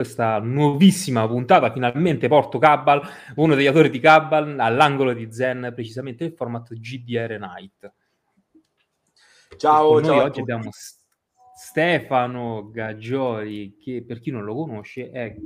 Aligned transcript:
questa 0.00 0.38
nuovissima 0.38 1.28
puntata. 1.28 1.70
Finalmente 1.70 2.26
porto 2.26 2.56
Cabal, 2.56 3.02
uno 3.34 3.54
degli 3.54 3.66
autori 3.66 3.90
di 3.90 4.00
Cabal, 4.00 4.58
all'angolo 4.58 5.12
di 5.12 5.30
Zen, 5.30 5.72
precisamente 5.74 6.24
il 6.24 6.32
format 6.32 6.72
GDR 6.72 7.38
Night. 7.38 7.92
Ciao, 9.58 9.58
ciao. 9.58 10.00
Noi 10.00 10.18
oggi 10.20 10.40
abbiamo 10.40 10.70
Stefano 11.54 12.70
Gaggioli, 12.70 13.76
che 13.76 14.02
per 14.02 14.20
chi 14.20 14.30
non 14.30 14.44
lo 14.44 14.54
conosce 14.54 15.10
è 15.10 15.36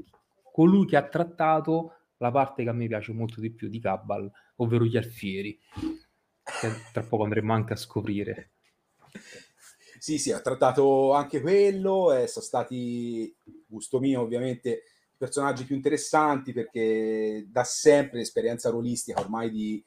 colui 0.52 0.86
che 0.86 0.98
ha 0.98 1.02
trattato 1.02 2.12
la 2.18 2.30
parte 2.30 2.62
che 2.62 2.68
a 2.68 2.72
me 2.72 2.86
piace 2.86 3.12
molto 3.12 3.40
di 3.40 3.50
più 3.50 3.68
di 3.68 3.80
Cabal, 3.80 4.30
ovvero 4.56 4.84
gli 4.84 4.96
alfieri, 4.96 5.58
che 6.44 6.68
tra 6.92 7.02
poco 7.02 7.24
andremo 7.24 7.52
anche 7.52 7.72
a 7.72 7.76
scoprire. 7.76 8.52
Sì, 10.04 10.18
sì, 10.18 10.32
ha 10.32 10.40
trattato 10.40 11.14
anche 11.14 11.40
quello, 11.40 12.12
e 12.12 12.26
sono 12.26 12.44
stati, 12.44 13.34
gusto 13.66 14.00
mio 14.00 14.20
ovviamente, 14.20 14.82
personaggi 15.16 15.64
più 15.64 15.76
interessanti 15.76 16.52
perché 16.52 17.46
da 17.48 17.64
sempre 17.64 18.18
l'esperienza 18.18 18.68
rolistica 18.68 19.18
ormai 19.22 19.48
di 19.48 19.82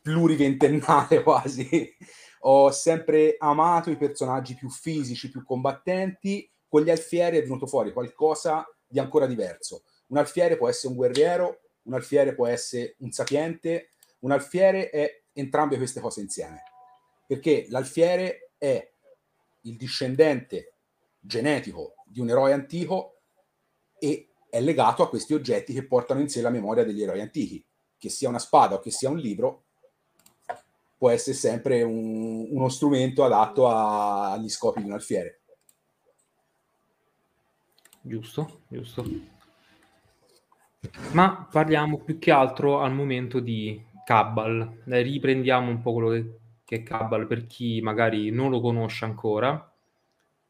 pluriventennale 0.00 1.22
quasi, 1.26 1.92
ho 2.42 2.70
sempre 2.70 3.34
amato 3.36 3.90
i 3.90 3.96
personaggi 3.96 4.54
più 4.54 4.70
fisici, 4.70 5.28
più 5.28 5.42
combattenti, 5.42 6.48
con 6.68 6.82
gli 6.82 6.90
alfieri 6.90 7.38
è 7.38 7.42
venuto 7.42 7.66
fuori 7.66 7.92
qualcosa 7.92 8.64
di 8.86 9.00
ancora 9.00 9.26
diverso. 9.26 9.82
Un 10.10 10.18
alfiere 10.18 10.56
può 10.56 10.68
essere 10.68 10.92
un 10.92 10.94
guerriero, 10.94 11.62
un 11.82 11.94
alfiere 11.94 12.32
può 12.32 12.46
essere 12.46 12.94
un 12.98 13.10
sapiente, 13.10 13.88
un 14.20 14.30
alfiere 14.30 14.88
è 14.90 15.22
entrambe 15.32 15.78
queste 15.78 15.98
cose 15.98 16.20
insieme. 16.20 16.62
Perché 17.26 17.66
l'alfiere 17.70 18.43
è 18.64 18.92
il 19.62 19.76
discendente 19.76 20.76
genetico 21.20 21.94
di 22.06 22.20
un 22.20 22.30
eroe 22.30 22.52
antico 22.52 23.20
e 23.98 24.30
è 24.48 24.60
legato 24.60 25.02
a 25.02 25.08
questi 25.08 25.34
oggetti 25.34 25.72
che 25.72 25.86
portano 25.86 26.20
in 26.20 26.28
sé 26.28 26.40
la 26.40 26.50
memoria 26.50 26.84
degli 26.84 27.02
eroi 27.02 27.20
antichi. 27.20 27.64
Che 27.96 28.08
sia 28.08 28.28
una 28.28 28.38
spada 28.38 28.76
o 28.76 28.80
che 28.80 28.90
sia 28.90 29.08
un 29.08 29.18
libro, 29.18 29.64
può 30.96 31.10
essere 31.10 31.36
sempre 31.36 31.82
un, 31.82 32.46
uno 32.50 32.68
strumento 32.68 33.24
adatto 33.24 33.68
a, 33.68 34.32
agli 34.32 34.48
scopi 34.48 34.80
di 34.80 34.86
un 34.86 34.92
alfiere. 34.92 35.40
Giusto, 38.00 38.60
giusto. 38.68 39.04
Ma 41.12 41.48
parliamo 41.50 41.98
più 41.98 42.18
che 42.18 42.30
altro 42.30 42.80
al 42.80 42.92
momento 42.92 43.40
di 43.40 43.82
Cabal. 44.04 44.82
Riprendiamo 44.84 45.70
un 45.70 45.80
po' 45.80 45.94
quello 45.94 46.10
che 46.10 46.38
che 46.64 46.82
Cabal, 46.82 47.26
per 47.26 47.46
chi 47.46 47.80
magari 47.80 48.30
non 48.30 48.50
lo 48.50 48.60
conosce 48.60 49.04
ancora, 49.04 49.70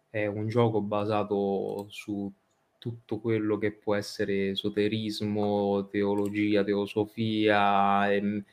è 0.09 0.27
un 0.27 0.47
gioco 0.47 0.81
basato 0.81 1.87
su 1.89 2.31
tutto 2.79 3.19
quello 3.19 3.59
che 3.59 3.73
può 3.73 3.95
essere 3.95 4.51
esoterismo, 4.51 5.89
teologia, 5.91 6.63
teosofia, 6.63 8.13
ehm, 8.13 8.45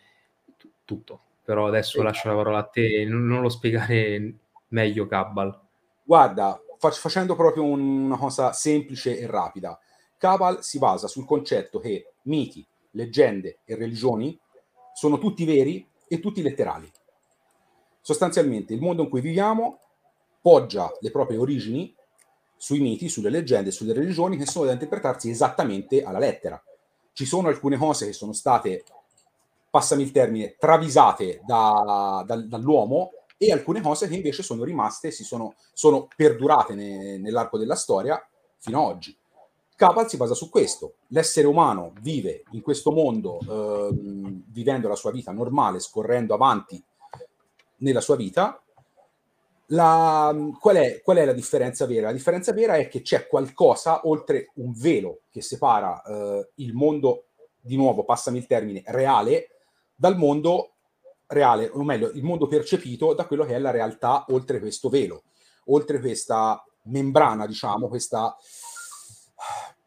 t- 0.57 0.69
tutto. 0.83 1.19
Però 1.43 1.67
adesso 1.67 1.99
sì. 1.99 2.03
lascio 2.03 2.29
la 2.29 2.35
parola 2.35 2.57
a 2.59 2.63
te, 2.63 3.05
non, 3.05 3.27
non 3.27 3.41
lo 3.41 3.49
spiegare 3.49 4.33
meglio 4.69 5.05
Cabal. 5.05 5.59
Guarda, 6.03 6.59
fac- 6.77 6.97
facendo 6.97 7.35
proprio 7.35 7.63
un, 7.63 8.05
una 8.05 8.17
cosa 8.17 8.53
semplice 8.53 9.19
e 9.19 9.27
rapida, 9.27 9.77
Cabal 10.17 10.63
si 10.63 10.79
basa 10.79 11.07
sul 11.07 11.25
concetto 11.25 11.79
che 11.79 12.13
miti, 12.23 12.65
leggende 12.91 13.59
e 13.65 13.75
religioni 13.75 14.37
sono 14.93 15.17
tutti 15.17 15.45
veri 15.45 15.85
e 16.07 16.19
tutti 16.19 16.41
letterali 16.41 16.91
sostanzialmente 18.01 18.73
il 18.73 18.81
mondo 18.81 19.03
in 19.03 19.09
cui 19.09 19.21
viviamo 19.21 19.79
poggia 20.41 20.91
le 20.99 21.11
proprie 21.11 21.37
origini 21.37 21.95
sui 22.57 22.79
miti, 22.79 23.09
sulle 23.09 23.29
leggende, 23.29 23.71
sulle 23.71 23.93
religioni 23.93 24.37
che 24.37 24.45
sono 24.45 24.65
da 24.65 24.73
interpretarsi 24.73 25.29
esattamente 25.29 26.03
alla 26.03 26.19
lettera. 26.19 26.61
Ci 27.13 27.25
sono 27.25 27.47
alcune 27.47 27.77
cose 27.77 28.05
che 28.05 28.13
sono 28.13 28.33
state, 28.33 28.83
passami 29.69 30.03
il 30.03 30.11
termine, 30.11 30.55
travisate 30.59 31.41
da, 31.45 32.23
da, 32.25 32.35
dall'uomo 32.35 33.11
e 33.37 33.51
alcune 33.51 33.81
cose 33.81 34.07
che 34.07 34.15
invece 34.15 34.43
sono 34.43 34.63
rimaste, 34.63 35.09
si 35.09 35.23
sono, 35.23 35.55
sono 35.73 36.07
perdurate 36.15 36.75
ne, 36.75 37.17
nell'arco 37.17 37.57
della 37.57 37.75
storia 37.75 38.23
fino 38.57 38.79
ad 38.79 38.95
oggi. 38.95 39.17
Cabal 39.75 40.07
si 40.07 40.17
basa 40.17 40.35
su 40.35 40.51
questo. 40.51 40.97
L'essere 41.07 41.47
umano 41.47 41.93
vive 42.01 42.43
in 42.51 42.61
questo 42.61 42.91
mondo 42.91 43.39
eh, 43.39 43.89
vivendo 43.91 44.87
la 44.87 44.95
sua 44.95 45.09
vita 45.09 45.31
normale, 45.31 45.79
scorrendo 45.79 46.35
avanti 46.35 46.83
nella 47.81 48.01
sua 48.01 48.15
vita. 48.15 48.61
La, 49.67 50.35
qual, 50.59 50.75
è, 50.75 51.01
qual, 51.01 51.17
è, 51.17 51.25
la 51.25 51.33
differenza 51.33 51.85
vera? 51.85 52.07
La 52.07 52.13
differenza 52.13 52.51
vera 52.51 52.75
è 52.75 52.87
che 52.87 53.01
c'è 53.01 53.27
qualcosa 53.27 54.07
oltre 54.07 54.51
un 54.55 54.73
velo 54.75 55.21
che 55.29 55.41
separa 55.41 56.01
eh, 56.01 56.49
il 56.55 56.73
mondo, 56.73 57.27
di 57.59 57.77
nuovo, 57.77 58.03
passami 58.03 58.39
il 58.39 58.47
termine, 58.47 58.83
reale, 58.87 59.47
dal 59.95 60.17
mondo 60.17 60.71
reale, 61.27 61.69
o 61.69 61.83
meglio, 61.83 62.09
il 62.09 62.23
mondo 62.23 62.47
percepito 62.47 63.13
da 63.13 63.25
quello 63.25 63.45
che 63.45 63.55
è 63.55 63.59
la 63.59 63.71
realtà 63.71 64.25
oltre 64.29 64.59
questo 64.59 64.89
velo, 64.89 65.23
oltre 65.65 65.99
questa 65.99 66.63
membrana, 66.83 67.45
diciamo, 67.45 67.87
questa... 67.87 68.35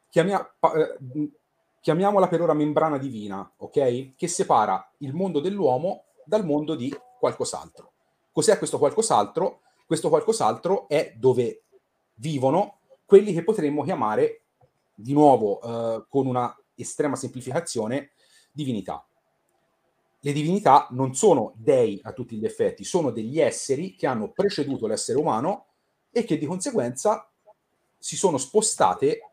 Chiamia, 0.08 0.40
eh, 0.60 1.30
chiamiamola 1.80 2.28
per 2.28 2.40
ora 2.40 2.54
membrana 2.54 2.96
divina, 2.96 3.52
ok? 3.58 4.14
Che 4.14 4.28
separa 4.28 4.90
il 4.98 5.12
mondo 5.12 5.40
dell'uomo 5.40 6.04
dal 6.24 6.44
mondo 6.44 6.74
di 6.74 6.94
qualcos'altro. 7.24 7.92
Cos'è 8.30 8.58
questo 8.58 8.78
qualcos'altro? 8.78 9.62
Questo 9.86 10.10
qualcos'altro 10.10 10.88
è 10.88 11.14
dove 11.16 11.62
vivono 12.16 12.80
quelli 13.06 13.32
che 13.32 13.42
potremmo 13.42 13.82
chiamare, 13.82 14.42
di 14.94 15.14
nuovo 15.14 15.60
eh, 15.60 16.04
con 16.08 16.26
una 16.26 16.54
estrema 16.74 17.16
semplificazione, 17.16 18.10
divinità. 18.52 19.06
Le 20.20 20.32
divinità 20.32 20.88
non 20.90 21.14
sono 21.14 21.52
dei 21.56 21.98
a 22.02 22.12
tutti 22.12 22.36
gli 22.36 22.44
effetti, 22.44 22.84
sono 22.84 23.10
degli 23.10 23.40
esseri 23.40 23.96
che 23.96 24.06
hanno 24.06 24.32
preceduto 24.32 24.86
l'essere 24.86 25.18
umano 25.18 25.66
e 26.10 26.24
che 26.24 26.36
di 26.36 26.46
conseguenza 26.46 27.30
si 27.98 28.16
sono 28.16 28.36
spostate 28.36 29.30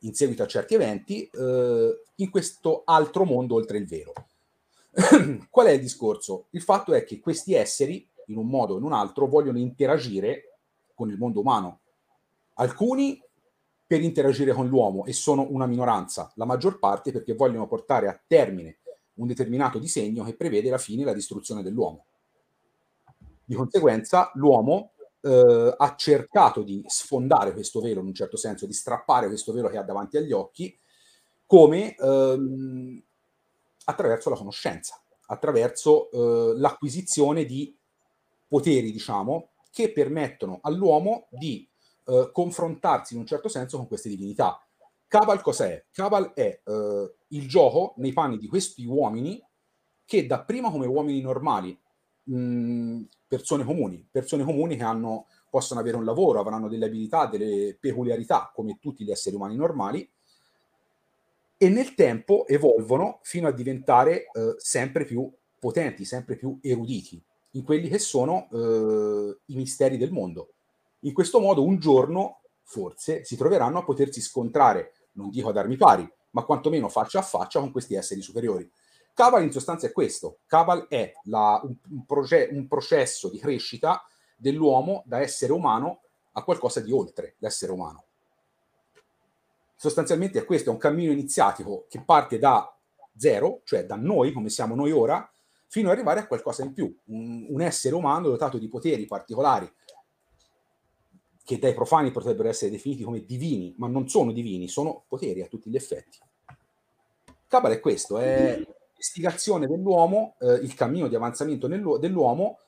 in 0.00 0.14
seguito 0.14 0.44
a 0.44 0.46
certi 0.46 0.74
eventi 0.74 1.28
eh, 1.28 2.02
in 2.16 2.30
questo 2.30 2.82
altro 2.84 3.24
mondo 3.24 3.54
oltre 3.56 3.78
il 3.78 3.86
vero. 3.86 4.12
Qual 5.50 5.66
è 5.66 5.72
il 5.72 5.80
discorso? 5.80 6.46
Il 6.50 6.62
fatto 6.62 6.92
è 6.92 7.04
che 7.04 7.20
questi 7.20 7.54
esseri, 7.54 8.08
in 8.26 8.36
un 8.36 8.46
modo 8.46 8.74
o 8.74 8.78
in 8.78 8.84
un 8.84 8.92
altro, 8.92 9.26
vogliono 9.26 9.58
interagire 9.58 10.58
con 10.94 11.10
il 11.10 11.18
mondo 11.18 11.40
umano. 11.40 11.80
Alcuni 12.54 13.20
per 13.86 14.00
interagire 14.00 14.52
con 14.52 14.68
l'uomo 14.68 15.04
e 15.04 15.12
sono 15.12 15.46
una 15.50 15.66
minoranza, 15.66 16.32
la 16.36 16.44
maggior 16.44 16.78
parte 16.78 17.12
perché 17.12 17.34
vogliono 17.34 17.66
portare 17.66 18.08
a 18.08 18.18
termine 18.26 18.78
un 19.14 19.26
determinato 19.26 19.78
disegno 19.78 20.24
che 20.24 20.34
prevede 20.34 20.70
la 20.70 20.78
fine 20.78 21.02
e 21.02 21.04
la 21.04 21.12
distruzione 21.12 21.62
dell'uomo. 21.62 22.06
Di 23.44 23.54
conseguenza, 23.54 24.30
l'uomo 24.34 24.92
eh, 25.20 25.74
ha 25.76 25.94
cercato 25.96 26.62
di 26.62 26.82
sfondare 26.86 27.52
questo 27.52 27.80
velo 27.80 28.00
in 28.00 28.06
un 28.06 28.14
certo 28.14 28.36
senso, 28.36 28.66
di 28.66 28.72
strappare 28.72 29.26
questo 29.26 29.52
velo 29.52 29.68
che 29.68 29.76
ha 29.76 29.82
davanti 29.82 30.16
agli 30.16 30.32
occhi, 30.32 30.76
come 31.46 31.94
ehm, 31.94 33.02
attraverso 33.84 34.30
la 34.30 34.36
conoscenza, 34.36 35.02
attraverso 35.26 36.10
eh, 36.10 36.58
l'acquisizione 36.58 37.44
di 37.44 37.76
poteri, 38.46 38.92
diciamo, 38.92 39.50
che 39.70 39.92
permettono 39.92 40.60
all'uomo 40.62 41.26
di 41.30 41.68
eh, 42.06 42.30
confrontarsi 42.32 43.14
in 43.14 43.20
un 43.20 43.26
certo 43.26 43.48
senso 43.48 43.76
con 43.76 43.88
queste 43.88 44.08
divinità. 44.08 44.64
Cabal 45.08 45.42
cos'è? 45.42 45.84
Cabal 45.90 46.32
è 46.32 46.60
eh, 46.64 47.14
il 47.28 47.48
gioco 47.48 47.94
nei 47.96 48.12
panni 48.12 48.38
di 48.38 48.46
questi 48.46 48.84
uomini 48.84 49.42
che 50.04 50.26
dapprima 50.26 50.70
come 50.70 50.86
uomini 50.86 51.20
normali, 51.20 51.78
mh, 52.24 53.02
persone 53.26 53.64
comuni, 53.64 54.06
persone 54.10 54.44
comuni 54.44 54.76
che 54.76 54.82
hanno, 54.82 55.26
possono 55.50 55.80
avere 55.80 55.96
un 55.96 56.04
lavoro, 56.04 56.40
avranno 56.40 56.68
delle 56.68 56.86
abilità, 56.86 57.26
delle 57.26 57.76
peculiarità 57.78 58.50
come 58.54 58.78
tutti 58.80 59.04
gli 59.04 59.10
esseri 59.10 59.36
umani 59.36 59.56
normali, 59.56 60.08
e 61.64 61.70
nel 61.70 61.94
tempo 61.94 62.46
evolvono 62.46 63.20
fino 63.22 63.48
a 63.48 63.50
diventare 63.50 64.26
eh, 64.30 64.54
sempre 64.58 65.06
più 65.06 65.32
potenti, 65.58 66.04
sempre 66.04 66.36
più 66.36 66.58
eruditi 66.60 67.24
in 67.52 67.64
quelli 67.64 67.88
che 67.88 67.98
sono 67.98 68.48
eh, 68.52 69.38
i 69.46 69.56
misteri 69.56 69.96
del 69.96 70.12
mondo. 70.12 70.50
In 71.00 71.14
questo 71.14 71.40
modo 71.40 71.64
un 71.64 71.78
giorno, 71.78 72.40
forse, 72.64 73.24
si 73.24 73.34
troveranno 73.36 73.78
a 73.78 73.82
potersi 73.82 74.20
scontrare, 74.20 74.92
non 75.12 75.30
dico 75.30 75.48
ad 75.48 75.56
armi 75.56 75.78
pari, 75.78 76.06
ma 76.32 76.44
quantomeno 76.44 76.90
faccia 76.90 77.20
a 77.20 77.22
faccia 77.22 77.60
con 77.60 77.72
questi 77.72 77.94
esseri 77.94 78.20
superiori. 78.20 78.70
Cabal 79.14 79.42
in 79.42 79.50
sostanza 79.50 79.86
è 79.86 79.92
questo. 79.92 80.40
Cabal 80.44 80.86
è 80.88 81.14
la, 81.24 81.62
un, 81.64 81.74
un, 81.92 82.04
proce- 82.04 82.50
un 82.52 82.68
processo 82.68 83.30
di 83.30 83.38
crescita 83.38 84.06
dell'uomo 84.36 85.02
da 85.06 85.20
essere 85.20 85.52
umano 85.52 86.02
a 86.32 86.44
qualcosa 86.44 86.80
di 86.80 86.92
oltre 86.92 87.36
l'essere 87.38 87.72
umano 87.72 88.04
sostanzialmente 89.84 90.38
è 90.38 90.44
questo, 90.46 90.70
è 90.70 90.72
un 90.72 90.78
cammino 90.78 91.12
iniziatico 91.12 91.84
che 91.90 92.00
parte 92.00 92.38
da 92.38 92.74
zero, 93.16 93.60
cioè 93.64 93.84
da 93.84 93.96
noi, 93.96 94.32
come 94.32 94.48
siamo 94.48 94.74
noi 94.74 94.92
ora, 94.92 95.30
fino 95.66 95.88
ad 95.88 95.94
arrivare 95.94 96.20
a 96.20 96.26
qualcosa 96.26 96.64
in 96.64 96.72
più, 96.72 96.96
un, 97.06 97.46
un 97.50 97.60
essere 97.60 97.94
umano 97.94 98.28
dotato 98.28 98.56
di 98.56 98.66
poteri 98.68 99.04
particolari, 99.04 99.70
che 101.44 101.58
dai 101.58 101.74
profani 101.74 102.10
potrebbero 102.10 102.48
essere 102.48 102.70
definiti 102.70 103.02
come 103.02 103.26
divini, 103.26 103.74
ma 103.76 103.86
non 103.86 104.08
sono 104.08 104.32
divini, 104.32 104.68
sono 104.68 105.04
poteri 105.06 105.42
a 105.42 105.48
tutti 105.48 105.68
gli 105.68 105.76
effetti. 105.76 106.18
Cabal 107.46 107.72
è 107.72 107.80
questo, 107.80 108.16
è 108.16 108.58
l'istigazione 108.96 109.66
dell'uomo, 109.66 110.36
eh, 110.40 110.54
il 110.54 110.74
cammino 110.74 111.08
di 111.08 111.14
avanzamento 111.14 111.66
dell'uomo 111.66 112.58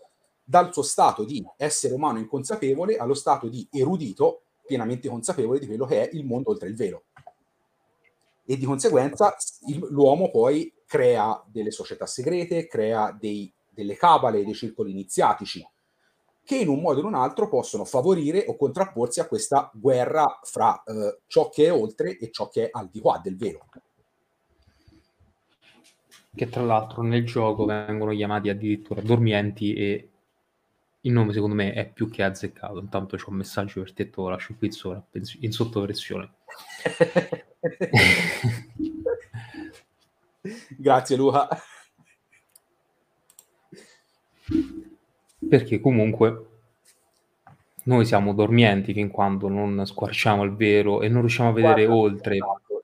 dal 0.45 0.71
suo 0.71 0.83
stato 0.83 1.25
di 1.25 1.43
essere 1.57 1.95
umano 1.95 2.19
inconsapevole 2.19 2.99
allo 2.99 3.15
stato 3.15 3.49
di 3.49 3.67
erudito 3.73 4.43
pienamente 4.67 5.09
consapevole 5.09 5.59
di 5.59 5.67
quello 5.67 5.87
che 5.87 6.09
è 6.09 6.15
il 6.15 6.25
mondo 6.25 6.51
oltre 6.51 6.69
il 6.69 6.77
velo. 6.77 7.05
E 8.45 8.57
di 8.57 8.65
conseguenza 8.65 9.35
il, 9.69 9.79
l'uomo 9.91 10.31
poi 10.31 10.73
crea 10.87 11.43
delle 11.47 11.71
società 11.71 12.07
segrete, 12.07 12.67
crea 12.67 13.17
dei, 13.19 13.53
delle 13.71 13.97
cabale, 13.97 14.45
dei 14.45 14.55
circoli 14.55 14.91
iniziatici, 14.91 15.67
che 16.45 16.57
in 16.57 16.69
un 16.69 16.81
modo 16.81 16.99
o 16.99 17.01
in 17.01 17.07
un 17.07 17.15
altro 17.15 17.49
possono 17.49 17.85
favorire 17.85 18.45
o 18.47 18.57
contrapporsi 18.57 19.19
a 19.19 19.27
questa 19.27 19.71
guerra 19.75 20.39
fra 20.43 20.81
eh, 20.85 21.19
ciò 21.27 21.49
che 21.49 21.67
è 21.67 21.73
oltre 21.73 22.17
e 22.19 22.31
ciò 22.31 22.49
che 22.49 22.67
è 22.67 22.69
al 22.71 22.89
di 22.89 23.01
qua 23.01 23.21
del 23.23 23.37
velo. 23.37 23.67
Che 26.33 26.49
tra 26.49 26.63
l'altro 26.63 27.03
nel 27.03 27.25
gioco 27.25 27.65
vengono 27.65 28.13
chiamati 28.13 28.49
addirittura 28.49 29.01
dormienti 29.01 29.75
e 29.75 30.11
il 31.07 31.13
nome 31.13 31.33
secondo 31.33 31.55
me 31.55 31.73
è 31.73 31.89
più 31.89 32.11
che 32.11 32.25
azzeccato. 32.25 32.81
Intanto 32.81 33.17
c'ho 33.17 33.31
un 33.31 33.37
messaggio 33.37 33.81
per 33.81 33.93
te, 33.93 34.11
te 34.11 34.21
lo 34.21 34.29
lascio 34.29 34.55
qui 34.59 34.69
in, 34.69 35.23
in 35.41 35.53
sottoversione. 35.53 36.33
Grazie 40.77 41.17
Luca. 41.17 41.49
Perché 45.49 45.81
comunque 45.81 46.47
noi 47.85 48.05
siamo 48.05 48.35
dormienti 48.35 48.93
fin 48.93 49.09
quando 49.11 49.49
non 49.49 49.87
squarciamo 49.87 50.43
il 50.43 50.57
vero 50.57 51.03
e 51.03 51.09
non 51.09 51.21
riusciamo 51.21 51.51
a 51.51 51.53
vedere 51.53 51.87
Guarda, 51.87 52.03
oltre. 52.03 52.39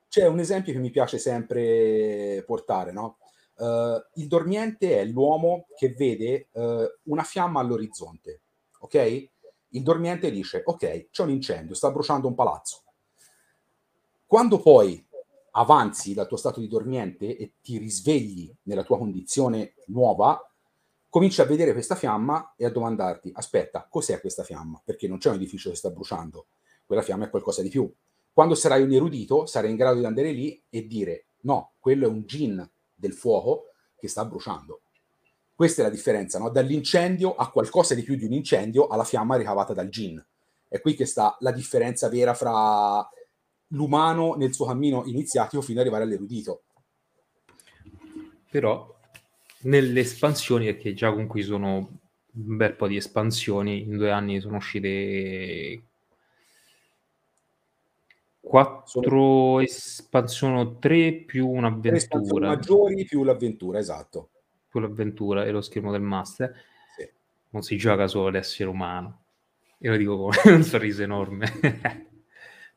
C'è 0.07 0.27
un 0.27 0.39
esempio 0.39 0.71
che 0.71 0.79
mi 0.79 0.91
piace 0.91 1.17
sempre 1.17 2.41
portare, 2.45 2.93
no? 2.93 3.17
Uh, 3.55 4.01
il 4.15 4.27
dormiente 4.27 4.99
è 4.99 5.05
l'uomo 5.05 5.67
che 5.75 5.89
vede 5.89 6.47
uh, 6.53 6.85
una 7.03 7.23
fiamma 7.23 7.59
all'orizzonte, 7.59 8.41
ok? 8.79 9.29
Il 9.69 9.83
dormiente 9.83 10.31
dice, 10.31 10.63
ok, 10.65 11.09
c'è 11.09 11.23
un 11.23 11.29
incendio, 11.29 11.75
sta 11.75 11.91
bruciando 11.91 12.27
un 12.27 12.35
palazzo. 12.35 12.83
Quando 14.25 14.59
poi 14.59 15.05
avanzi 15.51 16.13
dal 16.13 16.27
tuo 16.27 16.37
stato 16.37 16.59
di 16.59 16.67
dormiente 16.67 17.37
e 17.37 17.53
ti 17.61 17.77
risvegli 17.77 18.51
nella 18.63 18.83
tua 18.83 18.97
condizione 18.97 19.75
nuova, 19.87 20.39
cominci 21.09 21.41
a 21.41 21.45
vedere 21.45 21.73
questa 21.73 21.95
fiamma 21.95 22.55
e 22.57 22.65
a 22.65 22.71
domandarti, 22.71 23.31
aspetta, 23.35 23.87
cos'è 23.87 24.19
questa 24.19 24.43
fiamma? 24.43 24.81
Perché 24.83 25.07
non 25.07 25.19
c'è 25.19 25.29
un 25.29 25.35
edificio 25.35 25.69
che 25.69 25.75
sta 25.75 25.91
bruciando, 25.91 26.47
quella 26.85 27.03
fiamma 27.03 27.25
è 27.25 27.29
qualcosa 27.29 27.61
di 27.61 27.69
più. 27.69 27.91
Quando 28.31 28.55
sarai 28.55 28.81
un 28.81 28.91
erudito, 28.91 29.45
sarai 29.45 29.69
in 29.69 29.75
grado 29.75 29.99
di 29.99 30.05
andare 30.05 30.31
lì 30.31 30.59
e 30.69 30.87
dire, 30.87 31.27
no, 31.41 31.73
quello 31.77 32.07
è 32.07 32.09
un 32.09 32.23
gin 32.25 32.67
del 33.03 33.13
fuoco 33.13 33.65
che 33.99 34.07
sta 34.07 34.23
bruciando. 34.23 34.81
Questa 35.53 35.81
è 35.81 35.85
la 35.85 35.91
differenza, 35.91 36.39
no? 36.39 36.49
dall'incendio 36.49 37.35
a 37.35 37.49
qualcosa 37.51 37.93
di 37.93 38.01
più 38.01 38.15
di 38.15 38.25
un 38.25 38.33
incendio 38.33 38.87
alla 38.87 39.03
fiamma 39.03 39.35
ricavata 39.35 39.73
dal 39.73 39.89
gin. 39.89 40.23
È 40.67 40.79
qui 40.81 40.95
che 40.95 41.05
sta 41.05 41.35
la 41.41 41.51
differenza 41.51 42.09
vera 42.09 42.33
fra 42.33 43.07
l'umano 43.67 44.35
nel 44.35 44.53
suo 44.53 44.65
cammino 44.65 45.03
iniziatico 45.05 45.61
fino 45.61 45.79
ad 45.79 45.85
arrivare 45.85 46.05
all'erudito. 46.05 46.63
Però 48.49 48.95
nelle 49.61 49.99
espansioni, 49.99 50.65
perché 50.65 50.93
già 50.93 51.13
con 51.13 51.27
cui 51.27 51.43
sono 51.43 51.75
un 51.75 52.57
bel 52.57 52.75
po' 52.75 52.87
di 52.87 52.95
espansioni, 52.95 53.81
in 53.81 53.97
due 53.97 54.11
anni 54.11 54.39
sono 54.39 54.57
uscite 54.57 55.83
quattro 58.43 59.61
espansioni, 59.61 60.75
tre 60.77 61.13
più 61.13 61.47
un'avventura. 61.47 62.49
maggiori 62.49 63.05
più 63.05 63.23
l'avventura, 63.23 63.79
esatto. 63.79 64.29
Più 64.67 64.81
l'avventura 64.81 65.45
e 65.45 65.51
lo 65.51 65.61
schermo 65.61 65.91
del 65.91 66.01
master. 66.01 66.53
Sì. 66.95 67.09
Non 67.51 67.61
si 67.61 67.77
gioca 67.77 68.05
solo 68.07 68.29
l'essere 68.29 68.69
umano. 68.69 69.21
Io 69.79 69.91
lo 69.91 69.97
dico 69.97 70.17
con 70.17 70.31
un 70.53 70.63
sorriso 70.63 71.03
enorme. 71.03 71.47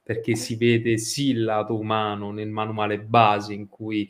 Perché 0.02 0.36
si 0.36 0.54
vede 0.54 0.98
sì 0.98 1.30
il 1.30 1.42
lato 1.42 1.76
umano 1.76 2.30
nel 2.30 2.48
manuale 2.48 3.00
base 3.00 3.52
in 3.52 3.68
cui 3.68 4.08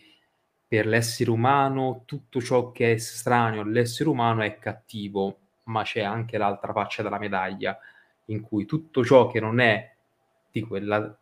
per 0.69 0.87
l'essere 0.87 1.31
umano 1.31 2.03
tutto 2.05 2.41
ciò 2.43 2.71
che 2.71 2.91
è 2.91 2.95
estraneo 2.95 3.63
all'essere 3.63 4.11
umano 4.11 4.43
è 4.43 4.59
cattivo, 4.59 5.39
ma 5.65 5.83
c'è 5.85 6.03
anche 6.03 6.37
l'altra 6.37 6.73
faccia 6.75 7.03
della 7.03 7.19
medaglia, 7.19 7.79
in 8.27 8.43
cui 8.43 8.67
tutto 8.67 9.03
ciò 9.03 9.27
che 9.29 9.41
non 9.41 9.59
è 9.59 9.95
di 10.51 10.61
quella 10.61 11.19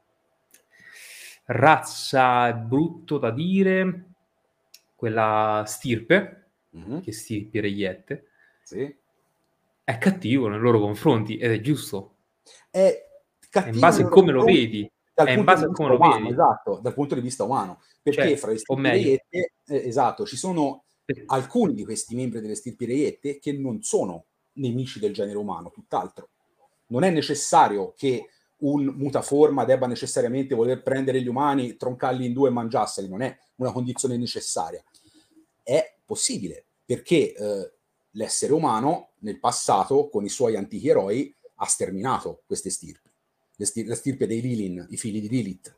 razza, 1.44 2.49
è 2.49 2.55
brutto 2.55 3.19
da 3.19 3.31
dire, 3.31 4.05
quella 4.94 5.64
stirpe, 5.67 6.46
mm-hmm. 6.76 7.00
che 7.00 7.12
stirpe 7.12 7.61
reiette, 7.61 8.26
sì. 8.62 8.94
è 9.85 9.99
cattivo 9.99 10.49
nei 10.49 10.58
loro 10.58 10.81
confronti 10.81 11.37
ed 11.37 11.52
è 11.52 11.61
giusto. 11.61 12.14
È 12.70 13.06
cattivo 13.50 13.70
è 13.70 13.75
in 13.75 13.81
base 13.81 14.02
a 14.02 14.08
come 14.08 14.32
lo 14.32 14.44
vedi 14.44 14.91
dal 15.14 15.29
è 15.29 15.35
punto 15.35 15.55
di 15.55 15.67
vista 15.67 15.93
umano, 15.93 16.29
esatto, 16.29 16.81
dal 16.82 16.94
punto 16.94 17.14
di 17.14 17.20
vista 17.20 17.44
umano, 17.44 17.81
perché 18.02 18.29
cioè, 18.29 18.37
fra 18.37 18.50
le 18.50 18.58
stirpi 18.58 18.82
reiette, 18.82 19.52
eh, 19.67 19.87
esatto, 19.88 20.26
ci 20.26 20.37
sono 20.37 20.85
alcuni 21.26 21.75
di 21.75 21.85
questi 21.85 22.14
membri 22.14 22.41
delle 22.41 22.55
stirpi 22.55 22.87
reiette 22.87 23.38
che 23.38 23.52
non 23.52 23.82
sono 23.82 24.25
nemici 24.55 24.99
del 24.99 25.12
genere 25.12 25.38
umano, 25.38 25.70
tutt'altro. 25.70 26.31
Non 26.87 27.05
è 27.05 27.11
necessario 27.11 27.94
che 27.96 28.29
un 28.59 28.85
mutaforma 28.97 29.65
debba 29.65 29.87
necessariamente 29.87 30.55
voler 30.55 30.83
prendere 30.83 31.21
gli 31.21 31.29
umani, 31.29 31.77
troncarli 31.77 32.27
in 32.27 32.33
due 32.33 32.49
e 32.49 32.53
mangiarseli, 32.53 33.09
non 33.09 33.23
è 33.23 33.37
una 33.56 33.73
condizione 33.73 34.17
necessaria. 34.17 34.83
È 35.62 35.97
possibile, 36.05 36.67
perché 36.85 37.35
eh, 37.35 37.73
l'essere 38.12 38.53
umano 38.53 39.11
nel 39.21 39.39
passato, 39.39 40.09
con 40.09 40.25
i 40.25 40.29
suoi 40.29 40.56
antichi 40.56 40.89
eroi, 40.89 41.35
ha 41.56 41.67
sterminato 41.67 42.43
queste 42.47 42.71
stirpi 42.71 43.12
la 43.56 43.95
stirpe 43.95 44.27
dei 44.27 44.41
Lilin, 44.41 44.87
i 44.91 44.97
figli 44.97 45.21
di 45.21 45.29
Lilith. 45.29 45.77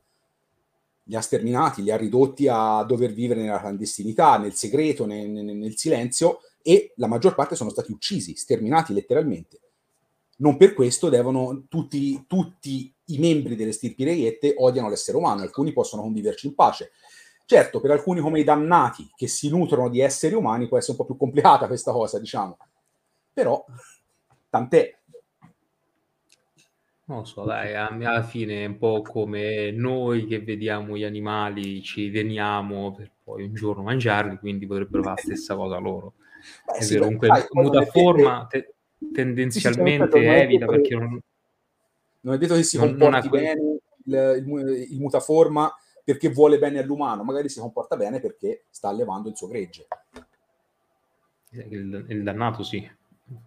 Li 1.05 1.15
ha 1.15 1.21
sterminati, 1.21 1.83
li 1.83 1.91
ha 1.91 1.97
ridotti 1.97 2.49
a 2.49 2.83
dover 2.83 3.13
vivere 3.13 3.43
nella 3.43 3.61
clandestinità, 3.61 4.39
nel 4.39 4.55
segreto, 4.55 5.07
nel, 5.07 5.29
nel 5.29 5.77
silenzio 5.77 6.41
e 6.63 6.93
la 6.97 7.07
maggior 7.07 7.35
parte 7.35 7.55
sono 7.55 7.71
stati 7.71 7.93
uccisi, 7.93 8.35
sterminati 8.35 8.93
letteralmente. 8.93 9.61
Non 10.37 10.57
per 10.57 10.75
questo 10.75 11.09
devono 11.09 11.65
tutti, 11.69 12.25
tutti 12.27 12.93
i 13.07 13.19
membri 13.19 13.57
delle 13.57 13.73
stirpi 13.73 14.05
reiette 14.05 14.55
odiano 14.59 14.89
l'essere 14.89 15.17
umano, 15.17 15.43
alcuni 15.43 15.73
possono 15.73 16.03
conviverci 16.03 16.47
in 16.47 16.55
pace. 16.55 16.93
Certo, 17.47 17.81
per 17.81 17.93
alcuni 17.93 18.21
come 18.21 18.41
i 18.41 18.45
dannati 18.45 19.09
che 19.15 19.29
si 19.29 19.49
nutrono 19.49 19.89
di 19.89 20.01
esseri 20.01 20.35
umani 20.35 20.67
può 20.67 20.79
essere 20.79 20.93
un 20.93 20.99
po' 20.99 21.05
più 21.07 21.17
complicata 21.17 21.67
questa 21.69 21.93
cosa, 21.93 22.19
diciamo. 22.19 22.57
Però, 23.33 23.65
tant'è, 24.51 24.99
non 27.09 27.25
so, 27.25 27.45
dai, 27.45 27.73
alla 27.77 28.25
fine 28.25 28.65
è 28.65 28.67
un 28.67 28.79
po' 28.79 29.01
come 29.03 29.71
noi 29.71 30.27
che 30.27 30.41
vediamo 30.41 30.97
gli 30.97 31.05
animali, 31.05 31.81
ci 31.81 32.11
veniamo 32.11 32.93
per 32.93 33.13
poi 33.23 33.45
un 33.45 33.55
giorno 33.55 33.85
mangiarli, 33.85 34.39
quindi 34.39 34.67
potrebbero 34.67 35.05
fare 35.05 35.15
la 35.15 35.23
stessa 35.23 35.55
cosa 35.55 35.79
loro. 35.79 36.15
Beh, 36.65 36.79
è 36.79 36.83
sì, 36.83 36.95
vero, 36.95 37.05
comunque 37.05 37.29
dai, 37.29 37.45
mutaforma 37.51 38.47
te- 38.51 38.75
tendenzialmente 39.13 40.21
sì, 40.21 40.27
evita 40.27 40.67
perché 40.67 40.95
non... 40.95 41.21
non 42.21 42.35
è 42.35 42.39
detto 42.39 42.55
che 42.55 42.63
si 42.63 42.79
non, 42.79 42.89
comporti 42.89 43.29
non 43.29 43.31
bene 43.31 43.79
il, 44.05 44.45
il, 44.47 44.87
il, 44.93 45.01
mutaforma 45.01 45.73
perché 46.05 46.29
vuole 46.29 46.59
bene 46.59 46.79
all'umano, 46.79 47.25
magari 47.25 47.49
si 47.49 47.61
comporta 47.61 47.97
bene 47.97 48.21
perché 48.21 48.67
sta 48.71 48.89
allevando 48.89 49.29
il 49.29 49.37
suo 49.37 49.49
gregge. 49.49 49.87
Il, 51.51 52.07
il 52.09 52.23
dannato 52.23 52.63
sì. 52.63 52.89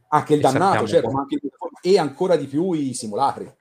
Anche 0.10 0.34
il 0.34 0.42
dannato, 0.42 0.86
certo, 0.86 1.10
ma 1.10 1.22
anche 1.22 1.36
il 1.36 1.42
e 1.82 1.98
ancora 1.98 2.36
di 2.36 2.48
più 2.48 2.74
i 2.74 2.94
simulacri. 2.94 3.52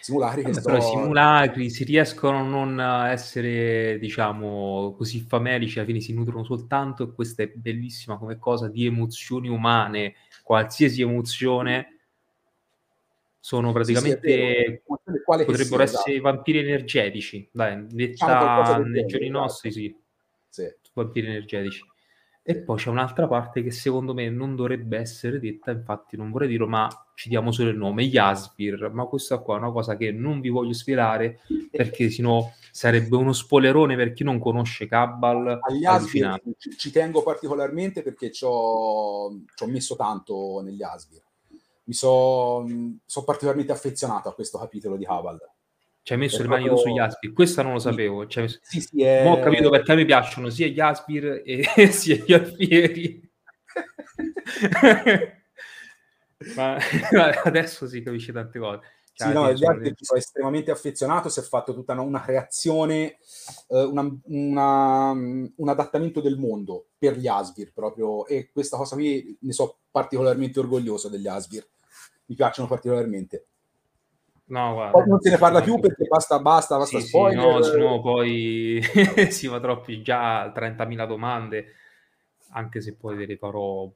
Simulacri, 0.00 0.44
che 0.44 0.54
sono... 0.54 0.76
i 0.78 0.82
simulacri 0.82 1.68
si 1.68 1.84
riescono 1.84 2.38
a 2.38 2.42
non 2.42 2.80
essere, 2.80 3.98
diciamo, 3.98 4.94
così 4.96 5.20
famelici, 5.20 5.78
alla 5.78 5.86
fine 5.86 6.00
si 6.00 6.14
nutrono 6.14 6.44
soltanto, 6.44 7.02
e 7.02 7.12
questa 7.12 7.42
è 7.42 7.48
bellissima 7.48 8.16
come 8.16 8.38
cosa, 8.38 8.68
di 8.68 8.86
emozioni 8.86 9.48
umane, 9.48 10.14
qualsiasi 10.42 11.02
emozione, 11.02 11.98
sono 13.40 13.72
praticamente, 13.72 14.30
sì, 14.30 15.00
sì, 15.04 15.22
potrebbero 15.24 15.64
sia, 15.64 15.82
essere 15.82 16.12
esatto. 16.12 16.20
vampiri 16.20 16.58
energetici, 16.58 17.48
dai, 17.50 17.86
detta 17.86 18.62
diciamo 18.66 18.84
nei 18.84 19.06
giorni 19.06 19.26
esatto. 19.26 19.40
nostri, 19.40 19.72
sì. 19.72 19.96
sì. 20.48 20.74
Vampiri 20.92 21.26
energetici. 21.28 21.84
E 22.44 22.56
poi 22.56 22.76
c'è 22.76 22.88
un'altra 22.88 23.28
parte 23.28 23.62
che 23.62 23.70
secondo 23.70 24.14
me 24.14 24.28
non 24.28 24.56
dovrebbe 24.56 24.98
essere 24.98 25.38
detta, 25.38 25.70
infatti 25.70 26.16
non 26.16 26.32
vorrei 26.32 26.48
dirlo, 26.48 26.66
ma 26.66 26.88
ci 27.14 27.28
diamo 27.28 27.52
solo 27.52 27.70
il 27.70 27.76
nome, 27.76 28.02
Yasbir, 28.02 28.90
ma 28.92 29.04
questa 29.04 29.38
qua 29.38 29.54
è 29.54 29.58
una 29.58 29.70
cosa 29.70 29.96
che 29.96 30.10
non 30.10 30.40
vi 30.40 30.48
voglio 30.48 30.72
svelare 30.72 31.38
perché 31.70 32.10
sennò 32.10 32.50
sarebbe 32.72 33.14
uno 33.14 33.32
spoilerone 33.32 33.94
per 33.94 34.12
chi 34.12 34.24
non 34.24 34.40
conosce 34.40 34.88
Cabal. 34.88 35.60
Agli 35.62 35.86
ci, 36.56 36.76
ci, 36.76 36.90
tengo 36.90 37.22
particolarmente 37.22 38.02
perché 38.02 38.32
ci 38.32 38.44
ho, 38.44 39.30
ci 39.54 39.62
ho 39.62 39.66
messo 39.68 39.94
tanto 39.94 40.60
negli 40.64 40.82
Asbir. 40.82 41.22
mi 41.84 41.94
sono 41.94 42.98
so 43.04 43.22
particolarmente 43.22 43.70
affezionato 43.70 44.28
a 44.28 44.34
questo 44.34 44.58
capitolo 44.58 44.96
di 44.96 45.04
Cabal. 45.04 45.38
Ci 46.02 46.12
hai 46.12 46.18
messo 46.18 46.38
è 46.38 46.42
le 46.42 46.48
mani 46.48 46.64
proprio... 46.64 46.84
sugli 46.84 46.98
Aspir, 46.98 47.32
questa 47.32 47.62
non 47.62 47.74
lo 47.74 47.78
sapevo. 47.78 48.26
Cioè, 48.26 48.48
sì, 48.60 48.80
sì, 48.80 49.02
è... 49.02 49.24
ho 49.26 49.38
capito 49.38 49.70
perché 49.70 49.92
a 49.92 49.94
me 49.94 50.04
piacciono 50.04 50.50
sia 50.50 50.66
gli 50.66 50.80
Aspir 50.80 51.42
e 51.44 51.64
sia 51.92 52.16
gli 52.16 52.32
Alfieri. 52.32 53.30
Ma 56.56 56.76
adesso 57.44 57.86
si 57.86 58.02
capisce 58.02 58.32
tante 58.32 58.58
cose. 58.58 58.80
Cioè, 59.14 59.28
sì, 59.28 59.34
no, 59.34 59.52
gli 59.52 59.64
altri 59.64 59.94
sono 59.98 60.18
estremamente 60.18 60.70
affezionato, 60.70 61.28
si 61.28 61.38
è 61.38 61.42
fatto 61.42 61.74
tutta 61.74 61.92
una, 61.92 62.00
una 62.02 62.24
reazione, 62.24 63.18
eh, 63.68 63.82
una, 63.82 64.10
una, 64.24 65.10
un 65.10 65.68
adattamento 65.68 66.22
del 66.22 66.38
mondo 66.38 66.88
per 66.96 67.18
gli 67.18 67.26
Asvir 67.26 67.72
proprio, 67.74 68.26
e 68.26 68.50
questa 68.50 68.78
cosa 68.78 68.94
qui 68.94 69.36
ne 69.42 69.52
so 69.52 69.80
particolarmente 69.90 70.60
orgoglioso 70.60 71.10
degli 71.10 71.28
Asvir, 71.28 71.68
mi 72.26 72.34
piacciono 72.34 72.68
particolarmente. 72.68 73.48
No, 74.44 74.72
guarda, 74.74 74.90
poi 74.90 75.08
non 75.08 75.20
se 75.20 75.30
ne 75.30 75.38
parla 75.38 75.62
più 75.62 75.78
perché 75.78 76.04
basta, 76.06 76.38
basta, 76.38 76.76
basta 76.76 76.98
sì, 77.00 77.06
spoiler. 77.06 77.64
Sì, 77.64 77.78
no, 77.78 77.88
no, 77.88 78.00
poi 78.00 78.82
si 79.30 79.46
va 79.46 79.60
troppi 79.60 80.02
già 80.02 80.52
30.000 80.52 81.06
domande, 81.06 81.66
anche 82.50 82.80
se 82.80 82.94
poi 82.94 83.16
ve 83.16 83.26
le 83.26 83.36
farò 83.36 83.90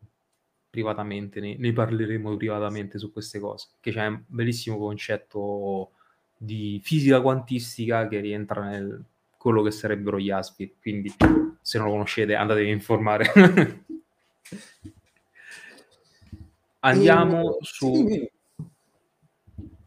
privatamente, 0.70 1.40
ne, 1.40 1.56
ne, 1.58 1.72
parleremo 1.72 2.36
privatamente 2.36 2.98
su 2.98 3.12
queste 3.12 3.38
cose, 3.38 3.68
che 3.80 3.92
c'è 3.92 4.06
un 4.06 4.22
bellissimo 4.26 4.78
concetto 4.78 5.90
di 6.36 6.80
fisica 6.82 7.20
quantistica 7.20 8.06
che 8.08 8.20
rientra 8.20 8.62
nel 8.64 9.02
quello 9.36 9.62
che 9.62 9.70
sarebbero 9.70 10.18
gli 10.18 10.30
ASPI, 10.30 10.76
quindi 10.80 11.14
se 11.60 11.78
non 11.78 11.86
lo 11.86 11.92
conoscete 11.92 12.34
andatevi 12.34 12.68
a 12.68 12.72
informare. 12.72 13.32
Andiamo 16.80 17.56
e... 17.56 17.58
su 17.62 18.06
sì, 18.08 18.30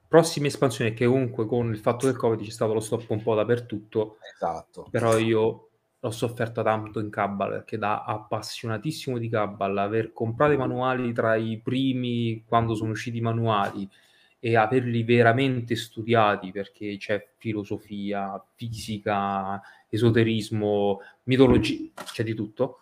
prossime 0.09 0.47
espansioni 0.47 0.93
che 0.93 1.05
comunque 1.05 1.45
con 1.45 1.69
il 1.69 1.77
fatto 1.77 2.07
del 2.07 2.17
Covid 2.17 2.43
c'è 2.43 2.49
stato 2.49 2.73
lo 2.73 2.79
stop 2.79 3.07
un 3.11 3.21
po' 3.21 3.35
dappertutto. 3.35 4.17
Esatto. 4.33 4.87
Però 4.89 5.17
io 5.17 5.69
l'ho 5.99 6.11
sofferto 6.11 6.63
tanto 6.63 6.99
in 6.99 7.09
Cabal 7.09 7.51
perché 7.51 7.77
da 7.77 8.03
appassionatissimo 8.03 9.19
di 9.19 9.29
Cabal 9.29 9.77
aver 9.77 10.11
comprato 10.11 10.53
i 10.53 10.57
manuali 10.57 11.13
tra 11.13 11.35
i 11.35 11.59
primi 11.59 12.43
quando 12.45 12.73
sono 12.73 12.91
usciti 12.91 13.17
i 13.17 13.21
manuali 13.21 13.87
e 14.39 14.55
averli 14.55 15.03
veramente 15.03 15.75
studiati 15.75 16.51
perché 16.51 16.97
c'è 16.97 17.29
filosofia, 17.37 18.43
fisica, 18.55 19.61
esoterismo, 19.89 21.01
mitologia, 21.23 21.91
c'è 22.05 22.23
di 22.23 22.33
tutto 22.33 22.79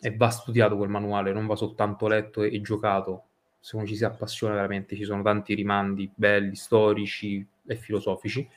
e 0.00 0.16
va 0.16 0.30
studiato 0.30 0.76
quel 0.76 0.88
manuale, 0.88 1.32
non 1.32 1.46
va 1.46 1.54
soltanto 1.54 2.08
letto 2.08 2.42
e, 2.42 2.54
e 2.54 2.60
giocato. 2.62 3.24
Se 3.64 3.76
uno 3.76 3.86
ci 3.86 3.94
si 3.94 4.04
appassiona 4.04 4.54
veramente, 4.54 4.96
ci 4.96 5.04
sono 5.04 5.22
tanti 5.22 5.54
rimandi 5.54 6.10
belli, 6.12 6.56
storici 6.56 7.46
e 7.64 7.76
filosofici. 7.76 8.48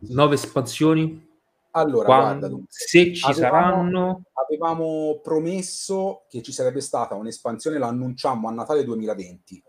Nove 0.00 0.34
espansioni, 0.34 1.28
allora, 1.72 2.06
Quando, 2.06 2.48
guarda, 2.48 2.64
se 2.68 3.14
ci 3.14 3.24
avevamo, 3.30 3.60
saranno... 3.60 4.22
Avevamo 4.32 5.20
promesso 5.22 6.24
che 6.28 6.42
ci 6.42 6.50
sarebbe 6.50 6.80
stata 6.80 7.14
un'espansione, 7.14 7.78
la 7.78 7.86
annunciammo 7.86 8.48
a 8.48 8.50
Natale 8.50 8.82
2020. 8.82 9.62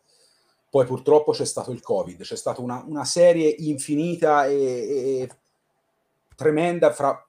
Poi 0.71 0.85
purtroppo 0.85 1.33
c'è 1.33 1.45
stato 1.45 1.71
il 1.71 1.81
Covid, 1.81 2.21
c'è 2.21 2.35
stata 2.35 2.61
una, 2.61 2.83
una 2.87 3.05
serie 3.05 3.47
infinita 3.49 4.47
e, 4.47 4.55
e, 4.55 5.29
tremenda 6.35 6.91
fra 6.91 7.23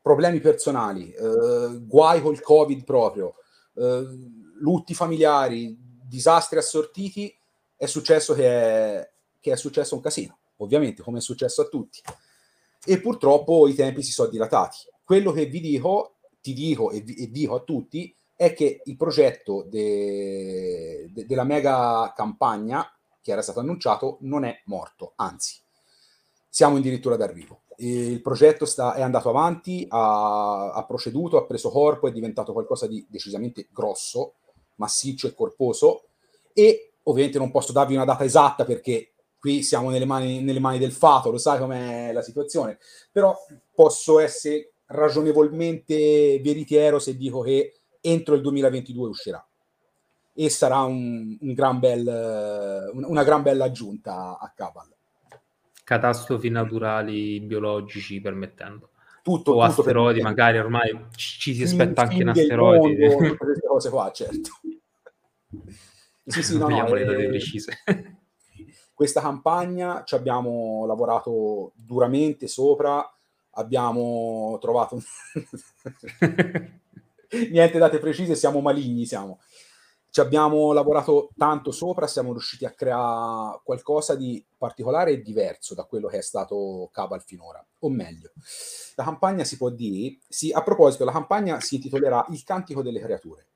problemi 0.00 0.38
personali, 0.38 1.10
eh, 1.10 1.80
guai 1.80 2.20
col 2.20 2.40
Covid 2.40 2.84
proprio, 2.84 3.36
lutti 4.60 4.94
familiari, 4.94 5.76
disastri 5.78 6.58
assortiti, 6.58 7.34
è 7.76 7.86
successo 7.86 8.34
che 8.34 8.48
è, 8.48 9.10
che 9.40 9.52
è 9.52 9.56
successo 9.56 9.94
un 9.94 10.00
casino, 10.00 10.38
ovviamente, 10.56 11.02
come 11.02 11.18
è 11.18 11.22
successo 11.22 11.62
a 11.62 11.66
tutti 11.66 12.00
e 12.84 13.00
purtroppo 13.00 13.68
i 13.68 13.74
tempi 13.74 14.02
si 14.02 14.12
sono 14.12 14.30
dilatati. 14.30 14.78
Quello 15.04 15.32
che 15.32 15.46
vi 15.46 15.60
dico, 15.60 16.16
ti 16.40 16.52
dico 16.52 16.90
e, 16.90 17.00
vi, 17.00 17.14
e 17.16 17.30
dico 17.30 17.56
a 17.56 17.60
tutti 17.60 18.14
è 18.34 18.54
che 18.54 18.82
il 18.84 18.96
progetto 18.96 19.66
de, 19.68 21.10
de, 21.12 21.26
della 21.26 21.44
mega 21.44 22.12
campagna 22.14 22.90
che 23.20 23.32
era 23.32 23.42
stato 23.42 23.60
annunciato 23.60 24.18
non 24.20 24.44
è 24.44 24.62
morto, 24.66 25.12
anzi, 25.16 25.60
siamo 26.48 26.76
addirittura 26.76 27.16
d'arrivo. 27.16 27.62
Il 27.80 28.20
progetto 28.22 28.64
sta, 28.64 28.94
è 28.94 29.02
andato 29.02 29.28
avanti, 29.28 29.86
ha, 29.88 30.72
ha, 30.72 30.84
proceduto, 30.84 31.36
ha 31.36 31.44
preso 31.44 31.70
corpo, 31.70 32.08
è 32.08 32.12
diventato 32.12 32.52
qualcosa 32.52 32.86
di 32.86 33.06
decisamente 33.08 33.68
grosso, 33.72 34.34
massiccio 34.76 35.26
e 35.28 35.34
corposo 35.34 36.02
e 36.52 36.92
ovviamente 37.04 37.38
non 37.38 37.50
posso 37.50 37.72
darvi 37.72 37.94
una 37.94 38.04
data 38.04 38.24
esatta 38.24 38.64
perché 38.64 39.12
qui 39.38 39.62
siamo 39.62 39.90
nelle 39.90 40.04
mani, 40.04 40.42
nelle 40.42 40.58
mani 40.58 40.78
del 40.78 40.92
fato, 40.92 41.30
lo 41.30 41.38
sai 41.38 41.58
com'è 41.58 42.12
la 42.12 42.22
situazione, 42.22 42.78
però 43.12 43.36
posso 43.72 44.18
essere 44.18 44.72
ragionevolmente 44.86 46.40
veritiero 46.42 46.98
se 46.98 47.16
dico 47.16 47.40
che 47.40 47.74
entro 48.00 48.34
il 48.34 48.42
2022 48.42 49.08
uscirà 49.08 49.46
e 50.32 50.50
sarà 50.50 50.82
un, 50.82 51.36
un 51.40 51.52
gran 51.52 51.78
bel, 51.78 52.90
una 52.94 53.24
gran 53.24 53.42
bella 53.42 53.64
aggiunta 53.64 54.38
a 54.38 54.52
Cabal. 54.54 54.88
Catastrofi 55.88 56.50
naturali, 56.50 57.40
biologici 57.40 58.20
permettendo. 58.20 58.90
Tutto, 59.22 59.52
o 59.52 59.54
tutto 59.54 59.62
asteroidi, 59.62 60.20
magari 60.20 60.58
ormai 60.58 61.06
ci 61.16 61.54
si 61.54 61.62
aspetta 61.62 62.02
anche 62.02 62.16
in 62.16 62.28
asteroidi. 62.28 63.06
Mondo, 63.06 63.36
queste 63.40 63.66
cose 63.66 63.88
qua, 63.88 64.10
certo. 64.12 64.50
Sì, 66.26 66.42
sì, 66.42 66.58
no, 66.58 66.68
no, 66.68 66.92
le 66.92 67.04
date 67.06 67.24
eh, 67.24 67.28
precise. 67.28 67.72
Questa 68.92 69.22
campagna 69.22 70.04
ci 70.04 70.14
abbiamo 70.14 70.84
lavorato 70.84 71.72
duramente 71.74 72.48
sopra, 72.48 73.10
abbiamo 73.52 74.58
trovato 74.60 75.00
niente 77.50 77.78
date 77.78 77.98
precise, 77.98 78.34
siamo 78.34 78.60
maligni, 78.60 79.06
siamo. 79.06 79.40
Ci 80.10 80.20
abbiamo 80.20 80.72
lavorato 80.72 81.30
tanto 81.36 81.70
sopra, 81.70 82.06
siamo 82.06 82.32
riusciti 82.32 82.64
a 82.64 82.72
creare 82.72 83.60
qualcosa 83.62 84.14
di 84.14 84.44
particolare 84.56 85.12
e 85.12 85.22
diverso 85.22 85.74
da 85.74 85.84
quello 85.84 86.08
che 86.08 86.18
è 86.18 86.22
stato 86.22 86.88
Cabal 86.92 87.22
finora, 87.22 87.64
o 87.80 87.90
meglio. 87.90 88.32
La 88.94 89.04
campagna 89.04 89.44
si 89.44 89.56
può 89.56 89.68
dire, 89.70 90.18
sì, 90.28 90.50
a 90.50 90.62
proposito, 90.62 91.04
la 91.04 91.12
campagna 91.12 91.60
si 91.60 91.76
intitolerà 91.76 92.24
Il 92.30 92.42
cantico 92.42 92.82
delle 92.82 93.00
creature 93.00 93.48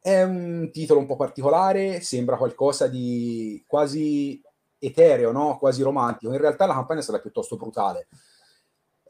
è 0.00 0.22
un 0.22 0.70
titolo 0.72 1.00
un 1.00 1.06
po' 1.06 1.16
particolare, 1.16 2.00
sembra 2.00 2.36
qualcosa 2.38 2.86
di 2.86 3.62
quasi 3.66 4.40
etereo, 4.78 5.30
no? 5.30 5.58
quasi 5.58 5.82
romantico. 5.82 6.32
In 6.32 6.38
realtà 6.40 6.66
la 6.66 6.74
campagna 6.74 7.02
sarà 7.02 7.20
piuttosto 7.20 7.56
brutale. 7.56 8.08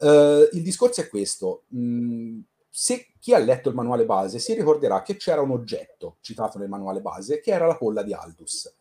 Uh, 0.00 0.48
il 0.52 0.62
discorso 0.62 1.00
è 1.00 1.08
questo. 1.08 1.64
Mm, 1.74 2.40
se 2.70 3.08
chi 3.18 3.34
ha 3.34 3.38
letto 3.38 3.68
il 3.68 3.74
manuale 3.74 4.06
base 4.06 4.38
si 4.38 4.54
ricorderà 4.54 5.02
che 5.02 5.16
c'era 5.16 5.40
un 5.40 5.50
oggetto 5.50 6.16
citato 6.20 6.58
nel 6.58 6.68
manuale 6.68 7.00
base 7.00 7.40
che 7.40 7.50
era 7.50 7.66
la 7.66 7.76
polla 7.76 8.02
di 8.02 8.14
Aldus, 8.14 8.72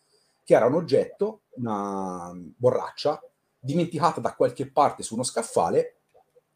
che 0.44 0.54
era 0.54 0.68
un 0.68 0.76
oggetto, 0.76 1.42
una 1.56 2.32
borraccia, 2.34 3.22
dimenticata 3.60 4.22
da 4.22 4.36
qualche 4.36 4.70
parte 4.70 5.04
su 5.04 5.16
uno 5.16 5.24
scaffale 5.24 5.96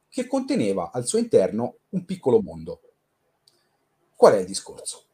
che 0.07 0.27
conteneva 0.27 0.91
al 0.91 1.05
suo 1.05 1.17
interno 1.17 1.77
un 1.89 2.05
piccolo 2.05 2.41
mondo. 2.41 2.81
Qual 4.15 4.33
è 4.33 4.37
il 4.37 4.45
discorso? 4.45 5.05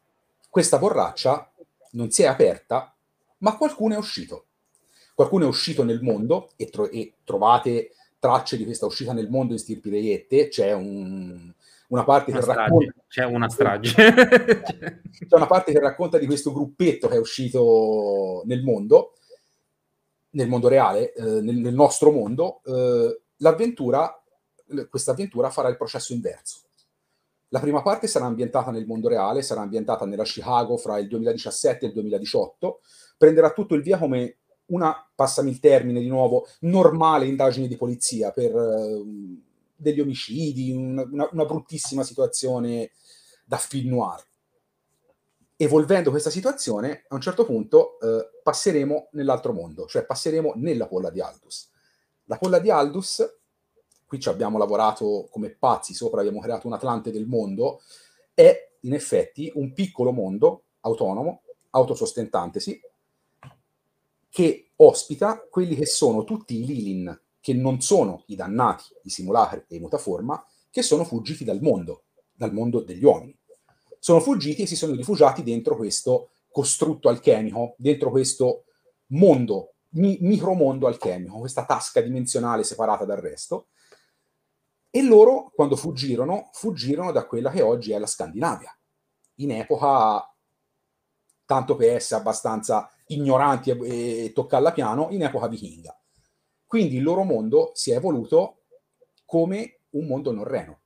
questa 0.50 0.80
borraccia 0.80 1.52
non 1.92 2.10
si 2.10 2.24
è 2.24 2.26
aperta, 2.26 2.94
ma 3.40 3.56
qualcuno 3.56 3.94
è 3.94 3.98
uscito. 3.98 4.46
Qualcuno 5.14 5.46
è 5.46 5.48
uscito 5.48 5.84
nel 5.84 6.02
mondo 6.02 6.52
e, 6.56 6.70
tro- 6.70 6.90
e 6.90 7.14
trovate 7.24 7.92
tracce 8.20 8.58
di 8.58 8.66
questa 8.66 8.86
uscita 8.86 9.14
nel 9.14 9.30
mondo 9.30 9.54
in 9.54 9.60
Stirpi 9.60 9.90
Reiette. 9.90 10.48
C'è 10.48 10.74
un, 10.74 11.54
una 11.90 12.04
parte 12.04 12.32
una 12.32 12.40
che 12.40 12.46
strage. 12.46 12.62
racconta. 12.62 12.94
C'è 13.08 13.24
una 13.26 13.50
strage. 13.50 13.94
C'è 15.28 15.36
una 15.36 15.48
parte 15.48 15.72
che 15.72 15.80
racconta 15.80 16.18
di 16.18 16.26
questo 16.26 16.52
gruppetto 16.52 17.08
che 17.08 17.16
è 17.16 17.20
uscito 17.20 18.42
nel 18.46 18.64
mondo, 18.64 19.14
nel 20.32 20.48
mondo 20.48 20.68
reale, 20.68 21.14
eh, 21.14 21.42
nel, 21.42 21.58
nel, 21.58 21.74
nostro 21.74 22.12
mondo. 22.12 22.62
Eh, 22.66 23.22
l'avventura, 23.38 24.22
questa 24.90 25.12
avventura 25.12 25.50
farà 25.50 25.70
il 25.70 25.78
processo 25.78 26.14
inverso 26.14 26.62
la 27.50 27.60
prima 27.60 27.82
parte 27.82 28.08
sarà 28.08 28.26
ambientata 28.26 28.72
nel 28.72 28.86
mondo 28.86 29.08
reale, 29.08 29.42
sarà 29.42 29.62
ambientata 29.62 30.06
nella 30.06 30.24
Chicago 30.24 30.78
fra 30.78 31.00
il 31.00 31.08
2017 31.08 31.86
e 31.86 31.88
il 31.88 31.94
2018, 31.94 32.82
prenderà 33.18 33.52
tutto 33.52 33.76
il 33.76 33.82
via 33.82 33.98
come 33.98 34.38
una, 34.68 34.96
passami 35.16 35.50
il 35.50 35.60
termine 35.60 36.00
di 36.00 36.08
nuovo, 36.08 36.46
normale 36.62 37.26
indagine 37.26 37.68
di 37.68 37.76
polizia 37.76 38.32
per 38.32 38.54
uh, 38.54 39.42
degli 39.80 40.00
omicidi, 40.00 40.72
una, 40.72 41.30
una, 41.32 41.46
bruttissima 41.46 42.04
situazione 42.04 42.92
da 43.46 43.58
film 43.58 43.96
noir. 43.96 44.24
Evolvendo 45.56 46.10
questa 46.10 46.30
situazione, 46.30 47.06
a 47.08 47.16
un 47.16 47.22
certo 47.22 47.46
punto 47.46 47.98
uh, 48.00 48.42
passeremo 48.44 49.10
nell'altro 49.14 49.54
mondo, 49.54 49.86
cioè 49.88 50.06
passeremo 50.06 50.54
nella 50.56 50.88
polla 50.88 51.10
di 51.10 51.22
Aldus. 51.22 51.70
La 52.26 52.38
polla 52.38 52.60
di 52.60 52.70
Aldus 52.70 53.38
qui 54.06 54.20
ci 54.20 54.30
abbiamo 54.30 54.58
lavorato 54.58 55.28
come 55.30 55.52
pazzi 55.52 55.94
sopra, 55.94 56.22
abbiamo 56.22 56.40
creato 56.40 56.66
un 56.66 56.74
Atlante 56.74 57.12
del 57.12 57.28
mondo, 57.28 57.82
è 58.34 58.72
in 58.82 58.94
effetti 58.94 59.52
un 59.54 59.72
piccolo 59.74 60.12
mondo 60.12 60.64
autonomo 60.82 61.44
autosostentantesi, 61.70 62.82
che 64.30 64.72
ospita 64.78 65.46
quelli 65.48 65.76
che 65.76 65.86
sono 65.86 66.24
tutti 66.24 66.60
i 66.60 66.66
Lilin, 66.66 67.22
che 67.50 67.56
non 67.56 67.82
sono 67.82 68.26
i 68.28 68.36
dannati, 68.36 68.84
i 69.06 69.10
simulacri 69.10 69.66
e 69.68 69.78
i 69.78 69.80
mutaforma, 69.80 70.46
che 70.70 70.84
sono 70.84 71.04
fuggiti 71.04 71.44
dal 71.44 71.62
mondo, 71.62 72.04
dal 72.32 72.54
mondo 72.54 72.82
degli 72.82 73.04
uomini. 73.04 73.36
Sono 73.98 74.20
fuggiti 74.20 74.62
e 74.62 74.66
si 74.68 74.76
sono 74.76 74.94
rifugiati 74.94 75.42
dentro 75.42 75.76
questo 75.76 76.30
costrutto 76.52 77.10
alchemico, 77.10 77.74
dentro 77.80 78.12
questo 78.12 78.66
mondo, 79.08 79.74
mi- 79.94 80.20
micromondo 80.22 80.86
alchemico, 80.86 81.40
questa 81.40 81.66
tasca 81.66 82.02
dimensionale 82.02 82.64
separata 82.64 83.04
dal 83.04 83.18
resto. 83.18 83.70
E 84.92 85.02
loro, 85.02 85.52
quando 85.56 85.76
fuggirono, 85.76 86.50
fuggirono 86.54 87.12
da 87.12 87.26
quella 87.26 87.50
che 87.50 87.64
oggi 87.64 87.94
è 87.94 87.98
la 87.98 88.06
Scandinavia, 88.06 88.72
in 89.38 89.54
epoca, 89.54 90.24
tanto 91.46 91.76
per 91.76 91.96
essere 91.96 92.20
abbastanza 92.20 92.92
ignoranti 93.08 93.72
e, 93.72 94.26
e 94.26 94.34
toccarla 94.34 94.72
piano, 94.72 95.08
in 95.10 95.24
epoca 95.24 95.48
vichinga. 95.48 95.99
Quindi 96.70 96.98
il 96.98 97.02
loro 97.02 97.24
mondo 97.24 97.72
si 97.74 97.90
è 97.90 97.96
evoluto 97.96 98.66
come 99.26 99.80
un 99.94 100.06
mondo 100.06 100.32
norreno. 100.32 100.82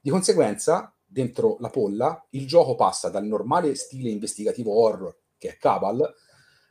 Di 0.00 0.10
conseguenza, 0.10 0.92
dentro 1.06 1.56
la 1.60 1.70
polla, 1.70 2.26
il 2.30 2.48
gioco 2.48 2.74
passa 2.74 3.10
dal 3.10 3.24
normale 3.26 3.76
stile 3.76 4.10
investigativo 4.10 4.72
horror, 4.74 5.16
che 5.38 5.50
è 5.50 5.56
Cabal, 5.56 6.02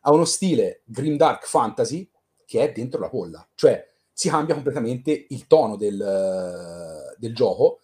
a 0.02 0.12
uno 0.12 0.26
stile 0.26 0.82
grimdark 0.84 1.48
fantasy, 1.48 2.12
che 2.46 2.62
è 2.62 2.74
dentro 2.74 3.00
la 3.00 3.08
polla. 3.08 3.48
Cioè, 3.56 3.82
si 4.12 4.28
cambia 4.28 4.56
completamente 4.56 5.28
il 5.30 5.48
tono 5.48 5.78
del, 5.78 7.16
del 7.18 7.34
gioco. 7.34 7.80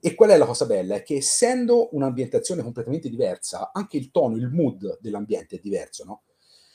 E 0.00 0.16
qual 0.16 0.30
è 0.30 0.36
la 0.36 0.46
cosa 0.46 0.66
bella? 0.66 0.96
È 0.96 1.04
che 1.04 1.14
essendo 1.14 1.94
un'ambientazione 1.94 2.64
completamente 2.64 3.08
diversa, 3.08 3.70
anche 3.72 3.96
il 3.96 4.10
tono, 4.10 4.34
il 4.34 4.48
mood 4.48 4.98
dell'ambiente 5.00 5.54
è 5.54 5.60
diverso, 5.60 6.02
no? 6.04 6.22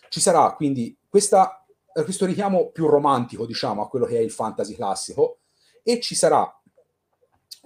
Ci 0.07 0.21
sarà 0.21 0.53
quindi 0.53 0.95
questa, 1.09 1.62
questo 1.93 2.25
richiamo 2.25 2.71
più 2.71 2.87
romantico, 2.87 3.45
diciamo, 3.45 3.83
a 3.83 3.87
quello 3.87 4.05
che 4.05 4.17
è 4.17 4.21
il 4.21 4.31
fantasy 4.31 4.73
classico, 4.73 5.39
e 5.83 5.99
ci 5.99 6.15
sarà 6.15 6.49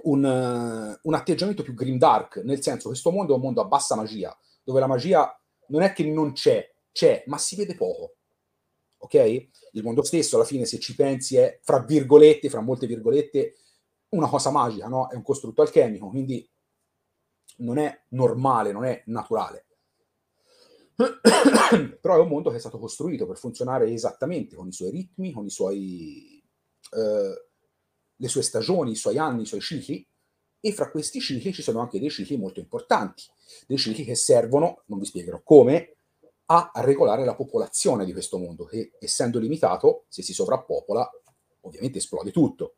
un, 0.04 1.00
un 1.02 1.14
atteggiamento 1.14 1.64
più 1.64 1.74
grimdark, 1.74 2.38
nel 2.44 2.62
senso 2.62 2.84
che 2.84 2.90
questo 2.90 3.12
mondo 3.12 3.34
è 3.34 3.36
un 3.36 3.42
mondo 3.42 3.62
a 3.62 3.66
bassa 3.66 3.96
magia, 3.96 4.38
dove 4.64 4.80
la 4.80 4.88
magia 4.88 5.40
non 5.68 5.82
è 5.82 5.94
che 5.94 6.04
non 6.06 6.34
c'è, 6.34 6.70
c'è, 6.92 7.24
ma 7.28 7.38
si 7.38 7.56
vede 7.56 7.76
poco. 7.76 8.16
Ok? 9.00 9.14
Il 9.72 9.84
mondo 9.84 10.04
stesso, 10.04 10.36
alla 10.36 10.46
fine, 10.46 10.66
se 10.66 10.80
ci 10.80 10.96
pensi, 10.96 11.38
è 11.38 11.60
fra 11.62 11.80
virgolette, 11.80 12.50
fra 12.50 12.62
molte 12.62 12.88
virgolette, 12.88 13.56
una 14.10 14.28
cosa 14.28 14.50
magica, 14.50 14.88
no? 14.88 15.10
È 15.10 15.16
un 15.16 15.22
costrutto 15.22 15.62
alchemico, 15.62 16.10
quindi 16.10 16.48
non 17.58 17.78
è 17.78 18.04
normale, 18.10 18.72
non 18.72 18.86
è 18.86 19.04
naturale. 19.06 19.67
Però 20.98 22.16
è 22.16 22.20
un 22.20 22.28
mondo 22.28 22.50
che 22.50 22.56
è 22.56 22.60
stato 22.60 22.80
costruito 22.80 23.28
per 23.28 23.38
funzionare 23.38 23.92
esattamente 23.92 24.56
con 24.56 24.68
i 24.68 24.72
suoi 24.72 24.90
ritmi, 24.90 25.32
con 25.32 25.46
i 25.46 25.50
suoi, 25.50 26.44
eh, 26.92 27.46
le 28.16 28.28
sue 28.28 28.42
stagioni, 28.42 28.92
i 28.92 28.96
suoi 28.96 29.20
anni, 29.20 29.44
i 29.44 29.46
suoi 29.46 29.62
cicli, 29.62 30.06
e 30.60 30.74
fra 30.74 30.90
questi 30.90 31.20
cicli 31.20 31.54
ci 31.54 31.62
sono 31.62 31.80
anche 31.80 32.00
dei 32.00 32.10
cicli 32.10 32.38
molto 32.38 32.60
importanti, 32.60 33.24
dei 33.68 33.78
cicli 33.78 34.04
che 34.04 34.16
servono, 34.16 34.82
non 34.88 34.98
vi 34.98 35.06
spiegherò 35.06 35.42
come, 35.44 35.98
a 36.50 36.72
regolare 36.76 37.26
la 37.26 37.36
popolazione 37.36 38.06
di 38.06 38.14
questo 38.14 38.38
mondo, 38.38 38.66
che 38.66 38.94
essendo 39.00 39.38
limitato, 39.38 40.06
se 40.08 40.24
si 40.24 40.34
sovrappopola, 40.34 41.08
ovviamente 41.62 42.00
esplode 42.00 42.32
tutto. 42.32 42.78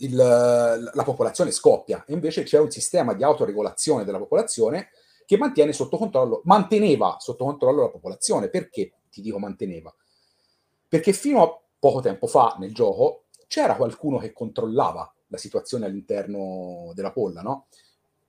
Il, 0.00 0.14
la 0.14 1.02
popolazione 1.04 1.50
scoppia 1.50 2.04
e 2.04 2.12
invece 2.12 2.42
c'è 2.42 2.58
un 2.58 2.70
sistema 2.70 3.14
di 3.14 3.24
autoregolazione 3.24 4.04
della 4.04 4.18
popolazione 4.18 4.90
che 5.26 5.36
mantiene 5.36 5.72
sotto 5.72 5.98
controllo, 5.98 6.40
manteneva 6.44 7.16
sotto 7.18 7.44
controllo 7.44 7.82
la 7.82 7.90
popolazione. 7.90 8.48
Perché 8.48 8.92
ti 9.10 9.20
dico 9.20 9.38
manteneva? 9.38 9.94
Perché 10.88 11.12
fino 11.12 11.42
a 11.42 11.60
poco 11.78 12.00
tempo 12.00 12.26
fa 12.26 12.56
nel 12.58 12.72
gioco 12.72 13.24
c'era 13.48 13.76
qualcuno 13.76 14.18
che 14.18 14.32
controllava 14.32 15.12
la 15.26 15.36
situazione 15.36 15.86
all'interno 15.86 16.92
della 16.94 17.12
polla, 17.12 17.42
no? 17.42 17.66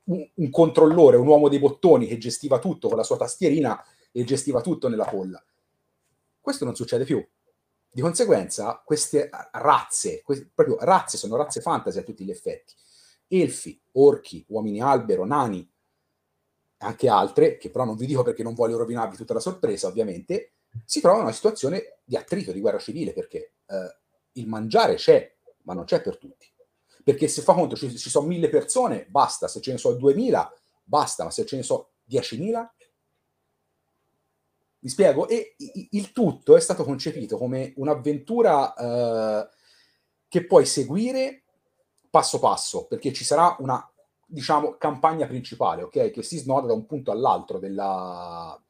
Un, 0.05 0.27
un 0.33 0.49
controllore, 0.49 1.17
un 1.17 1.27
uomo 1.27 1.49
dei 1.49 1.59
bottoni 1.59 2.07
che 2.07 2.17
gestiva 2.17 2.59
tutto 2.59 2.87
con 2.87 2.97
la 2.97 3.03
sua 3.03 3.17
tastierina 3.17 3.81
e 4.11 4.23
gestiva 4.23 4.61
tutto 4.61 4.87
nella 4.87 5.05
polla. 5.05 5.43
Questo 6.41 6.65
non 6.65 6.75
succede 6.75 7.03
più. 7.03 7.25
Di 7.91 8.01
conseguenza, 8.01 8.81
queste 8.83 9.29
razze, 9.51 10.21
queste, 10.23 10.49
proprio 10.53 10.77
razze, 10.79 11.17
sono 11.17 11.35
razze 11.35 11.61
fantasy 11.61 11.99
a 11.99 12.03
tutti 12.03 12.23
gli 12.23 12.31
effetti. 12.31 12.73
Elfi, 13.27 13.79
orchi, 13.93 14.45
uomini 14.47 14.81
albero, 14.81 15.25
nani, 15.25 15.69
anche 16.79 17.09
altre, 17.09 17.57
che 17.57 17.69
però 17.69 17.85
non 17.85 17.95
vi 17.95 18.05
dico 18.05 18.23
perché 18.23 18.43
non 18.43 18.53
voglio 18.53 18.77
rovinarvi 18.77 19.17
tutta 19.17 19.33
la 19.33 19.39
sorpresa, 19.39 19.87
ovviamente, 19.87 20.53
si 20.85 20.99
trovano 20.99 21.21
in 21.21 21.27
una 21.27 21.35
situazione 21.35 21.99
di 22.03 22.15
attrito, 22.15 22.51
di 22.51 22.59
guerra 22.59 22.77
civile, 22.77 23.13
perché 23.13 23.53
eh, 23.65 23.97
il 24.33 24.47
mangiare 24.47 24.95
c'è, 24.95 25.35
ma 25.63 25.73
non 25.73 25.85
c'è 25.85 26.01
per 26.01 26.17
tutti. 26.17 26.45
Perché 27.03 27.27
se 27.27 27.41
fa 27.41 27.53
conto, 27.53 27.75
ci, 27.75 27.95
ci 27.97 28.09
sono 28.09 28.27
mille 28.27 28.49
persone, 28.49 29.07
basta, 29.09 29.47
se 29.47 29.61
ce 29.61 29.71
ne 29.71 29.77
sono 29.77 29.95
duemila, 29.95 30.51
basta, 30.83 31.23
ma 31.23 31.31
se 31.31 31.45
ce 31.45 31.55
ne 31.55 31.63
sono 31.63 31.89
diecimila, 32.03 32.71
mi 34.79 34.89
spiego? 34.89 35.27
E 35.27 35.55
il 35.57 36.11
tutto 36.11 36.55
è 36.55 36.59
stato 36.59 36.83
concepito 36.83 37.37
come 37.37 37.73
un'avventura 37.77 38.73
eh, 38.75 39.49
che 40.27 40.45
puoi 40.45 40.65
seguire 40.65 41.43
passo 42.09 42.39
passo, 42.39 42.85
perché 42.85 43.11
ci 43.11 43.25
sarà 43.25 43.55
una, 43.59 43.91
diciamo, 44.27 44.75
campagna 44.77 45.25
principale, 45.25 45.83
ok? 45.83 46.11
Che 46.11 46.21
si 46.21 46.37
snoda 46.37 46.67
da 46.67 46.73
un 46.73 46.85
punto 46.85 47.11
all'altro 47.11 47.59
della, 47.59 48.61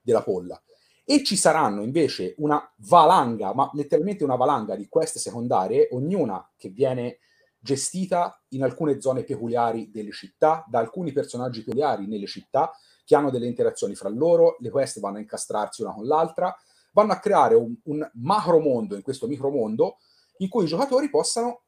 della 0.00 0.22
polla. 0.22 0.62
E 1.04 1.24
ci 1.24 1.36
saranno 1.36 1.82
invece 1.82 2.34
una 2.38 2.62
valanga, 2.88 3.52
ma 3.54 3.68
letteralmente 3.72 4.22
una 4.22 4.36
valanga 4.36 4.76
di 4.76 4.88
queste 4.88 5.18
secondarie, 5.18 5.88
ognuna 5.90 6.52
che 6.56 6.68
viene 6.68 7.18
gestita 7.58 8.40
in 8.50 8.62
alcune 8.62 9.00
zone 9.00 9.24
peculiari 9.24 9.90
delle 9.90 10.12
città, 10.12 10.64
da 10.68 10.78
alcuni 10.78 11.12
personaggi 11.12 11.64
peculiari 11.64 12.06
nelle 12.06 12.26
città, 12.26 12.70
che 13.04 13.16
hanno 13.16 13.30
delle 13.30 13.46
interazioni 13.46 13.94
fra 13.96 14.08
loro, 14.08 14.56
le 14.60 14.70
quest 14.70 15.00
vanno 15.00 15.16
a 15.16 15.20
incastrarsi 15.20 15.82
una 15.82 15.92
con 15.92 16.06
l'altra, 16.06 16.56
vanno 16.92 17.12
a 17.12 17.18
creare 17.18 17.54
un, 17.54 17.74
un 17.84 18.08
macro 18.14 18.60
mondo 18.60 18.94
in 18.94 19.02
questo 19.02 19.26
micro 19.26 19.50
mondo 19.50 19.98
in 20.38 20.48
cui 20.48 20.64
i 20.64 20.68
giocatori 20.68 21.10
possano 21.10 21.62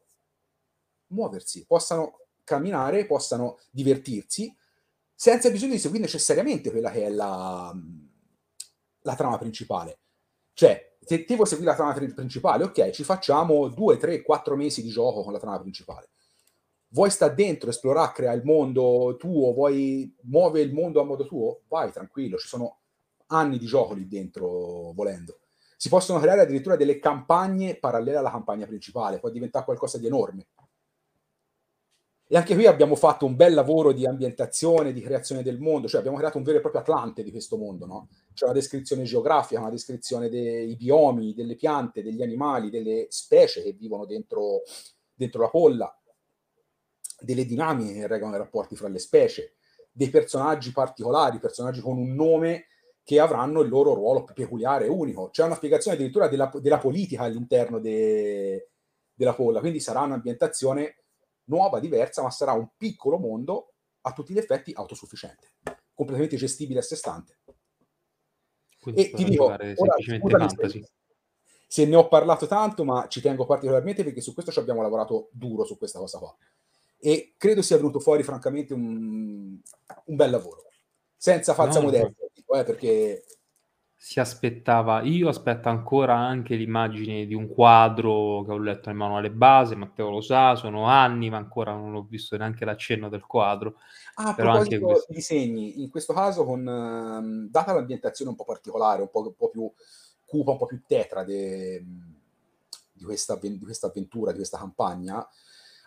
muoversi, 1.09 1.66
possano 1.66 2.22
camminare, 2.45 3.07
possano 3.07 3.59
divertirsi, 3.71 4.55
senza 5.15 5.51
bisogno 5.51 5.73
di 5.73 5.79
seguire 5.79 6.05
necessariamente 6.05 6.71
quella 6.71 6.91
che 6.91 7.05
è 7.05 7.11
la, 7.11 7.75
la 9.03 9.15
trama 9.15 9.39
principale. 9.39 9.99
Cioè, 10.53 10.97
se 11.01 11.25
vuoi 11.35 11.47
seguire 11.47 11.71
la 11.71 11.77
trama 11.77 11.93
principale, 11.93 12.65
ok, 12.65 12.91
ci 12.91 13.05
facciamo 13.05 13.69
due, 13.69 13.97
tre, 13.97 14.23
quattro 14.23 14.57
mesi 14.57 14.83
di 14.83 14.91
gioco 14.91 15.23
con 15.23 15.33
la 15.33 15.39
trama 15.39 15.61
principale 15.61 16.11
vuoi 16.93 17.11
sta 17.11 17.29
dentro, 17.29 17.71
esplorare, 17.71 18.13
crea 18.13 18.33
il 18.33 18.45
mondo 18.45 19.17
tuo, 19.19 19.53
vuoi 19.53 20.15
muovere 20.23 20.67
il 20.67 20.73
mondo 20.73 21.01
a 21.01 21.05
modo 21.05 21.27
tuo, 21.27 21.63
vai 21.69 21.91
tranquillo, 21.93 22.39
ci 22.39 22.49
sono 22.49 22.81
anni 23.27 23.59
di 23.59 23.67
gioco 23.67 23.95
lì 23.95 24.07
dentro 24.07 24.93
volendo. 24.93 25.41
Si 25.77 25.89
possono 25.89 26.21
creare 26.21 26.43
addirittura 26.43 26.77
delle 26.77 26.99
campagne 26.99 27.77
parallele 27.77 28.19
alla 28.19 28.31
campagna 28.31 28.67
principale, 28.67 29.19
può 29.19 29.31
diventare 29.31 29.65
qualcosa 29.65 29.99
di 29.99 30.07
enorme. 30.07 30.49
E 32.33 32.37
anche 32.38 32.55
qui 32.55 32.64
abbiamo 32.64 32.95
fatto 32.95 33.27
un 33.27 33.37
bel 33.37 33.53
lavoro 33.53 33.92
di 33.92 34.07
ambientazione, 34.07 34.95
di 34.95 35.03
creazione 35.03 35.42
del 35.42 35.61
mondo, 35.61 35.87
cioè 35.87 36.01
abbiamo 36.01 36.16
creato 36.16 36.38
un 36.38 36.45
vero 36.45 36.57
e 36.57 36.61
proprio 36.62 36.81
Atlante 36.81 37.23
di 37.23 37.31
questo 37.31 37.59
mondo, 37.59 37.85
no? 37.85 38.09
C'è 38.33 38.47
una 38.47 38.55
descrizione 38.55 39.03
geografica, 39.03 39.61
una 39.61 39.68
descrizione 39.68 40.31
dei 40.31 40.75
biomi, 40.75 41.35
delle 41.35 41.57
piante, 41.57 42.03
degli 42.03 42.23
animali, 42.23 42.71
delle 42.71 43.05
specie 43.11 43.62
che 43.62 43.73
vivono 43.73 44.07
dentro, 44.07 44.62
dentro 45.12 45.42
la 45.42 45.51
polla 45.51 45.95
delle 47.21 47.45
dinamiche 47.45 47.92
che 47.92 48.07
regolano 48.07 48.37
i 48.37 48.45
rapporti 48.45 48.77
fra 48.77 48.88
le 48.88 48.99
specie, 48.99 49.57
dei 49.92 50.09
personaggi 50.09 50.73
particolari, 50.73 51.38
personaggi 51.38 51.83
con 51.83 51.99
un 51.99 52.14
nome 52.14 52.68
che 53.05 53.21
avranno 53.21 53.61
il 53.61 53.68
loro 53.68 53.92
ruolo 53.92 54.25
peculiare 54.25 54.87
e 54.87 54.88
unico. 54.88 55.29
C'è 55.29 55.45
una 55.45 55.57
spiegazione 55.57 55.99
addirittura 55.99 56.29
della, 56.29 56.51
della 56.62 56.79
politica 56.79 57.25
all'interno 57.25 57.79
de, 57.79 58.71
della 59.12 59.35
polla, 59.35 59.61
quindi 59.61 59.81
sarà 59.81 60.01
un'ambientazione 60.01 60.97
nuova, 61.45 61.81
diversa, 61.81 62.23
ma 62.23 62.31
sarà 62.31 62.53
un 62.53 62.69
piccolo 62.77 63.19
mondo 63.19 63.73
a 64.03 64.13
tutti 64.13 64.33
gli 64.33 64.39
effetti 64.39 64.73
autosufficiente, 64.75 65.55
completamente 65.95 66.37
gestibile 66.37 66.81
a 66.81 66.83
sé 66.83 66.97
stante. 66.97 67.39
Quindi 68.81 69.05
e 69.05 69.11
ti 69.13 69.25
dico, 69.25 69.45
ora, 69.45 69.75
fantasy. 69.77 70.85
Se 71.67 71.87
ne 71.87 71.97
ho 71.97 72.09
parlato 72.09 72.47
tanto, 72.47 72.85
ma 72.85 73.07
ci 73.09 73.21
tengo 73.21 73.47
particolarmente 73.47 74.05
perché 74.05 74.21
su 74.21 74.35
questo 74.35 74.53
ci 74.53 74.59
abbiamo 74.59 74.83
lavorato 74.83 75.29
duro 75.33 75.65
su 75.65 75.79
questa 75.79 75.99
cosa 75.99 76.19
qua 76.19 76.37
e 77.05 77.35
credo 77.37 77.63
sia 77.63 77.77
venuto 77.77 77.99
fuori 77.99 78.23
francamente 78.23 78.73
un, 78.75 79.59
un 80.05 80.17
bel 80.17 80.31
lavoro, 80.31 80.67
senza 81.17 81.53
falsa 81.53 81.81
no, 81.81 81.87
modestia, 81.87 82.15
no. 82.47 82.55
eh, 82.61 82.63
perché 82.63 83.25
si 84.05 84.19
aspettava 84.19 85.03
io 85.03 85.29
aspetto 85.29 85.69
ancora 85.69 86.17
anche 86.17 86.57
l'immagine 86.57 87.25
di 87.25 87.35
un 87.35 87.47
quadro 87.47 88.43
che 88.43 88.51
ho 88.51 88.59
letto 88.59 88.88
nel 88.88 88.97
manuale 88.97 89.31
base, 89.31 89.77
Matteo 89.77 90.11
lo 90.11 90.21
sa, 90.21 90.57
sono 90.57 90.87
anni, 90.87 91.31
ma 91.31 91.37
ancora 91.37 91.73
non 91.73 91.95
ho 91.95 92.03
visto 92.03 92.37
neanche 92.37 92.65
l'accenno 92.65 93.09
del 93.09 93.25
quadro. 93.25 93.77
Ah, 94.15 94.31
a 94.31 94.35
Però 94.35 94.55
anche 94.55 94.81
questo 94.81 95.07
di 95.07 95.15
disegni, 95.15 95.83
in 95.83 95.88
questo 95.88 96.12
caso 96.12 96.45
con 96.45 96.67
ehm, 96.67 97.49
data 97.49 97.73
l'ambientazione 97.73 98.33
un 98.33 98.37
po' 98.37 98.45
particolare, 98.45 99.03
un 99.03 99.09
po' 99.09 99.21
un 99.21 99.35
po' 99.37 99.51
più 99.51 99.73
cupa, 100.27 100.51
un 100.51 100.59
po' 100.59 100.67
più 100.67 100.83
tetra 100.85 101.23
de 101.23 101.85
di 102.93 103.05
questa 103.05 103.38
di 103.41 103.61
questa 103.61 103.87
avventura, 103.87 104.33
di 104.33 104.38
questa 104.38 104.59
campagna, 104.59 105.25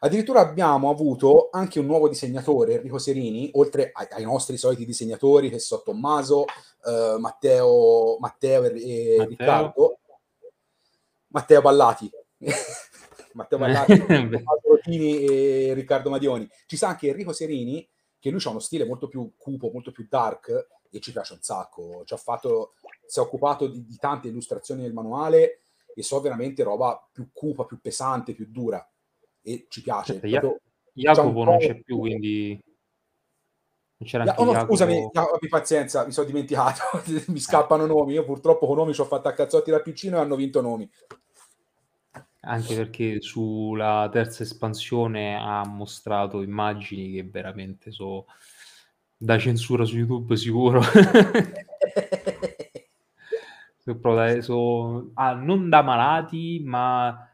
addirittura 0.06 0.39
abbiamo 0.39 0.91
avuto 0.91 1.50
anche 1.52 1.80
un 1.80 1.88
nuovo 1.88 2.08
disegnatore, 2.08 2.76
Enrico 2.76 3.00
Serini, 3.00 3.50
oltre 3.54 3.89
ai 3.91 4.08
ai 4.12 4.24
nostri 4.24 4.56
soliti 4.56 4.86
disegnatori 4.86 5.50
che 5.50 5.58
so 5.58 5.82
Tommaso, 5.84 6.46
ehm, 6.86 7.20
Matteo 7.20 8.18
Matteo 8.20 8.63
e 8.65 9.15
Matteo. 9.18 9.26
Riccardo. 9.26 10.00
Matteo 11.28 11.62
Ballati. 11.62 12.10
Matteo 13.34 13.58
Ballati, 13.58 13.98
Tommaso 14.06 14.62
Rotini 14.70 15.26
e 15.26 15.74
Riccardo 15.74 16.10
Madioni. 16.12 16.48
Ci 16.68 16.78
sta 16.78 16.89
anche 16.89 17.08
Enrico 17.08 17.34
Serini, 17.34 17.88
che 18.20 18.30
lui 18.30 18.39
c'ha 18.39 18.52
uno 18.52 18.60
stile 18.60 18.86
molto 18.86 19.08
più 19.08 19.34
cupo, 19.36 19.72
molto 19.74 19.91
più 19.91 20.06
dark 20.08 20.68
e 20.91 21.00
ci 21.00 21.12
piace 21.12 21.34
un 21.34 21.41
sacco. 21.41 22.04
Ci 22.06 22.13
ha 22.13 22.18
fatto 22.18 22.76
si 23.08 23.20
è 23.20 23.22
occupato 23.22 23.68
di 23.68 23.84
di 23.84 23.98
tante 23.98 24.28
illustrazioni 24.28 24.84
del 24.84 24.94
manuale 24.94 25.63
e 25.96 26.04
so 26.04 26.22
veramente 26.22 26.63
roba 26.63 27.10
più 27.12 27.32
cupa, 27.34 27.65
più 27.65 27.82
pesante, 27.82 28.34
più 28.34 28.48
dura 28.50 28.88
e 29.45 29.67
ci 29.69 29.81
piace. 29.81 30.13
Aspetta, 30.13 30.27
Ja 30.27 30.39
Proprio 30.39 30.62
un 30.93 31.01
Jacopo 31.13 31.43
non 31.43 31.58
c'è 31.58 31.81
più, 31.81 31.99
quindi 31.99 32.60
non 33.97 34.10
c'era 34.10 34.23
anche 34.23 34.41
oh 34.41 34.45
no, 34.45 34.65
scusami, 34.65 34.93
Jacopo 34.93 35.12
Ja 35.13 35.21
abbi 35.36 35.47
pazienza, 35.47 36.05
mi 36.05 36.12
sono 36.12 36.25
dimenticato, 36.27 36.81
mi 37.27 37.39
scappano 37.39 37.86
nomi. 37.86 38.13
Io 38.13 38.25
purtroppo 38.25 38.65
con 38.65 38.77
nomi 38.77 38.93
c'ho 38.93 39.05
fatto 39.05 39.27
a 39.27 39.34
cazzotti 39.34 39.69
da 39.69 39.79
piccino 39.79 40.17
e 40.17 40.21
hanno 40.21 40.36
vinto 40.36 40.62
nomi. 40.62 40.89
Anche 42.47 42.75
perché 42.75 43.21
sulla 43.21 44.08
terza 44.12 44.43
espansione 44.43 45.36
ha 45.36 45.65
mostrato 45.65 46.41
immagini 46.41 47.12
che 47.12 47.23
veramente 47.23 47.91
so 47.91 48.25
da 49.17 49.38
censura 49.38 49.84
su 49.86 49.97
YouTube 49.97 50.36
sicuro. 50.36 50.81
So 53.86 54.41
so 54.41 55.12
ah, 55.13 55.34
non 55.34 55.69
da 55.69 55.84
malati, 55.84 56.60
ma 56.65 57.29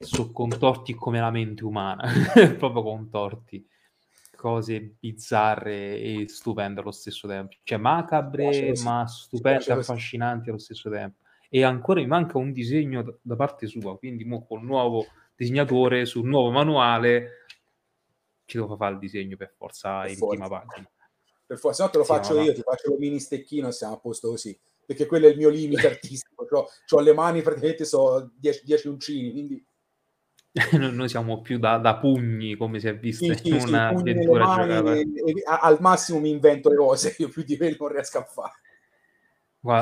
so 0.00 0.30
contorti 0.30 0.94
come 0.94 1.18
la 1.20 1.30
mente 1.30 1.64
umana, 1.64 2.04
proprio 2.56 2.82
contorti. 2.82 3.66
Cose 4.36 4.94
bizzarre 5.00 5.98
e 5.98 6.28
stupende 6.28 6.80
allo 6.80 6.92
stesso 6.92 7.26
tempo. 7.26 7.56
Cioè 7.64 7.76
macabre, 7.76 8.72
ma 8.84 9.04
stupende 9.08 9.64
e 9.64 9.72
affascinanti 9.72 10.48
allo 10.48 10.58
stesso 10.58 10.88
tempo. 10.88 11.24
E 11.50 11.64
ancora 11.64 12.00
mi 12.00 12.06
manca 12.06 12.38
un 12.38 12.52
disegno 12.52 13.18
da 13.20 13.34
parte 13.34 13.66
sua, 13.66 13.98
quindi 13.98 14.24
mo 14.24 14.46
col 14.46 14.62
nuovo 14.62 15.06
disegnatore 15.34 16.04
sul 16.04 16.26
nuovo 16.26 16.50
manuale 16.50 17.44
ci 18.44 18.58
devo 18.58 18.76
fa' 18.76 18.88
il 18.88 18.98
disegno 18.98 19.36
per 19.36 19.52
forza 19.56 20.02
Per 20.02 20.10
in 20.10 20.26
prima 20.28 20.46
forza. 20.46 20.66
pagina. 20.66 20.90
Per 21.46 21.58
for 21.58 21.74
se 21.74 21.82
no 21.82 21.90
te 21.90 21.98
lo 21.98 22.04
Sì, 22.04 22.12
no, 22.12 22.18
faccio 22.18 22.34
no. 22.34 22.42
io, 22.42 22.54
ti 22.54 22.62
faccio 22.62 22.90
lo 22.90 22.96
mini 22.98 23.18
stecchino 23.18 23.68
e 23.68 23.72
siamo 23.72 23.94
a 23.94 23.98
posto 23.98 24.28
così, 24.28 24.58
perché 24.86 25.06
quello 25.06 25.26
è 25.26 25.30
il 25.30 25.36
mio 25.36 25.48
limite 25.48 25.86
artistico. 25.88 26.44
C'ho 26.46 26.66
c'ho 26.86 27.00
le 27.00 27.12
mani 27.12 27.42
praticamente 27.42 27.84
so 27.84 28.30
10 28.36 28.62
10 28.64 28.88
uncini, 28.88 29.32
quindi 29.32 29.54
No 29.56 29.67
noi 30.92 31.08
siamo 31.08 31.40
più 31.42 31.58
da 31.58 31.76
da 31.78 31.96
pugni, 31.98 32.56
come 32.56 32.80
si 32.80 32.88
è 32.88 32.96
visto 32.98 33.32
Sì, 33.32 33.34
in 33.42 33.52
sì, 33.60 33.60
sì, 33.60 33.82
nelle 34.12 34.26
un'avventura 34.26 34.34
mani 34.34 34.72
e 34.72 35.00
e 35.26 35.42
al 35.44 35.78
massimo 35.80 36.20
mi 36.20 36.30
invento 36.30 36.68
le 36.70 36.76
cose, 36.76 37.14
io 37.18 37.28
più 37.28 37.42
di 37.42 37.56
quello 37.56 37.76
non 37.80 37.88
riesco 37.88 38.18
a 38.18 38.24
fare. 38.24 38.52
Gua 39.62 39.78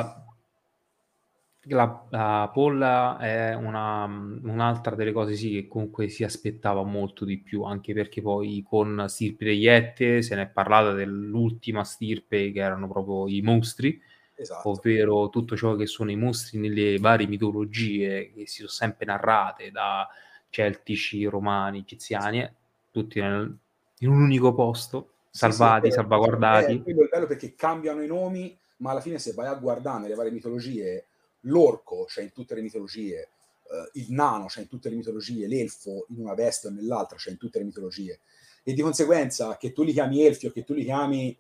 la 1.69 2.07
la 2.11 2.49
Polla 2.53 3.19
è 3.19 3.53
una 3.55 4.05
un'altra 4.05 4.95
delle 4.95 5.11
cose 5.13 5.35
sì, 5.35 5.51
che 5.51 5.67
comunque 5.69 6.09
si 6.09 6.23
aspettava 6.23 6.83
molto 6.85 7.25
di 7.25 7.39
più, 7.41 7.63
anche 7.65 7.93
perché 7.93 8.23
poi 8.23 8.63
con 8.67 9.05
Stirpe 9.09 9.45
Reiette 9.47 10.23
se 10.23 10.37
n'è 10.37 10.47
parlata 10.49 10.93
dell'ultima 10.93 11.83
stirpe 11.83 12.53
che 12.53 12.61
erano 12.61 12.87
proprio 12.89 13.27
i 13.29 13.41
mostri, 13.43 14.01
Esatto. 14.37 14.69
ovvero 14.71 15.29
tutto 15.29 15.57
ciò 15.57 15.75
che 15.75 15.87
sono 15.87 16.11
i 16.13 16.17
mostri 16.17 16.59
nelle 16.59 16.99
varie 16.99 17.27
mitologie 17.27 18.31
che 18.33 18.47
si 18.47 18.63
so 18.63 18.69
sempre 18.69 19.07
narrate 19.07 19.71
da 19.73 20.07
celtici, 20.57 21.25
romani, 21.27 21.81
egiziani, 21.81 22.51
tutti 22.91 23.21
nel 23.21 23.59
in 24.01 24.09
un 24.09 24.23
unico 24.23 24.55
posto, 24.55 25.11
Sì, 25.31 25.31
sì, 25.31 25.39
salvati, 25.39 25.89
vero. 25.89 25.93
Eh, 25.93 25.97
salvaguardati. 25.97 26.83
quello 26.83 27.05
è 27.05 27.09
bello 27.09 27.27
perché 27.27 27.55
cambiano 27.55 28.03
i 28.03 28.07
nomi, 28.07 28.59
ma 28.79 28.91
alla 28.91 29.01
fine 29.01 29.19
se 29.19 29.33
vai 29.33 29.47
a 29.47 29.55
guardare 29.55 30.01
nelle 30.03 30.15
varie 30.15 30.33
mitologie, 30.33 31.07
l'orco 31.41 32.05
c'è 32.05 32.23
in 32.23 32.33
tutte 32.33 32.55
le 32.55 32.63
mitologie, 32.63 33.29
ehm, 33.71 33.89
il 33.95 34.07
nano 34.11 34.47
c'è 34.47 34.61
in 34.61 34.69
tutte 34.69 34.89
le 34.89 34.97
mitologie, 34.97 35.47
l'elfo 35.47 36.07
in 36.09 36.21
una 36.21 36.35
veste 36.35 36.69
o 36.69 36.71
nell'altra 36.71 37.17
c'è 37.17 37.31
in 37.31 37.39
tutte 37.39 37.59
le 37.59 37.65
mitologie. 37.65 38.21
E 38.63 38.73
di 38.73 38.83
conseguenza 38.83 39.57
che 39.57 39.73
tu 39.73 39.83
li 39.83 39.93
chiami 39.93 40.25
elfi 40.25 40.47
o 40.47 40.51
che 40.51 40.65
tu 40.65 40.75
li 40.75 40.85
chiami 40.85 41.37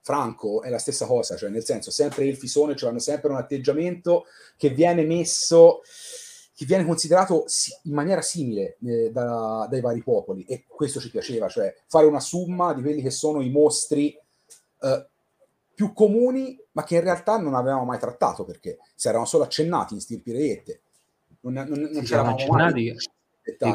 Franco 0.00 0.62
è 0.62 0.70
la 0.70 0.78
stessa 0.78 1.06
cosa, 1.06 1.36
cioè 1.36 1.50
nel 1.50 1.64
senso 1.64 1.90
sempre 1.90 2.26
elfisone, 2.26 2.76
cioè 2.76 2.90
hanno 2.90 2.98
sempre 2.98 3.30
un 3.30 3.36
atteggiamento 3.36 4.24
che 4.56 4.70
viene 4.70 5.04
messo 5.04 5.82
che 6.58 6.64
viene 6.66 6.84
considerato 6.84 7.44
si 7.46 7.70
in 7.84 7.94
maniera 7.94 8.20
simile, 8.20 8.78
ehm, 8.84 9.10
da 9.10 9.68
dai 9.70 9.80
vari 9.80 10.02
popoli 10.02 10.42
e 10.44 10.64
questo 10.66 10.98
ci 10.98 11.08
piaceva, 11.08 11.46
cioè 11.48 11.72
fare 11.86 12.04
una 12.06 12.18
summa 12.18 12.74
di 12.74 12.82
quelli 12.82 13.00
che 13.00 13.10
sono 13.10 13.40
i 13.42 13.48
mostri, 13.48 14.18
ehm, 14.80 15.08
più 15.72 15.92
comuni, 15.92 16.60
ma 16.72 16.82
che 16.82 16.96
in 16.96 17.02
realtà 17.02 17.38
non 17.38 17.54
avevamo 17.54 17.84
mai 17.84 18.00
trattato, 18.00 18.44
perché 18.44 18.78
s'erano 18.96 19.24
solo 19.24 19.44
accennati 19.44 19.94
in 19.94 20.00
Stirpe 20.00 20.32
Reiette. 20.32 20.80
Non 21.42 21.52
non 21.54 21.78
non 21.92 22.04
Sì, 22.04 22.06
si 22.06 22.12
erano 22.14 22.30
mai 22.30 22.36
accennati 22.36 22.92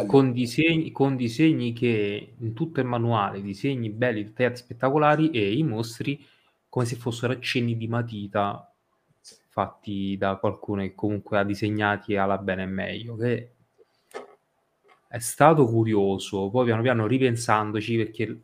con 0.06 0.32
disegni 0.34 0.91
con 0.91 1.15
disegni 1.15 1.74
che 1.74 2.36
in 2.38 2.54
tutto 2.54 2.80
il 2.80 2.86
manuale, 2.88 3.41
disegni 3.41 3.89
belli, 3.89 4.24
dettagliati, 4.26 4.58
spettacolari 4.58 5.32
e 5.32 5.54
i 5.58 5.63
mostri 5.63 6.24
come 6.69 6.86
se 6.86 6.96
fossero 6.96 7.34
accenni 7.34 7.76
di 7.78 7.88
matita 7.88 8.72
fatti 9.54 10.18
da 10.18 10.38
qualcuno 10.38 10.82
che 10.82 10.96
comunque 10.96 11.38
ha 11.38 11.44
disegnati 11.44 12.16
alla 12.18 12.39
bene 12.39 12.63
e 12.63 12.66
meglio, 12.66 13.16
che 13.16 13.54
è 15.08 15.20
stato 15.20 15.66
curioso. 15.68 16.50
Poi 16.50 16.66
piano 16.66 16.82
piano 16.82 17.08
ripensandoci, 17.08 17.98
perché 17.98 18.44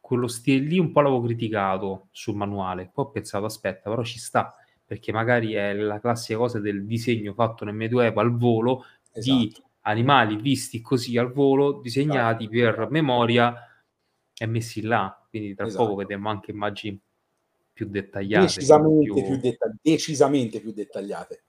quello 0.00 0.28
stile 0.28 0.66
lì 0.66 0.78
un 0.78 0.92
po' 0.92 1.00
l'avevo 1.02 1.22
criticato 1.22 2.08
sul 2.12 2.36
manuale, 2.36 2.90
poi 2.92 3.06
ho 3.06 3.10
pensato: 3.10 3.46
"Aspetta, 3.46 3.90
però 3.90 4.02
ci 4.04 4.18
sta", 4.18 4.54
perché 4.84 5.12
magari 5.12 5.54
è 5.54 5.72
la 5.74 6.00
classica 6.00 6.38
cosa 6.38 6.60
del 6.60 6.84
disegno 6.86 7.32
fatto 7.34 7.64
nel 7.64 7.74
Medioevo 7.74 8.20
al 8.20 8.36
volo, 8.36 8.84
di 9.14 9.52
Esatto. 9.52 9.70
animali 9.82 10.36
visti 10.36 10.80
così 10.82 11.16
al 11.18 11.32
volo, 11.32 11.80
disegnati 11.80 12.48
Certo. 12.48 12.48
per 12.48 12.88
memoria 12.90 13.54
e 14.38 14.46
messi 14.46 14.82
là. 14.82 15.16
Quindi 15.30 15.54
tra 15.54 15.68
poco 15.68 15.94
Esatto. 15.94 15.96
vedremo 15.96 16.28
anche 16.30 16.50
immagini 16.52 17.00
più 17.72 17.88
dettagliate, 17.88 18.46
Decisamente 18.46 19.12
più 19.12 19.24
più 19.24 19.36
detta 19.38 19.72
decisamente 19.80 20.60
più 20.60 20.72
dettagliate. 20.72 21.42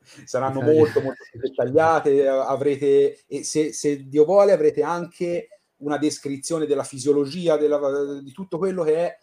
Saranno 0.24 0.60
Dettagli 0.60 0.76
molto, 0.76 1.00
molto 1.00 1.24
più 1.30 1.40
dettagliate, 1.40 2.28
a 2.28 2.46
avrete 2.46 3.24
e 3.26 3.44
se 3.44 3.72
se 3.72 4.08
Dio 4.08 4.24
vuole 4.24 4.52
avrete 4.52 4.82
anche 4.82 5.48
una 5.78 5.98
descrizione 5.98 6.66
della 6.66 6.84
fisiologia, 6.84 7.56
della 7.56 8.20
di 8.20 8.32
tutto 8.32 8.58
quello 8.58 8.82
che 8.82 8.94
è 8.96 9.18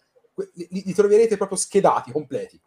li 0.54 0.82
li 0.84 0.94
troverete 0.94 1.36
proprio 1.36 1.58
schedati, 1.58 2.12
completi. 2.12 2.60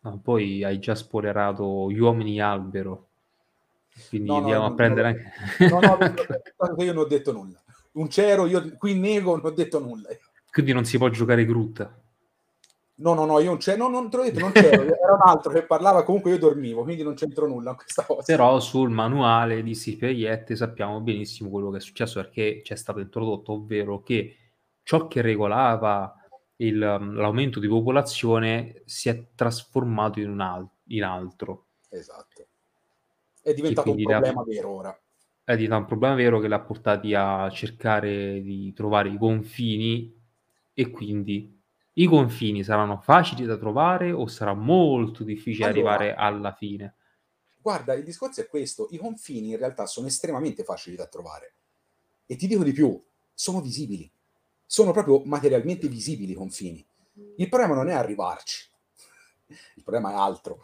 No, 0.00 0.20
poi 0.22 0.62
hai 0.62 0.78
già 0.78 0.94
spoilerato 0.94 1.90
Gli 1.90 1.98
uomini 1.98 2.40
albero, 2.40 3.08
quindi 4.08 4.28
No, 4.28 4.34
no, 4.34 4.40
andiamo 4.40 4.64
a 4.64 4.68
non 4.68 4.76
prendere 4.76 5.32
no, 5.70 5.80
no, 5.80 5.98
anche 5.98 6.76
che 6.76 6.84
io 6.84 6.92
non 6.92 7.04
ho 7.04 7.06
detto 7.06 7.32
nulla. 7.32 7.62
Un 7.92 8.06
c'ero, 8.06 8.46
io 8.46 8.76
qui 8.76 8.94
nego, 8.94 9.34
non 9.36 9.46
ho 9.46 9.50
detto 9.50 9.80
nulla. 9.80 10.08
Quindi 10.50 10.72
non 10.72 10.84
si 10.84 10.98
può 10.98 11.08
giocare 11.08 11.44
Groot. 11.44 11.90
No, 13.00 13.14
no, 13.14 13.26
no, 13.26 13.38
io 13.38 13.50
non 13.50 13.58
c'e 13.58 13.76
no, 13.76 13.88
non 13.88 14.10
te 14.10 14.16
l'ho 14.16 14.22
detto, 14.24 14.40
non 14.40 14.50
c'ero, 14.50 14.82
era 14.82 15.12
un 15.12 15.20
altro 15.22 15.52
che 15.52 15.62
parlava, 15.62 16.02
comunque 16.02 16.32
io 16.32 16.38
dormivo, 16.38 16.82
quindi 16.82 17.04
non 17.04 17.14
c'entro 17.14 17.46
nulla 17.46 17.74
questa 17.74 18.04
cosa. 18.04 18.22
Però 18.24 18.58
sul 18.58 18.90
manuale 18.90 19.62
di 19.62 19.74
Stirpe 19.76 20.06
Reiette 20.06 20.56
sappiamo 20.56 21.00
benissimo 21.00 21.48
quello 21.48 21.70
che 21.70 21.76
è 21.76 21.80
successo, 21.80 22.20
perché 22.20 22.60
c'è 22.64 22.74
stato 22.74 22.98
introdotto, 22.98 23.52
ovvero 23.52 24.02
che 24.02 24.36
ciò 24.82 25.06
che 25.06 25.20
regolava 25.20 26.12
il 26.56 26.76
l'aumento 26.76 27.60
di 27.60 27.68
popolazione 27.68 28.82
si 28.84 29.08
è 29.08 29.26
trasformato 29.32 30.18
in 30.18 30.30
un 30.30 30.40
al 30.40 30.68
in 30.86 31.04
altro. 31.04 31.66
Esatto. 31.90 32.46
È 33.40 33.54
diventato 33.54 33.90
un 33.90 34.02
problema 34.02 34.42
vero 34.42 34.70
ora. 34.70 35.00
è 35.44 35.54
diventato 35.54 35.80
un 35.82 35.86
problema 35.86 36.14
vero 36.14 36.40
che 36.40 36.48
l'ha 36.48 36.60
portati 36.60 37.14
a 37.14 37.48
cercare 37.50 38.42
di 38.42 38.72
trovare 38.72 39.08
i 39.08 39.16
confini 39.16 40.17
e 40.78 40.90
quindi 40.90 41.60
i 41.94 42.06
confini 42.06 42.62
saranno 42.62 42.98
facili 42.98 43.44
da 43.44 43.56
trovare 43.56 44.12
o 44.12 44.28
sarà 44.28 44.54
molto 44.54 45.24
difficile 45.24 45.64
Allora 45.64 45.94
arrivare 45.94 46.14
alla 46.14 46.52
fine? 46.52 46.94
Guarda, 47.60 47.94
il 47.94 48.04
discorso 48.04 48.40
è 48.40 48.46
questo: 48.46 48.86
i 48.92 48.96
confini 48.96 49.50
in 49.50 49.56
realtà 49.56 49.86
sono 49.86 50.06
estremamente 50.06 50.62
facili 50.62 50.94
da 50.94 51.08
trovare. 51.08 51.54
E 52.26 52.36
ti 52.36 52.46
dico 52.46 52.62
di 52.62 52.70
più, 52.70 53.02
sono 53.34 53.60
visibili. 53.60 54.08
Sono 54.64 54.92
proprio 54.92 55.20
materialmente 55.24 55.88
visibili 55.88 56.30
i 56.30 56.36
confini. 56.36 56.86
Il 57.38 57.48
problema 57.48 57.74
non 57.74 57.88
è 57.88 57.94
arrivarci, 57.94 58.70
il 59.74 59.82
problema 59.82 60.12
è 60.12 60.14
altro. 60.14 60.60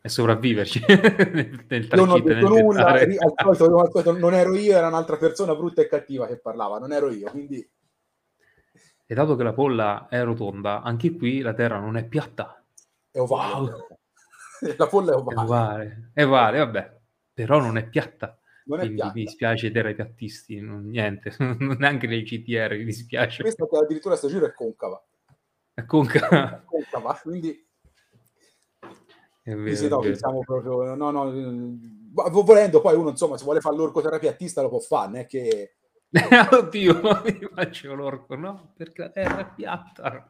È 0.00 0.08
sopravviverci 0.08 0.84
nel 1.68 1.88
non 1.92 2.08
ho 2.08 2.18
detto 2.18 2.48
nulla, 2.48 2.86
al 2.86 3.56
solito, 3.56 3.78
al 3.78 3.90
solito, 3.90 4.16
non 4.16 4.32
ero 4.32 4.54
io, 4.54 4.74
era 4.74 4.88
un'altra 4.88 5.18
persona 5.18 5.54
brutta 5.54 5.82
e 5.82 5.86
cattiva 5.86 6.26
che 6.26 6.38
parlava, 6.38 6.78
non 6.78 6.92
ero 6.92 7.10
io, 7.10 7.30
quindi... 7.30 7.68
E 9.06 9.14
dato 9.14 9.36
che 9.36 9.42
la 9.42 9.52
polla 9.52 10.08
è 10.08 10.22
rotonda, 10.24 10.82
anche 10.82 11.14
qui 11.14 11.40
la 11.40 11.52
Terra 11.52 11.78
non 11.78 11.96
è 11.96 12.06
piatta. 12.06 12.64
È 13.10 13.18
ovale. 13.18 13.70
Wow. 13.70 13.86
la 14.76 14.86
polla 14.86 15.12
è 15.12 15.16
ovale. 15.16 15.34
È 15.34 15.44
ovale, 15.44 16.10
è 16.14 16.24
ovale 16.24 16.58
vabbè. 16.58 17.00
Però 17.34 17.60
non 17.60 17.76
è 17.76 17.86
piatta. 17.86 18.38
Non 18.66 18.78
Quindi 18.78 18.96
piatta. 18.96 19.12
mi 19.14 19.24
dispiace 19.24 19.70
terra 19.70 19.88
ai 19.88 19.94
piattisti, 19.94 20.58
non, 20.60 20.86
niente, 20.86 21.34
neanche 21.78 22.06
nei 22.06 22.22
CTR 22.22 22.76
mi 22.78 22.84
dispiace. 22.84 23.42
Questa 23.42 23.66
che 23.66 23.76
addirittura 23.76 24.16
sta 24.16 24.28
giro 24.28 24.46
è 24.46 24.54
concava. 24.54 25.04
È 25.74 25.84
concava. 25.84 26.62
È 26.62 26.64
concava, 26.64 27.20
quindi... 27.22 27.62
È 29.42 29.54
vero, 29.54 29.76
sì, 29.76 29.88
no, 29.88 30.00
diciamo 30.00 30.40
proprio, 30.40 30.94
no, 30.94 31.10
no, 31.10 31.30
volendo 32.30 32.80
poi 32.80 32.96
uno, 32.96 33.10
insomma, 33.10 33.36
se 33.36 33.44
vuole 33.44 33.60
fare 33.60 33.76
l'orcoterapia 33.76 34.34
lo 34.62 34.68
può 34.70 34.78
fare, 34.78 35.10
non 35.10 35.16
è 35.18 35.26
che... 35.26 35.74
Oddio, 36.52 37.00
mi 37.24 37.48
faccio 37.52 37.94
l'orco, 37.94 38.36
no? 38.36 38.72
Perché 38.76 39.02
la 39.02 39.10
terra 39.10 39.38
è 39.40 39.52
piatta. 39.52 40.28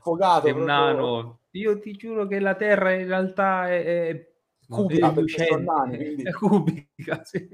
Fogato. 0.00 0.46
È 0.46 0.52
un 0.52 0.62
nano. 0.64 1.40
Io 1.52 1.80
ti 1.80 1.92
giuro 1.92 2.26
che 2.28 2.38
la 2.38 2.54
terra 2.54 2.92
in 2.92 3.06
realtà 3.06 3.68
è, 3.68 3.84
è 3.84 4.32
cubica 4.68 5.12
sono 5.12 5.58
nani, 5.58 5.96
quindi... 5.96 6.22
è 6.28 6.30
cubica, 6.30 7.24
sì. 7.24 7.48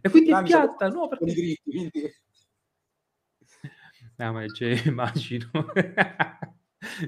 E 0.00 0.10
quindi 0.10 0.30
è 0.32 0.42
piatta, 0.42 0.88
no? 0.88 1.06
Perché... 1.06 1.24
Diritti, 1.26 1.70
quindi... 1.70 1.90
No, 4.18 4.32
ma 4.32 4.46
cioè, 4.48 4.80
immagino 4.86 5.50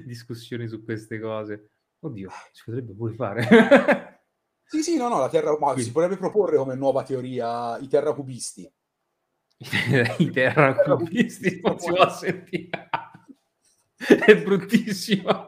discussioni 0.05 0.67
su 0.67 0.83
queste 0.83 1.19
cose. 1.19 1.71
Oddio, 2.01 2.29
si 2.51 2.61
potrebbe 2.65 2.93
pure 2.93 3.13
fare. 3.15 4.21
sì, 4.63 4.83
sì, 4.83 4.95
no, 4.95 5.07
no, 5.09 5.17
la 5.17 5.29
terra... 5.29 5.57
Ma 5.57 5.75
si 5.75 5.91
potrebbe 5.91 6.17
proporre 6.17 6.57
come 6.57 6.75
nuova 6.75 7.01
teoria 7.01 7.79
i 7.79 7.87
terracubisti. 7.87 8.71
I 10.17 10.29
terracubisti 10.31 11.59
non 11.61 11.79
si 11.79 11.91
può 11.91 12.09
sentire. 12.09 12.89
è 14.25 14.41
bruttissimo 14.41 15.45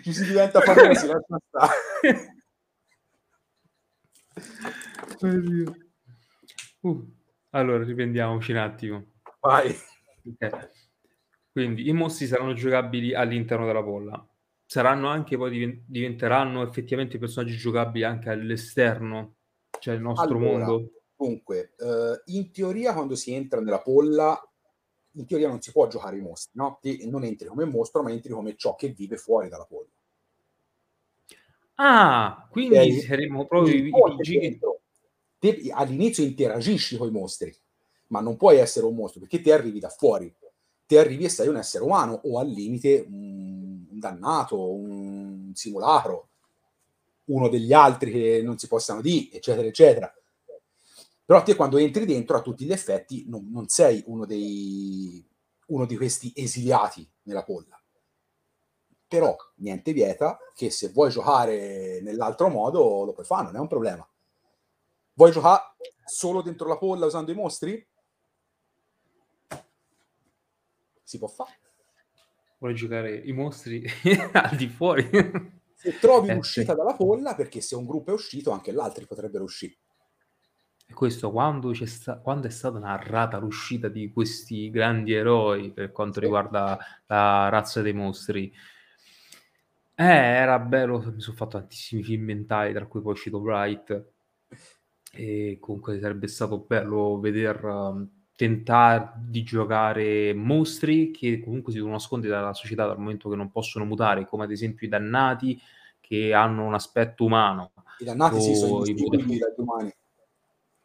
ci 0.00 0.12
si 0.12 0.24
diventa 0.24 0.60
famosi, 0.60 1.06
lascia 1.08 1.38
stare. 1.48 2.36
Uh, 6.80 7.14
allora, 7.50 7.84
riprendiamoci 7.84 8.52
un 8.52 8.58
attimo. 8.58 9.04
Vai. 9.40 9.74
Okay. 10.34 10.68
Quindi 11.50 11.88
i 11.88 11.92
mostri 11.92 12.26
saranno 12.26 12.54
giocabili 12.54 13.14
all'interno 13.14 13.66
della 13.66 13.82
polla. 13.82 14.26
Saranno 14.64 15.08
anche 15.08 15.36
poi 15.36 15.84
diventeranno 15.86 16.66
effettivamente 16.66 17.18
personaggi 17.18 17.56
giocabili 17.56 18.04
anche 18.04 18.30
all'esterno, 18.30 19.34
cioè 19.78 19.94
il 19.94 20.00
nostro 20.00 20.36
allora, 20.38 20.64
mondo. 20.66 20.90
Dunque, 21.22 21.74
uh, 21.78 22.20
in 22.32 22.50
teoria 22.50 22.92
quando 22.92 23.14
si 23.14 23.32
entra 23.32 23.60
nella 23.60 23.80
polla 23.80 24.40
in 25.12 25.26
teoria 25.26 25.48
non 25.48 25.60
si 25.60 25.72
può 25.72 25.86
giocare 25.88 26.16
i 26.16 26.20
mostri, 26.20 26.52
no? 26.54 26.78
Ti, 26.80 27.08
non 27.08 27.24
entri 27.24 27.46
come 27.48 27.64
mostro, 27.64 28.02
ma 28.02 28.10
entri 28.10 28.32
come 28.32 28.56
ciò 28.56 28.74
che 28.74 28.88
vive 28.88 29.16
fuori 29.16 29.48
dalla 29.48 29.66
polvere. 29.66 29.96
Ah, 31.74 32.48
quindi 32.50 32.76
okay. 32.76 33.00
saremo 33.00 33.46
proprio 33.46 33.74
i 33.74 33.90
PG 33.90 34.58
che... 35.38 35.70
all'inizio 35.72 36.24
interagisci 36.24 36.96
con 36.96 37.08
i 37.08 37.12
mostri, 37.12 37.54
ma 38.08 38.20
non 38.20 38.36
puoi 38.36 38.58
essere 38.58 38.86
un 38.86 38.94
mostro 38.94 39.20
perché 39.20 39.40
ti 39.40 39.50
arrivi 39.50 39.78
da 39.78 39.88
fuori. 39.88 40.34
Ti 40.86 40.96
arrivi 40.96 41.24
e 41.24 41.28
sei 41.28 41.48
un 41.48 41.56
essere 41.56 41.84
umano 41.84 42.20
o 42.24 42.38
al 42.38 42.48
limite 42.48 43.04
un, 43.08 43.86
un 43.90 43.98
dannato, 43.98 44.72
un 44.74 45.52
simulacro, 45.54 46.28
uno 47.26 47.48
degli 47.48 47.72
altri 47.72 48.10
che 48.10 48.42
non 48.42 48.58
si 48.58 48.66
possano 48.66 49.00
dire, 49.00 49.36
eccetera, 49.36 49.66
eccetera 49.66 50.12
però 51.32 51.44
te 51.44 51.56
quando 51.56 51.78
entri 51.78 52.04
dentro 52.04 52.36
a 52.36 52.42
tutti 52.42 52.66
gli 52.66 52.72
effetti 52.72 53.24
non, 53.26 53.48
non 53.50 53.66
sei 53.66 54.02
uno, 54.04 54.26
dei, 54.26 55.26
uno 55.68 55.86
di 55.86 55.96
questi 55.96 56.30
esiliati 56.36 57.10
nella 57.22 57.42
polla. 57.42 57.82
Però 59.08 59.34
niente 59.56 59.94
vieta 59.94 60.36
che 60.54 60.68
se 60.68 60.90
vuoi 60.90 61.08
giocare 61.08 62.02
nell'altro 62.02 62.50
modo 62.50 63.06
lo 63.06 63.14
puoi 63.14 63.24
fare, 63.24 63.44
non 63.44 63.56
è 63.56 63.60
un 63.60 63.66
problema. 63.66 64.06
Vuoi 65.14 65.30
giocare 65.30 65.74
solo 66.04 66.42
dentro 66.42 66.68
la 66.68 66.76
polla 66.76 67.06
usando 67.06 67.30
i 67.30 67.34
mostri? 67.34 67.88
Si 71.02 71.16
può 71.16 71.28
fare. 71.28 71.60
Vuoi 72.58 72.74
giocare 72.74 73.16
i 73.16 73.32
mostri 73.32 73.86
al 74.34 74.54
di 74.54 74.68
fuori? 74.68 75.08
se 75.74 75.98
trovi 75.98 76.28
eh, 76.28 76.32
un'uscita 76.32 76.72
sì. 76.72 76.78
dalla 76.78 76.94
polla, 76.94 77.34
perché 77.34 77.62
se 77.62 77.74
un 77.74 77.86
gruppo 77.86 78.10
è 78.10 78.12
uscito, 78.14 78.50
anche 78.50 78.70
gli 78.70 78.78
altri 78.78 79.06
potrebbero 79.06 79.44
uscire 79.44 79.78
questo 80.92 81.30
quando, 81.30 81.72
sta- 81.86 82.18
quando, 82.18 82.46
è 82.46 82.50
stata 82.50 82.78
narrata 82.78 83.38
l'uscita 83.38 83.88
di 83.88 84.12
questi 84.12 84.70
grandi 84.70 85.12
eroi 85.12 85.72
per 85.72 85.92
quanto 85.92 86.20
riguarda 86.20 86.78
la 87.06 87.48
razza 87.48 87.82
dei 87.82 87.92
mostri, 87.92 88.52
eh, 89.94 90.04
era 90.04 90.58
bello, 90.58 90.98
mi 91.14 91.20
sono 91.20 91.36
fatto 91.36 91.58
tantissimi 91.58 92.02
film 92.02 92.24
mentali, 92.24 92.72
tra 92.72 92.86
cui 92.86 93.00
poi 93.00 93.12
è 93.12 93.14
uscito 93.14 93.40
Bright, 93.40 94.04
e 95.12 95.58
comunque 95.60 96.00
sarebbe 96.00 96.26
stato 96.26 96.58
bello 96.58 97.20
veder 97.20 97.64
um, 97.64 98.08
tentare 98.34 99.12
di 99.18 99.42
giocare 99.42 100.32
mostri 100.34 101.10
che 101.10 101.40
comunque 101.40 101.70
si 101.70 101.78
devono 101.78 101.96
nascondere 101.96 102.32
dalla 102.32 102.54
società 102.54 102.86
dal 102.86 102.98
momento 102.98 103.28
che 103.28 103.36
non 103.36 103.50
possono 103.50 103.84
mutare, 103.84 104.26
come 104.26 104.44
ad 104.44 104.50
esempio 104.50 104.86
i 104.86 104.90
dannati 104.90 105.60
che 106.00 106.32
hanno 106.32 106.64
un 106.64 106.74
aspetto 106.74 107.24
umano. 107.24 107.72
I 107.98 108.04
dannati 108.04 108.40
sì, 108.40 108.54
sono 108.56 108.84
i, 108.84 108.90
i 108.90 109.04
umani 109.56 109.92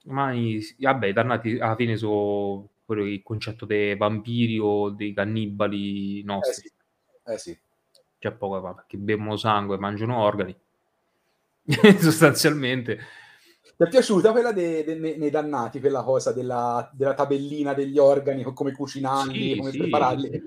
ma 0.07 0.31
i, 0.33 0.61
vabbè, 0.79 1.07
i 1.07 1.13
dannati 1.13 1.57
alla 1.57 1.75
fine 1.75 1.95
sono 1.97 2.69
il 2.87 3.21
concetto 3.23 3.65
dei 3.65 3.95
vampiri 3.95 4.59
o 4.59 4.89
dei 4.89 5.13
cannibali 5.13 6.23
nostri. 6.23 6.71
Eh 7.23 7.37
sì, 7.37 7.51
eh 7.51 7.53
sì. 7.53 7.59
C'è 8.19 8.31
poco 8.31 8.59
da 8.59 8.73
perché 8.73 8.97
bevono 8.97 9.35
sangue, 9.35 9.75
e 9.75 9.79
mangiano 9.79 10.19
organi. 10.19 10.55
Sostanzialmente. 11.99 12.97
Ti 13.77 13.83
è 13.83 13.89
piaciuta 13.89 14.31
quella 14.31 14.51
dei, 14.51 14.83
dei, 14.83 15.17
nei 15.17 15.29
dannati, 15.29 15.79
quella 15.79 16.01
cosa 16.01 16.31
della, 16.31 16.89
della, 16.93 17.13
tabellina 17.13 17.73
degli 17.73 17.99
organi, 17.99 18.43
come 18.43 18.71
cucinarli, 18.71 19.51
sì, 19.51 19.57
come 19.57 19.71
sì. 19.71 19.77
prepararli? 19.77 20.43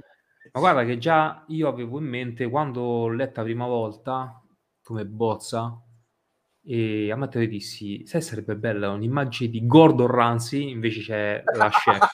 Ma 0.53 0.61
guarda 0.61 0.85
che 0.85 0.99
già 0.99 1.45
io 1.49 1.69
avevo 1.69 1.99
in 1.99 2.07
mente, 2.07 2.49
quando 2.49 2.81
ho 2.81 3.09
letta 3.09 3.43
la 3.43 3.47
prima 3.47 3.67
volta, 3.67 4.43
come 4.83 5.05
bozza, 5.05 5.81
e 6.63 7.11
a 7.11 7.17
Matteo 7.17 7.45
dissi, 7.47 8.07
sai 8.07 8.21
sarebbe 8.21 8.55
bella 8.57 8.91
un'immagine 8.91 9.51
di 9.51 9.67
Gordon 9.67 10.07
Ramsay, 10.07 10.71
invece 10.71 11.01
c'è 11.01 11.43
la 11.55 11.71
chef 11.71 12.13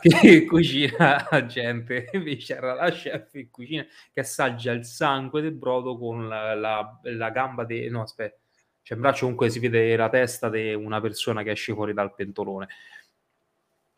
che 0.00 0.44
cucina 0.46 1.26
la 1.30 1.46
gente, 1.46 2.08
invece 2.14 2.56
era 2.56 2.74
la 2.74 2.90
chef 2.90 3.34
in 3.34 3.50
cucina 3.50 3.84
che 4.12 4.20
assaggia 4.20 4.72
il 4.72 4.84
sangue 4.84 5.42
del 5.42 5.52
brodo 5.52 5.98
con 5.98 6.28
la, 6.28 6.54
la, 6.54 7.00
la 7.02 7.30
gamba 7.30 7.64
di... 7.64 7.88
no 7.90 8.02
aspetta, 8.02 8.38
cioè 8.82 8.96
in 8.96 9.02
braccio 9.02 9.20
comunque 9.22 9.50
si 9.50 9.58
vede 9.58 9.94
la 9.94 10.08
testa 10.08 10.48
di 10.48 10.72
una 10.74 11.00
persona 11.00 11.42
che 11.42 11.52
esce 11.52 11.74
fuori 11.74 11.92
dal 11.92 12.14
pentolone. 12.14 12.68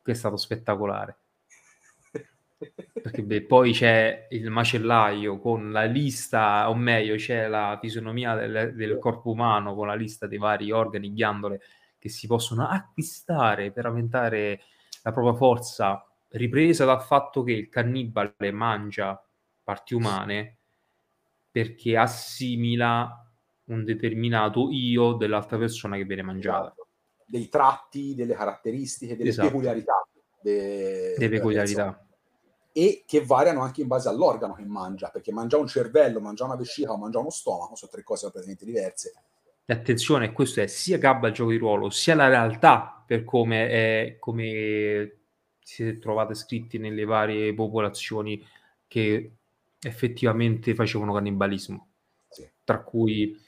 Che 0.02 0.10
è 0.10 0.14
stato 0.14 0.36
spettacolare. 0.36 1.21
Perché 2.92 3.22
beh, 3.22 3.42
poi 3.42 3.72
c'è 3.72 4.28
il 4.30 4.50
macellaio 4.50 5.38
con 5.38 5.72
la 5.72 5.84
lista, 5.84 6.68
o 6.70 6.74
meglio, 6.74 7.16
c'è 7.16 7.48
la 7.48 7.78
fisionomia 7.80 8.34
del, 8.34 8.74
del, 8.74 8.98
corpo 8.98 9.30
umano 9.30 9.74
con 9.74 9.86
la 9.86 9.94
lista 9.94 10.26
dei 10.26 10.38
vari 10.38 10.70
organi, 10.70 11.12
ghiandole 11.12 11.60
che 11.98 12.08
si 12.08 12.26
possono 12.26 12.66
acquistare 12.68 13.72
per 13.72 13.86
aumentare 13.86 14.60
la 15.02 15.12
propria 15.12 15.34
forza, 15.34 16.04
ripresa 16.28 16.84
dal 16.84 17.02
fatto 17.02 17.42
che 17.42 17.52
il 17.52 17.68
cannibale 17.68 18.52
mangia 18.52 19.20
parti 19.62 19.94
umane 19.94 20.58
perché 21.50 21.96
assimila 21.96 23.30
un 23.64 23.84
determinato 23.84 24.68
io 24.70 25.12
dell'altra 25.12 25.58
persona 25.58 25.96
che 25.96 26.04
viene 26.04 26.22
mangiata. 26.22 26.66
Esatto. 26.66 26.88
Dei 27.26 27.48
tratti, 27.48 28.14
delle 28.14 28.34
caratteristiche, 28.34 29.16
delle 29.16 29.30
esatto. 29.30 29.48
peculiarità. 29.48 30.06
De... 30.40 31.14
Le 31.16 31.28
peculiarità 31.28 32.06
e 32.72 33.04
che 33.06 33.24
variano 33.24 33.60
anche 33.60 33.82
in 33.82 33.86
base 33.86 34.08
all'organo 34.08 34.54
che 34.54 34.64
mangia, 34.64 35.08
perché 35.08 35.32
mangia 35.32 35.58
un 35.58 35.66
cervello, 35.66 36.20
mangia 36.20 36.44
una 36.44 36.56
vescica 36.56 36.92
o 36.92 36.96
mangia 36.96 37.18
uno 37.18 37.30
stomaco 37.30 37.76
sono 37.76 37.90
tre 37.90 38.02
cose 38.02 38.22
completamente 38.22 38.64
diverse. 38.64 39.12
E 39.64 39.72
attenzione, 39.72 40.32
questo 40.32 40.60
è 40.60 40.66
sia 40.66 40.98
gabba 40.98 41.28
il 41.28 41.34
gioco 41.34 41.50
di 41.50 41.58
ruolo, 41.58 41.90
sia 41.90 42.14
la 42.14 42.28
realtà 42.28 43.04
per 43.06 43.24
come, 43.24 43.68
è, 43.68 44.16
come 44.18 45.18
siete 45.60 45.98
trovate 45.98 46.34
scritti 46.34 46.78
nelle 46.78 47.04
varie 47.04 47.54
popolazioni 47.54 48.44
che 48.88 49.32
effettivamente 49.80 50.74
facevano 50.74 51.12
cannibalismo, 51.12 51.88
sì. 52.28 52.48
tra 52.64 52.82
cui 52.82 53.38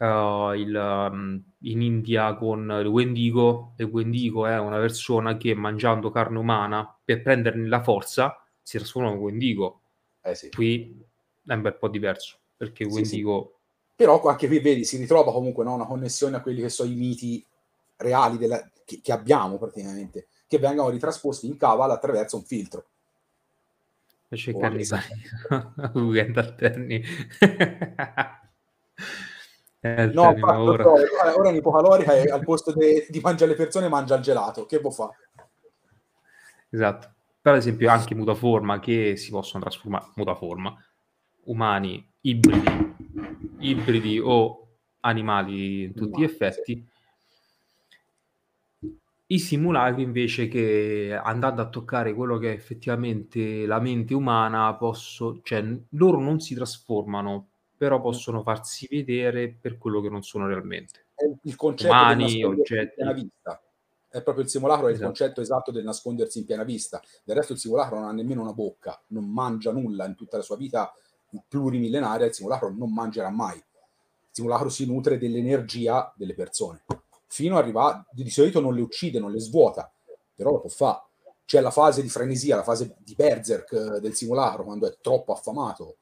uh, 0.00 0.52
il, 0.54 0.74
um, 0.74 1.42
in 1.60 1.82
India 1.82 2.34
con 2.34 2.78
il 2.80 2.86
Wendigo. 2.86 3.74
Il 3.76 3.86
Wendigo 3.86 4.46
è 4.46 4.58
una 4.58 4.78
persona 4.78 5.36
che 5.36 5.54
mangiando 5.54 6.10
carne 6.10 6.38
umana 6.38 6.96
per 7.04 7.22
prenderne 7.22 7.68
la 7.68 7.82
forza 7.82 8.42
si 8.62 8.78
trasformano 8.78 9.14
in 9.14 9.20
Wendigo. 9.20 9.80
Eh 10.22 10.34
sì. 10.34 10.50
Qui 10.50 11.04
è 11.46 11.52
un 11.52 11.62
bel 11.62 11.76
po' 11.76 11.88
diverso, 11.88 12.38
perché 12.56 12.84
Sì, 12.84 12.90
Wendigo... 12.90 13.54
Però 13.96 14.22
anche 14.22 14.46
qui 14.46 14.60
vedi, 14.60 14.84
si 14.84 14.96
ritrova 14.96 15.30
comunque 15.30 15.62
no, 15.62 15.74
una 15.74 15.84
connessione 15.84 16.36
a 16.36 16.40
quelli 16.40 16.62
che 16.62 16.70
sono 16.70 16.90
i 16.90 16.94
miti 16.94 17.44
reali 17.96 18.38
della- 18.38 18.66
che, 18.84 19.00
che 19.02 19.12
abbiamo 19.12 19.58
praticamente, 19.58 20.28
che 20.46 20.58
vengono 20.58 20.88
ritrasposti 20.88 21.46
in 21.46 21.58
Cabal 21.58 21.90
attraverso 21.90 22.36
un 22.36 22.44
filtro. 22.44 22.84
Invece 24.28 24.52
Oh, 24.52 24.60
cannibali 24.60 25.04
weekend 25.94 26.36
alterni 26.38 27.02
Eh, 29.82 30.06
No, 30.06 30.28
alterni, 30.28 30.40
ma 30.40 30.58
infatti, 30.58 30.68
ora 30.68 30.82
so, 30.82 30.90
ora, 30.90 31.36
ora 31.36 31.48
in 31.48 31.56
ipocalorica 31.56 32.14
e 32.14 32.30
al 32.30 32.44
posto 32.44 32.72
de- 32.72 33.06
di 33.08 33.20
mangiare 33.20 33.52
le 33.52 33.56
persone 33.56 33.88
mangia 33.88 34.16
il 34.16 34.22
gelato. 34.22 34.66
Che 34.66 34.78
vuoi 34.78 34.92
fare? 34.92 35.16
esatto 36.70 37.14
per 37.40 37.54
esempio 37.54 37.90
anche 37.90 38.14
mutaforma 38.14 38.78
che 38.78 39.16
si 39.16 39.30
possono 39.30 39.62
trasformare 39.62 40.12
mutaforma 40.14 40.72
umani 41.44 42.06
ibridi 42.20 42.94
ibridi 43.58 44.20
o 44.22 44.68
animali 45.00 45.84
in 45.84 45.94
tutti 45.94 46.20
gli 46.20 46.24
effetti 46.24 46.86
i 49.26 49.38
simulacri 49.38 50.02
invece 50.02 50.48
che 50.48 51.18
andando 51.20 51.62
a 51.62 51.68
toccare 51.68 52.14
quello 52.14 52.36
che 52.38 52.50
è 52.52 52.54
effettivamente 52.54 53.64
la 53.64 53.78
mente 53.78 54.12
umana 54.12 54.74
posso, 54.74 55.40
cioè 55.44 55.64
loro 55.90 56.18
non 56.20 56.40
si 56.40 56.54
trasformano 56.54 57.49
però 57.80 57.98
possono 57.98 58.42
farsi 58.42 58.86
vedere 58.90 59.48
per 59.58 59.78
quello 59.78 60.02
che 60.02 60.10
non 60.10 60.22
sono 60.22 60.46
realmente 60.46 61.06
È 61.14 61.24
il 61.44 61.56
concetto 61.56 61.90
Umani, 61.90 62.44
oggetti. 62.44 62.92
piena 62.96 63.12
vista. 63.14 63.62
È 64.06 64.20
proprio 64.22 64.44
il 64.44 64.50
simulacro, 64.50 64.84
è 64.84 64.90
il 64.90 64.96
Esatto. 64.96 65.08
concetto 65.08 65.40
esatto 65.40 65.70
del 65.70 65.84
nascondersi 65.84 66.40
in 66.40 66.44
piena 66.44 66.62
vista. 66.62 67.00
Del 67.24 67.36
resto 67.36 67.54
il 67.54 67.58
simulacro 67.58 67.98
non 67.98 68.08
ha 68.08 68.12
nemmeno 68.12 68.42
una 68.42 68.52
bocca, 68.52 69.00
non 69.08 69.24
mangia 69.32 69.72
nulla 69.72 70.04
in 70.04 70.14
tutta 70.14 70.36
la 70.36 70.42
sua 70.42 70.56
vita 70.56 70.92
plurimillenaria, 71.48 72.26
il 72.26 72.34
simulacro 72.34 72.68
non 72.68 72.92
mangerà 72.92 73.30
mai. 73.30 73.56
Il 73.56 74.28
simulacro 74.30 74.68
si 74.68 74.84
nutre 74.84 75.16
dell'energia 75.16 76.12
delle 76.16 76.34
persone. 76.34 76.84
Fino 77.28 77.56
a 77.56 77.60
arrivare, 77.60 78.04
di 78.10 78.28
solito 78.28 78.60
non 78.60 78.74
le 78.74 78.82
uccide, 78.82 79.18
non 79.18 79.30
le 79.32 79.40
svuota, 79.40 79.90
però 80.34 80.50
lo 80.50 80.60
può 80.60 80.68
fare. 80.68 81.00
C'è 81.46 81.60
la 81.62 81.70
fase 81.70 82.02
di 82.02 82.10
frenesia, 82.10 82.56
la 82.56 82.62
fase 82.62 82.94
di 82.98 83.14
berserk 83.14 83.72
eh, 83.72 84.00
del 84.00 84.12
simulacro, 84.14 84.64
quando 84.64 84.86
è 84.86 84.98
troppo 85.00 85.32
affamato, 85.32 85.96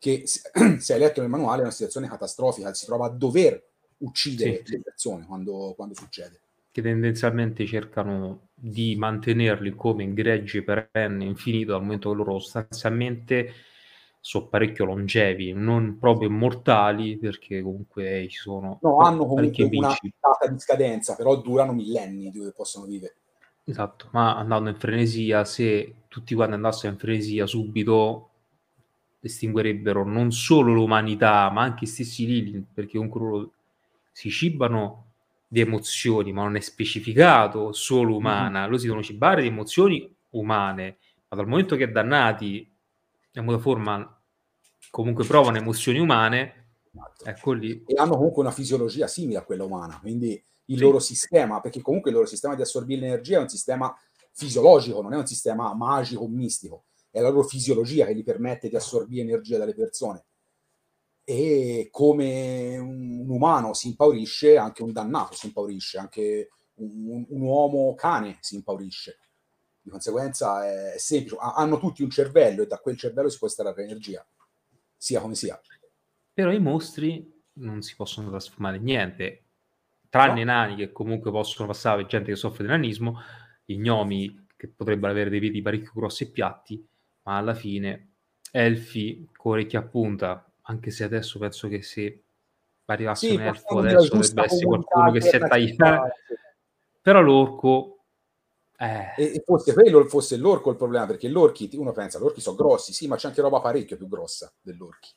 che 0.00 0.22
se 0.26 0.92
hai 0.94 0.98
letto 0.98 1.20
nel 1.20 1.30
manuale 1.30 1.58
è 1.60 1.62
una 1.62 1.70
situazione 1.70 2.08
catastrofica, 2.08 2.74
si 2.74 2.86
trova 2.86 3.06
a 3.06 3.10
dover 3.10 3.62
uccidere 3.98 4.62
Sì. 4.64 4.72
le 4.72 4.80
persone 4.82 5.26
quando, 5.26 5.74
quando 5.76 5.94
succede. 5.94 6.40
che 6.72 6.82
tendenzialmente 6.82 7.66
cercano 7.66 8.48
di 8.54 8.96
mantenerli 8.96 9.74
come 9.74 10.12
greggi 10.14 10.62
perenne 10.62 11.24
infinito 11.24 11.72
dal 11.72 11.82
momento 11.82 12.10
che 12.10 12.16
loro 12.16 12.38
sostanzialmente 12.38 13.52
sono 14.20 14.46
parecchio 14.48 14.84
longevi, 14.84 15.52
non 15.52 15.98
proprio 15.98 16.28
immortali 16.28 17.16
perché 17.18 17.60
comunque 17.62 18.26
ci 18.28 18.36
sono 18.38 18.78
No, 18.82 18.98
hanno 18.98 19.26
comunque 19.26 19.64
una 19.72 19.94
data 20.20 20.46
di 20.50 20.58
scadenza, 20.60 21.16
però 21.16 21.36
durano 21.40 21.72
millenni 21.72 22.30
dove 22.30 22.52
possono 22.52 22.86
vivere. 22.86 23.16
Esatto, 23.64 24.08
ma 24.12 24.36
andando 24.36 24.70
in 24.70 24.76
frenesia, 24.76 25.44
se 25.44 25.94
tutti 26.08 26.34
quanti 26.34 26.54
andassero 26.54 26.92
in 26.92 26.98
frenesia 26.98 27.46
subito 27.46 28.29
estinguerebbero 29.20 30.04
non 30.04 30.32
solo 30.32 30.72
l'umanità, 30.72 31.50
ma 31.50 31.62
anche 31.62 31.84
i 31.84 31.86
stessi 31.86 32.26
Lilith, 32.26 32.66
perché 32.72 32.96
comunque 32.96 33.20
loro 33.20 33.52
si 34.12 34.30
cibano 34.30 35.06
di 35.46 35.60
emozioni, 35.60 36.32
ma 36.32 36.42
non 36.42 36.56
è 36.56 36.60
specificato 36.60 37.72
solo 37.72 38.16
umana, 38.16 38.64
loro 38.64 38.78
si 38.78 38.84
devono 38.86 39.02
cibare 39.02 39.42
di 39.42 39.48
emozioni 39.48 40.12
umane, 40.30 40.98
ma 41.28 41.36
dal 41.36 41.46
momento 41.48 41.76
che 41.76 41.90
dannati 41.90 42.70
in 43.32 43.44
modo 43.44 43.58
forma 43.58 44.20
comunque 44.90 45.24
provano 45.24 45.56
emozioni 45.58 45.98
umane, 45.98 46.68
ecco 47.24 47.52
lì. 47.52 47.82
E 47.86 47.94
hanno 47.96 48.16
comunque 48.16 48.42
una 48.42 48.52
fisiologia 48.52 49.06
simile 49.06 49.38
a 49.38 49.44
quella 49.44 49.64
umana, 49.64 49.98
quindi 50.00 50.30
il 50.66 50.76
Sì. 50.76 50.82
loro 50.82 50.98
sistema, 51.00 51.60
perché 51.60 51.80
comunque 51.80 52.10
il 52.10 52.16
loro 52.16 52.28
sistema 52.28 52.54
di 52.54 52.62
assorbire 52.62 53.00
l'energia 53.00 53.38
è 53.38 53.42
un 53.42 53.48
sistema 53.48 53.92
fisiologico, 54.32 55.02
non 55.02 55.12
è 55.12 55.16
un 55.16 55.26
sistema 55.26 55.74
magico 55.74 56.22
o 56.22 56.28
mistico, 56.28 56.84
è 57.10 57.20
la 57.20 57.28
loro 57.28 57.46
fisiologia 57.46 58.06
che 58.06 58.14
gli 58.14 58.24
permette 58.24 58.68
di 58.68 58.76
assorbire 58.76 59.22
energia 59.22 59.58
dalle 59.58 59.74
persone. 59.74 60.24
E 61.24 61.88
come 61.90 62.76
un, 62.78 63.28
umano 63.28 63.72
si 63.74 63.88
impaurisce, 63.88 64.56
anche 64.56 64.82
un 64.82 64.92
dannato 64.92 65.34
si 65.34 65.46
impaurisce, 65.46 65.98
anche 65.98 66.48
un, 66.74 67.24
un 67.28 67.40
uomo 67.40 67.94
cane 67.94 68.38
si 68.40 68.54
impaurisce. 68.56 69.18
Di 69.80 69.90
conseguenza 69.90 70.66
è 70.66 70.98
semplice, 70.98 71.36
Ha- 71.38 71.54
hanno 71.54 71.78
tutti 71.78 72.02
un 72.02 72.10
cervello 72.10 72.62
e 72.62 72.66
da 72.66 72.78
quel 72.78 72.96
cervello 72.96 73.28
si 73.28 73.38
può 73.38 73.46
estrarre 73.46 73.84
energia, 73.84 74.26
sia 74.96 75.20
come 75.20 75.34
sia. 75.34 75.60
Però 76.32 76.50
i 76.52 76.60
mostri 76.60 77.42
non 77.54 77.82
si 77.82 77.94
possono 77.96 78.30
trasformare 78.30 78.78
in 78.78 78.84
niente, 78.84 79.44
tranne 80.08 80.34
No. 80.36 80.40
i 80.40 80.44
nani 80.44 80.76
che 80.76 80.92
comunque 80.92 81.30
possono 81.30 81.68
passare 81.68 82.06
gente 82.06 82.30
che 82.30 82.36
soffre 82.36 82.64
di 82.64 82.70
nanismo, 82.70 83.18
i 83.66 83.78
gnomi 83.78 84.46
che 84.56 84.68
potrebbero 84.68 85.12
avere 85.12 85.30
dei 85.30 85.40
piedi 85.40 85.62
parecchio 85.62 85.92
grossi 85.94 86.24
e 86.24 86.30
piatti, 86.30 86.86
ma 87.30 87.36
alla 87.36 87.54
fine 87.54 88.08
elfi 88.50 89.28
con 89.36 89.52
orecchie 89.52 89.78
a 89.78 89.82
punta, 89.82 90.50
anche 90.62 90.90
se 90.90 91.04
adesso 91.04 91.38
penso 91.38 91.68
che 91.68 91.80
se 91.80 92.22
arrivasse 92.86 93.28
Sì, 93.28 93.34
un 93.36 93.42
elfo 93.42 93.78
adesso 93.78 94.08
dovrebbe 94.08 94.44
essere 94.44 94.66
qualcuno 94.66 95.12
che 95.12 95.20
si 95.20 95.36
è 95.36 95.38
tagliato, 95.38 96.12
però 97.00 97.20
l'orco... 97.20 97.94
Eh, 98.76 99.12
E, 99.16 99.24
e 99.34 99.42
fosse 99.44 99.72
quello 99.74 100.04
fosse 100.06 100.36
l'orco 100.38 100.70
il 100.70 100.76
problema, 100.76 101.06
perché 101.06 101.28
l'orchi, 101.28 101.70
uno 101.74 101.92
pensa, 101.92 102.18
l'orchi 102.18 102.40
sono 102.40 102.56
grossi, 102.56 102.92
sì, 102.92 103.06
ma 103.06 103.14
c'è 103.14 103.28
anche 103.28 103.42
roba 103.42 103.60
parecchio 103.60 103.96
più 103.96 104.08
grossa 104.08 104.52
dell'orchi. 104.60 105.10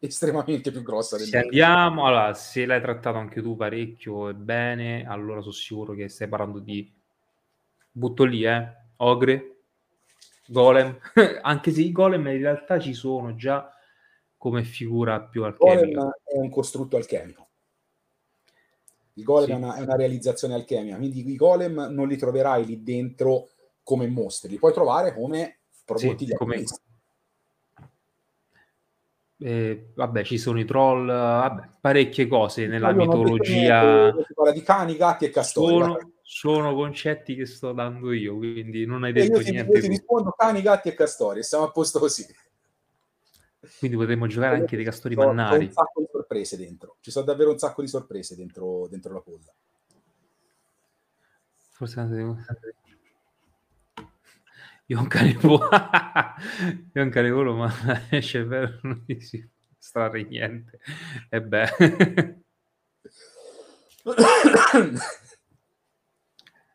Estremamente 0.00 0.70
più 0.70 0.82
grossa 0.82 1.16
Se 1.16 1.24
dell'orchi. 1.30 1.60
andiamo, 1.60 2.06
allora, 2.06 2.34
se 2.34 2.66
l'hai 2.66 2.80
trattato 2.82 3.16
anche 3.16 3.40
tu 3.40 3.56
parecchio 3.56 4.28
e 4.28 4.34
bene, 4.34 5.06
allora 5.06 5.40
sono 5.40 5.52
sicuro 5.52 5.94
che 5.94 6.08
stai 6.08 6.28
parlando 6.28 6.58
di 6.58 6.92
butto 7.90 8.24
lì, 8.24 8.44
eh, 8.44 8.68
ogre, 8.96 9.59
golem, 10.52 10.98
anche 11.42 11.70
se 11.70 11.80
i 11.82 11.92
golem 11.92 12.26
in 12.28 12.38
realtà 12.38 12.78
ci 12.78 12.92
sono 12.94 13.34
già 13.36 13.72
come 14.36 14.62
figura 14.64 15.20
più 15.20 15.44
Il 15.44 15.54
golem 15.58 15.78
alchemica. 15.78 16.18
è 16.24 16.38
un 16.38 16.50
costrutto 16.50 16.96
alchemico. 16.96 17.48
Il 19.14 19.24
golem 19.24 19.46
Sì. 19.46 19.52
è, 19.52 19.54
una, 19.56 19.74
è 19.74 19.82
una 19.82 19.96
realizzazione 19.96 20.54
alchemica, 20.54 20.96
quindi 20.96 21.28
i 21.30 21.36
golem 21.36 21.88
non 21.90 22.08
li 22.08 22.16
troverai 22.16 22.64
lì 22.64 22.82
dentro 22.82 23.48
come 23.82 24.06
mostri, 24.06 24.50
li 24.50 24.58
puoi 24.58 24.72
trovare 24.72 25.12
come 25.14 25.58
prodotti 25.84 26.24
Sì, 26.24 26.30
di 26.30 26.34
come-. 26.34 26.64
Eh, 29.42 29.90
vabbè, 29.94 30.22
ci 30.22 30.36
sono 30.36 30.60
i 30.60 30.64
troll, 30.66 31.06
vabbè, 31.06 31.68
parecchie 31.80 32.26
cose 32.26 32.66
nella 32.66 32.92
mitologia. 32.92 34.12
si 34.26 34.34
parla 34.34 34.52
di 34.52 34.62
cani, 34.62 34.96
gatti 34.96 35.24
e 35.24 35.30
castori. 35.30 35.72
Sono, 35.72 36.12
sono 36.32 36.76
concetti 36.76 37.34
che 37.34 37.44
sto 37.44 37.72
dando 37.72 38.12
io, 38.12 38.36
quindi 38.36 38.86
non 38.86 39.02
hai 39.02 39.10
E 39.10 39.14
detto 39.14 39.38
io 39.38 39.44
ti, 39.44 39.50
niente 39.50 39.72
io 39.72 39.80
ti 39.80 39.88
rispondo 39.88 40.30
cani, 40.30 40.62
gatti 40.62 40.88
e 40.88 40.94
castori, 40.94 41.40
e 41.40 41.42
siamo 41.42 41.64
a 41.64 41.72
posto 41.72 41.98
così. 41.98 42.24
Quindi 43.80 43.96
potremmo 43.96 44.28
giocare 44.28 44.54
anche 44.54 44.76
dei 44.76 44.84
castori 44.84 45.16
c'ho 45.16 45.26
mannari. 45.26 45.64
un 45.64 45.72
sacco 45.72 46.00
di 46.00 46.06
sorprese 46.08 46.56
dentro. 46.56 46.96
Ci 47.00 47.10
sono 47.10 47.24
davvero 47.24 47.50
un 47.50 47.58
sacco 47.58 47.80
di 47.80 47.88
sorprese 47.88 48.36
dentro, 48.36 48.86
dentro 48.86 49.12
la 49.12 49.20
polla. 49.20 49.52
Forse 51.72 52.06
devo... 52.06 52.36
Io 54.86 54.98
ho 54.98 55.02
un 55.02 55.08
cane 55.08 55.34
volo, 55.34 55.68
io 56.92 57.02
ho 57.02 57.04
un 57.04 57.10
cane 57.10 57.30
volo, 57.30 57.56
ma 57.56 57.72
esce 58.10 58.44
per 58.44 58.78
non 58.84 59.02
mi 59.04 59.20
si 59.20 59.44
strarre 59.78 60.22
niente. 60.22 60.78
E 61.28 61.42
beh, 61.42 62.44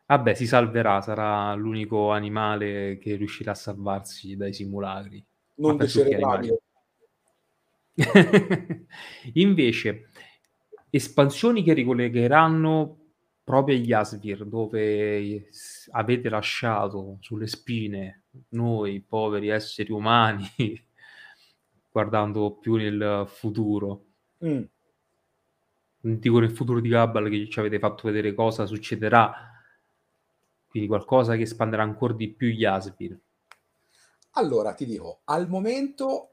vabbè, 0.06 0.34
si 0.34 0.46
salverà, 0.46 1.00
sarà 1.00 1.54
l'unico 1.54 2.12
animale 2.12 2.98
che 2.98 3.16
riuscirà 3.16 3.52
a 3.52 3.54
salvarsi 3.54 4.36
dai 4.36 4.52
simulacri. 4.52 5.24
non 5.56 5.76
decerebrabile. 5.76 6.60
Invece, 9.34 10.10
espansioni 10.90 11.62
che 11.62 11.72
ricollegheranno 11.72 13.00
proprio 13.42 13.76
agli 13.76 13.92
Asvir, 13.92 14.44
dove 14.44 15.48
avete 15.92 16.28
lasciato 16.28 17.18
sulle 17.20 17.46
spine 17.46 18.24
noi, 18.50 19.00
poveri 19.00 19.48
esseri 19.48 19.92
umani, 19.92 20.44
guardando 21.90 22.56
più 22.56 22.74
nel 22.74 23.24
futuro. 23.28 24.04
Mm. 24.44 24.62
Non 26.00 26.18
dico 26.18 26.38
nel 26.38 26.50
futuro 26.50 26.80
di 26.80 26.88
Gabbal 26.88 27.30
che 27.30 27.48
ci 27.48 27.58
avete 27.58 27.78
fatto 27.78 28.08
vedere 28.08 28.34
cosa 28.34 28.66
succederà, 28.66 29.55
quindi 30.76 30.88
qualcosa 30.88 31.36
che 31.36 31.42
espanderà 31.42 31.82
ancora 31.82 32.12
di 32.12 32.28
più 32.28 32.48
gli 32.48 32.64
Asvir. 32.66 33.18
Allora, 34.32 34.74
ti 34.74 34.84
dico, 34.84 35.20
al 35.24 35.48
momento 35.48 36.28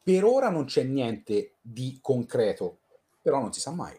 per 0.00 0.24
ora 0.24 0.48
non 0.48 0.66
c'è 0.66 0.84
niente 0.84 1.54
di 1.60 1.98
concreto, 2.00 2.78
però 3.20 3.40
non 3.40 3.52
si 3.52 3.60
sa 3.60 3.72
mai. 3.72 3.98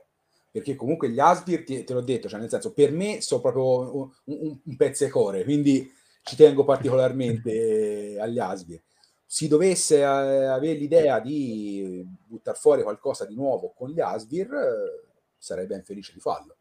Perché 0.50 0.76
comunque 0.76 1.10
gli 1.10 1.20
Asbir, 1.20 1.66
ti- 1.66 1.84
te 1.84 1.94
l'ho 1.94 2.02
detto, 2.02 2.30
cioè 2.30 2.40
nel 2.40 2.50
senso, 2.50 2.72
per 2.72 2.94
me 2.94 3.20
sono 3.20 3.42
proprio 3.42 3.98
un, 3.98 4.10
un, 4.26 4.60
un 4.64 4.76
pezzecore, 4.78 5.44
quindi 5.44 5.92
ci 6.24 6.38
tengo 6.38 6.64
particolarmente 6.64 8.18
agli 8.22 8.40
Asbir. 8.40 8.82
Si 9.26 9.50
dovesse 9.50 9.98
eh, 9.98 10.04
avere 10.04 10.80
l'idea 10.80 11.20
di 11.20 12.02
buttare 12.26 12.58
fuori 12.58 12.84
qualcosa 12.84 13.26
di 13.26 13.36
nuovo 13.36 13.74
con 13.76 13.90
gli 13.90 14.00
Asbir, 14.00 14.54
eh, 14.54 15.10
sarei 15.38 15.66
ben 15.66 15.84
felice 15.84 16.14
di 16.14 16.22
farlo. 16.22 16.55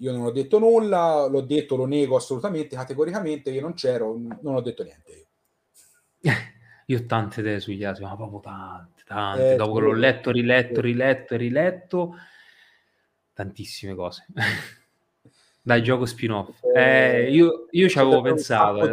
Io 0.00 0.12
non 0.12 0.24
ho 0.24 0.30
detto 0.30 0.58
nulla, 0.58 1.26
l'ho 1.26 1.40
detto, 1.40 1.76
lo 1.76 1.86
nego 1.86 2.16
assolutamente, 2.16 2.76
categoricamente, 2.76 3.50
io 3.50 3.62
non 3.62 3.74
c'ero, 3.74 4.14
non 4.42 4.54
ho 4.54 4.60
detto 4.60 4.82
niente. 4.82 5.28
Io 6.86 6.98
ho 6.98 7.06
tante 7.06 7.40
idee 7.40 7.60
sugli 7.60 7.82
Asbir, 7.82 8.08
ma 8.08 8.16
proprio 8.16 8.40
tante, 8.40 9.02
tante. 9.06 9.52
Eh, 9.52 9.56
Dopo 9.56 9.74
che 9.74 9.80
l'ho 9.80 9.92
letto, 9.92 10.30
riletto, 10.30 10.80
riletto 10.80 11.36
riletto, 11.36 12.14
tantissime 13.32 13.94
cose. 13.94 14.26
Dai, 15.62 15.82
gioco 15.82 16.04
spin-off. 16.04 16.62
Eh, 16.62 17.24
eh 17.24 17.30
io, 17.30 17.66
io 17.70 17.88
ci 17.88 17.98
avevo 17.98 18.20
pensato. 18.20 18.84
Ci 18.84 18.92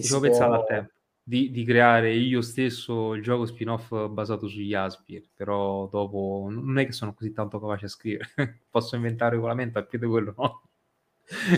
avevo 0.00 0.20
pensato 0.20 0.52
al 0.52 0.66
tempo 0.66 0.93
di, 1.26 1.50
di, 1.50 1.64
creare 1.64 2.12
io 2.12 2.42
stesso 2.42 3.14
il 3.14 3.22
gioco 3.22 3.46
spin-off 3.46 4.08
basato 4.08 4.46
sugli 4.46 4.74
Aspir, 4.74 5.30
però 5.34 5.88
dopo 5.88 6.48
non 6.50 6.78
è 6.78 6.84
che 6.84 6.92
sono 6.92 7.14
così 7.14 7.32
tanto 7.32 7.58
capace 7.58 7.86
a 7.86 7.88
scrivere. 7.88 8.64
Posso 8.68 8.94
inventare 8.96 9.36
regolamento, 9.36 9.78
a 9.78 9.84
piede 9.84 10.06
quello 10.06 10.34
no. 10.36 10.62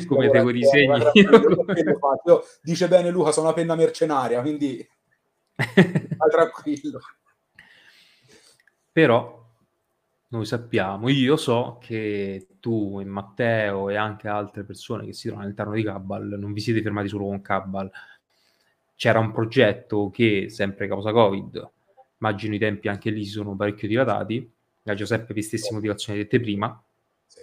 Come 0.06 0.30
te 0.30 0.42
quei 0.42 0.54
disegni. 0.54 1.02
Dice 2.62 2.86
bene 2.86 3.10
Luca, 3.10 3.32
sono 3.32 3.46
una 3.46 3.54
penna 3.54 3.74
mercenaria, 3.74 4.40
quindi 4.40 4.86
vai 5.56 6.30
tranquillo. 6.30 7.00
Però 8.92 9.44
noi 10.28 10.44
sappiamo, 10.44 11.08
io 11.08 11.36
so 11.36 11.78
che 11.80 12.48
tu 12.60 12.98
e 13.00 13.04
Matteo 13.04 13.88
e 13.90 13.96
anche 13.96 14.28
altre 14.28 14.64
persone 14.64 15.04
che 15.04 15.12
si 15.12 15.26
trovano 15.26 15.44
all'interno 15.44 15.72
di 15.74 15.82
Cabal 15.82 16.36
non 16.38 16.52
vi 16.52 16.60
siete 16.60 16.82
fermati 16.82 17.08
solo 17.08 17.26
con 17.26 17.40
Cabal. 17.42 17.90
C'era 18.96 19.18
un 19.18 19.30
progetto 19.30 20.10
che, 20.10 20.48
sempre 20.48 20.88
causa 20.88 21.12
Covid, 21.12 21.70
immagino 22.18 22.54
i 22.54 22.58
tempi 22.58 22.88
anche 22.88 23.10
lì 23.10 23.24
sono 23.26 23.54
parecchio 23.54 23.86
dilatati, 23.86 24.52
la 24.82 24.94
Giuseppe 24.94 25.34
per 25.34 25.42
stesse 25.42 25.72
motivazioni 25.72 26.18
dette 26.18 26.40
prima, 26.40 26.82
sì. 27.26 27.40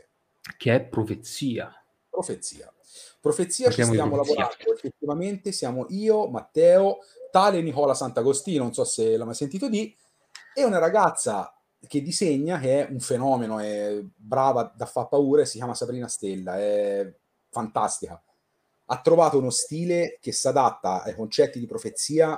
che 0.57 0.75
è 0.75 0.81
Profezia. 0.81 1.71
Profezia. 2.09 2.73
Profezia 3.19 3.67
Parliamo 3.67 3.91
ci 3.91 3.97
stiamo 3.97 4.15
lavorando, 4.15 4.73
effettivamente 4.73 5.51
siamo 5.51 5.85
io, 5.89 6.27
Matteo, 6.27 6.97
tale 7.31 7.61
Nicola 7.61 7.93
Sant'Agostino, 7.93 8.63
non 8.63 8.73
so 8.73 8.83
se 8.83 9.15
l'ha 9.15 9.25
mai 9.25 9.35
sentito 9.35 9.69
di, 9.69 9.95
e 10.53 10.63
una 10.63 10.79
ragazza 10.79 11.55
che 11.87 12.01
disegna, 12.01 12.59
che 12.59 12.85
è 12.85 12.91
un 12.91 12.99
fenomeno, 12.99 13.59
è 13.59 13.99
brava 14.15 14.73
da 14.75 14.85
far 14.85 15.07
paura, 15.07 15.45
si 15.45 15.57
chiama 15.57 15.73
Sabrina 15.73 16.07
Stella, 16.07 16.57
è 16.57 17.13
fantastica. 17.49 18.21
Ha 18.85 19.01
trovato 19.01 19.37
uno 19.37 19.49
stile 19.49 20.17
che 20.21 20.31
si 20.31 20.47
adatta 20.47 21.03
ai 21.03 21.15
concetti 21.15 21.59
di 21.59 21.65
profezia 21.65 22.37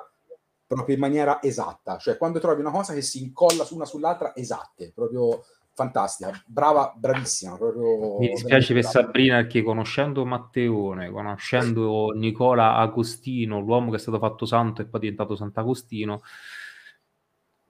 proprio 0.67 0.95
in 0.95 1.01
maniera 1.01 1.41
esatta, 1.41 1.97
cioè 1.97 2.17
quando 2.17 2.39
trovi 2.39 2.61
una 2.61 2.71
cosa 2.71 2.93
che 2.93 3.01
si 3.01 3.21
incolla 3.21 3.63
su 3.63 3.75
una 3.75 3.85
sull'altra 3.85 4.35
esatte, 4.35 4.91
proprio 4.93 5.43
fantastica, 5.75 6.31
brava, 6.45 6.93
bravissima. 6.95 7.57
Proprio 7.57 8.17
Mi 8.17 8.29
dispiace 8.29 8.73
per 8.73 8.85
Sabrina 8.85 9.41
perché 9.41 9.61
conoscendo 9.61 10.25
Matteone, 10.25 11.11
conoscendo 11.11 12.11
Nicola 12.15 12.77
Agostino, 12.77 13.59
l'uomo 13.59 13.91
che 13.91 13.97
è 13.97 13.99
stato 13.99 14.17
fatto 14.17 14.45
santo 14.45 14.81
e 14.81 14.85
poi 14.85 15.01
diventato 15.01 15.35
Sant'Agostino, 15.35 16.21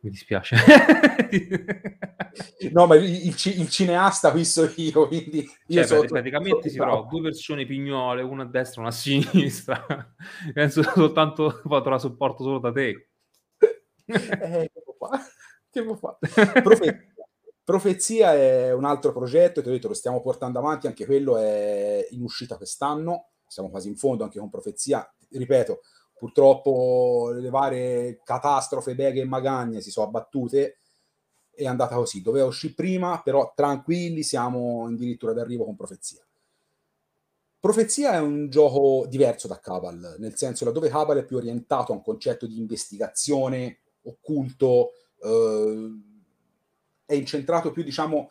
mi 0.06 0.12
dispiace. 0.12 0.56
no, 2.72 2.86
ma 2.86 2.96
il, 2.96 3.26
il, 3.26 3.70
cineasta 3.70 4.32
qui 4.32 4.46
so 4.46 4.72
io, 4.76 5.08
quindi 5.08 5.40
io 5.68 5.86
cioè, 5.86 6.02
so, 6.02 6.06
praticamente 6.06 6.70
si 6.70 6.78
trova 6.78 7.08
due 7.10 7.24
persone 7.24 7.66
pignole, 7.66 8.22
una 8.22 8.44
a 8.44 8.46
destra 8.46 8.82
e 8.82 8.86
una 8.86 8.94
a 8.94 8.96
sinistra. 8.96 9.84
Penso 10.54 10.84
soltanto 10.84 11.62
potrà 11.64 11.98
supporto 11.98 12.44
solo 12.44 12.60
da 12.60 12.72
te. 12.72 13.10
eh, 14.06 14.72
che 15.72 15.84
può 15.84 15.96
fare? 15.96 16.62
Profezia. 16.62 17.10
Profezia 17.64 18.36
è 18.36 18.72
un 18.74 18.86
altro 18.86 19.12
progetto, 19.12 19.64
ti 19.64 19.70
ho 19.70 19.72
detto, 19.72 19.88
lo 19.88 19.96
stiamo 19.96 20.22
portando 20.22 20.60
avanti, 20.60 20.86
anche 20.86 21.08
quello 21.08 21.38
è 21.38 22.06
in 22.12 22.22
uscita 22.22 22.58
quest'anno, 22.58 23.30
siamo 23.48 23.72
quasi 23.72 23.88
in 23.88 23.96
fondo 23.96 24.24
anche 24.24 24.38
con 24.38 24.52
Profezia. 24.52 25.12
Ripeto, 25.32 25.80
purtroppo 26.18 27.32
le 27.34 27.50
varie 27.50 28.22
catastrofe, 28.24 28.96
beghe 28.96 29.22
e 29.22 29.26
magagne 29.26 29.82
si 29.82 29.92
sono 29.92 30.08
abbattute, 30.08 30.78
è 31.54 31.66
andata 31.66 31.96
così. 31.96 32.22
Doveva 32.22 32.46
uscire 32.46 32.74
prima, 32.74 33.22
però 33.22 33.54
tranquilli, 33.56 34.24
siamo 34.24 34.86
addirittura 34.86 35.34
d'arrivo 35.34 35.66
con 35.66 35.76
Profezia. 35.76 36.26
Profezia 37.60 38.14
è 38.14 38.20
un 38.20 38.50
gioco 38.50 39.08
diverso 39.08 39.48
da 39.48 39.60
Cabal, 39.60 40.18
nel 40.20 40.38
senso 40.38 40.66
laddove 40.66 40.90
Cabal 40.90 41.18
è 41.18 41.26
più 41.26 41.38
orientato 41.38 41.92
a 41.92 41.96
un 41.96 42.04
concetto 42.04 42.46
di 42.46 42.60
investigazione, 42.60 43.80
occulto, 44.04 44.92
eh, 45.24 45.90
è 47.06 47.14
incentrato 47.16 47.72
più, 47.72 47.82
diciamo, 47.82 48.30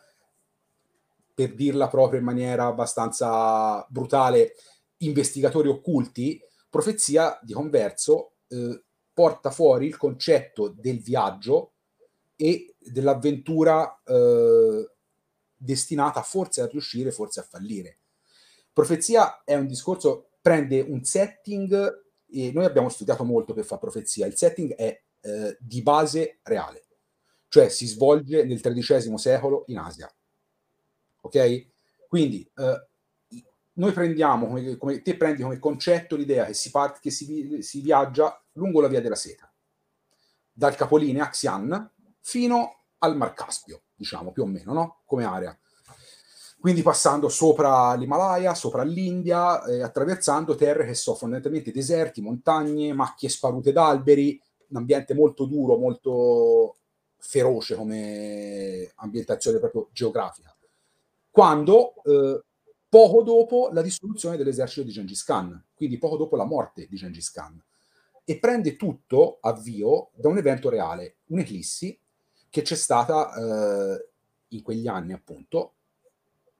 per 1.35 1.55
dirla 1.55 1.89
proprio 1.89 2.21
in 2.21 2.25
maniera 2.25 2.67
abbastanza 2.67 3.85
brutale, 3.89 4.53
investigatori 4.99 5.69
occulti, 5.69 6.41
Profezia, 6.75 7.39
di 7.41 7.53
converso, 7.53 8.33
eh, 8.49 8.83
porta 9.13 9.53
fuori 9.53 9.87
il 9.87 9.97
concetto 9.97 10.75
del 10.77 11.01
viaggio 11.01 11.75
e 12.35 12.75
dell'avventura 12.81 14.03
eh, 14.05 14.91
destinata 15.55 16.23
forse 16.23 16.63
a 16.63 16.67
riuscire, 16.67 17.13
forse 17.13 17.39
a 17.39 17.45
fallire. 17.45 17.99
Profezia 18.73 19.45
è 19.45 19.55
un 19.55 19.69
discorso, 19.69 20.31
prende 20.43 20.81
un 20.81 21.05
setting, 21.05 22.07
e 22.29 22.51
noi 22.53 22.65
abbiamo 22.65 22.89
studiato 22.89 23.23
molto 23.23 23.55
per 23.55 23.65
fare 23.65 23.81
profezia, 23.81 24.27
il 24.27 24.37
setting 24.37 24.75
è 24.75 25.01
eh, 25.21 25.57
di 25.61 25.81
base 25.81 26.41
reale, 26.43 26.87
cioè 27.47 27.69
si 27.69 27.87
svolge 27.87 28.43
nel 28.43 28.61
XIII 28.61 29.17
secolo 29.17 29.63
in 29.69 29.79
Asia. 29.79 30.13
Ok? 31.21 31.69
Quindi 32.09 32.51
eh, 32.57 32.89
noi 33.75 33.93
prendiamo, 33.93 34.47
come, 34.47 34.77
come, 34.77 35.03
te 35.03 35.17
prendi 35.17 35.43
come 35.43 35.59
concetto 35.59 36.17
l'idea 36.17 36.45
che 36.45 36.55
si, 36.55 36.71
parte, 36.71 36.99
che 37.01 37.11
si, 37.11 37.59
si 37.61 37.81
viaggia 37.81 38.41
lungo 38.53 38.81
la 38.81 38.89
via 38.89 39.01
della 39.01 39.15
seta, 39.15 39.51
dal 40.53 40.77
capolinea 40.77 41.29
Xi'an 41.29 41.91
fino 42.21 42.85
al 42.99 43.17
Mar 43.17 43.33
Caspio, 43.35 43.83
diciamo 43.95 44.33
più 44.33 44.43
o 44.43 44.47
meno, 44.47 44.73
no? 44.73 45.01
come 45.05 45.25
area. 45.25 45.57
Quindi 46.59 46.81
passando 46.81 47.29
sopra 47.29 47.95
l'Himalaya, 47.95 48.55
sopra 48.55 48.83
l'India, 48.85 49.63
eh, 49.65 49.83
attraversando 49.83 50.55
terre 50.55 50.87
che 50.87 50.95
sono 50.95 51.17
fondamentalmente 51.17 51.71
deserti, 51.71 52.23
montagne, 52.23 52.95
macchie 52.95 53.29
sparute 53.29 53.71
d'alberi, 53.71 54.41
un 54.69 54.77
ambiente 54.79 55.13
molto 55.13 55.45
duro, 55.45 55.77
molto 55.77 56.77
feroce 57.19 57.75
come 57.75 58.91
ambientazione 58.97 59.59
proprio 59.59 59.89
geografica. 59.93 60.57
Quando 61.31 62.03
eh, 62.05 62.43
poco 62.95 63.25
dopo 63.25 63.71
la 63.73 63.83
dissoluzione 63.83 64.37
dell'esercito 64.37 64.87
di 64.87 64.93
Gengis 64.93 65.25
Khan, 65.25 65.65
quindi 65.75 65.99
poco 65.99 66.17
dopo 66.17 66.37
la 66.37 66.45
morte 66.45 66.87
di 66.89 66.95
Gengis 66.95 67.33
Khan. 67.33 67.61
E 68.23 68.39
prende 68.39 68.77
tutto 68.77 69.39
avvio 69.41 70.11
da 70.15 70.29
un 70.29 70.39
evento 70.39 70.69
reale, 70.69 71.17
un'eclissi 71.27 71.99
che 72.49 72.63
c'è 72.63 72.77
stata 72.77 73.35
eh, 73.35 74.09
in 74.51 74.63
quegli 74.63 74.87
anni, 74.87 75.13
appunto, 75.13 75.73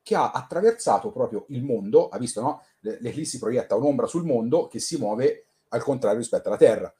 che 0.03 0.17
ha 0.17 0.33
attraversato 0.33 1.13
proprio 1.13 1.45
il 1.51 1.63
mondo, 1.63 2.09
ha 2.09 2.19
visto, 2.19 2.41
no? 2.41 2.65
L'eclissi 2.81 3.39
proietta 3.39 3.77
un'ombra 3.77 4.09
sul 4.09 4.25
mondo 4.25 4.67
che 4.67 4.81
si 4.81 4.97
muove 4.97 5.47
al 5.69 5.85
contrario 5.85 6.19
rispetto 6.19 6.49
alla 6.49 6.57
Terra. 6.57 6.93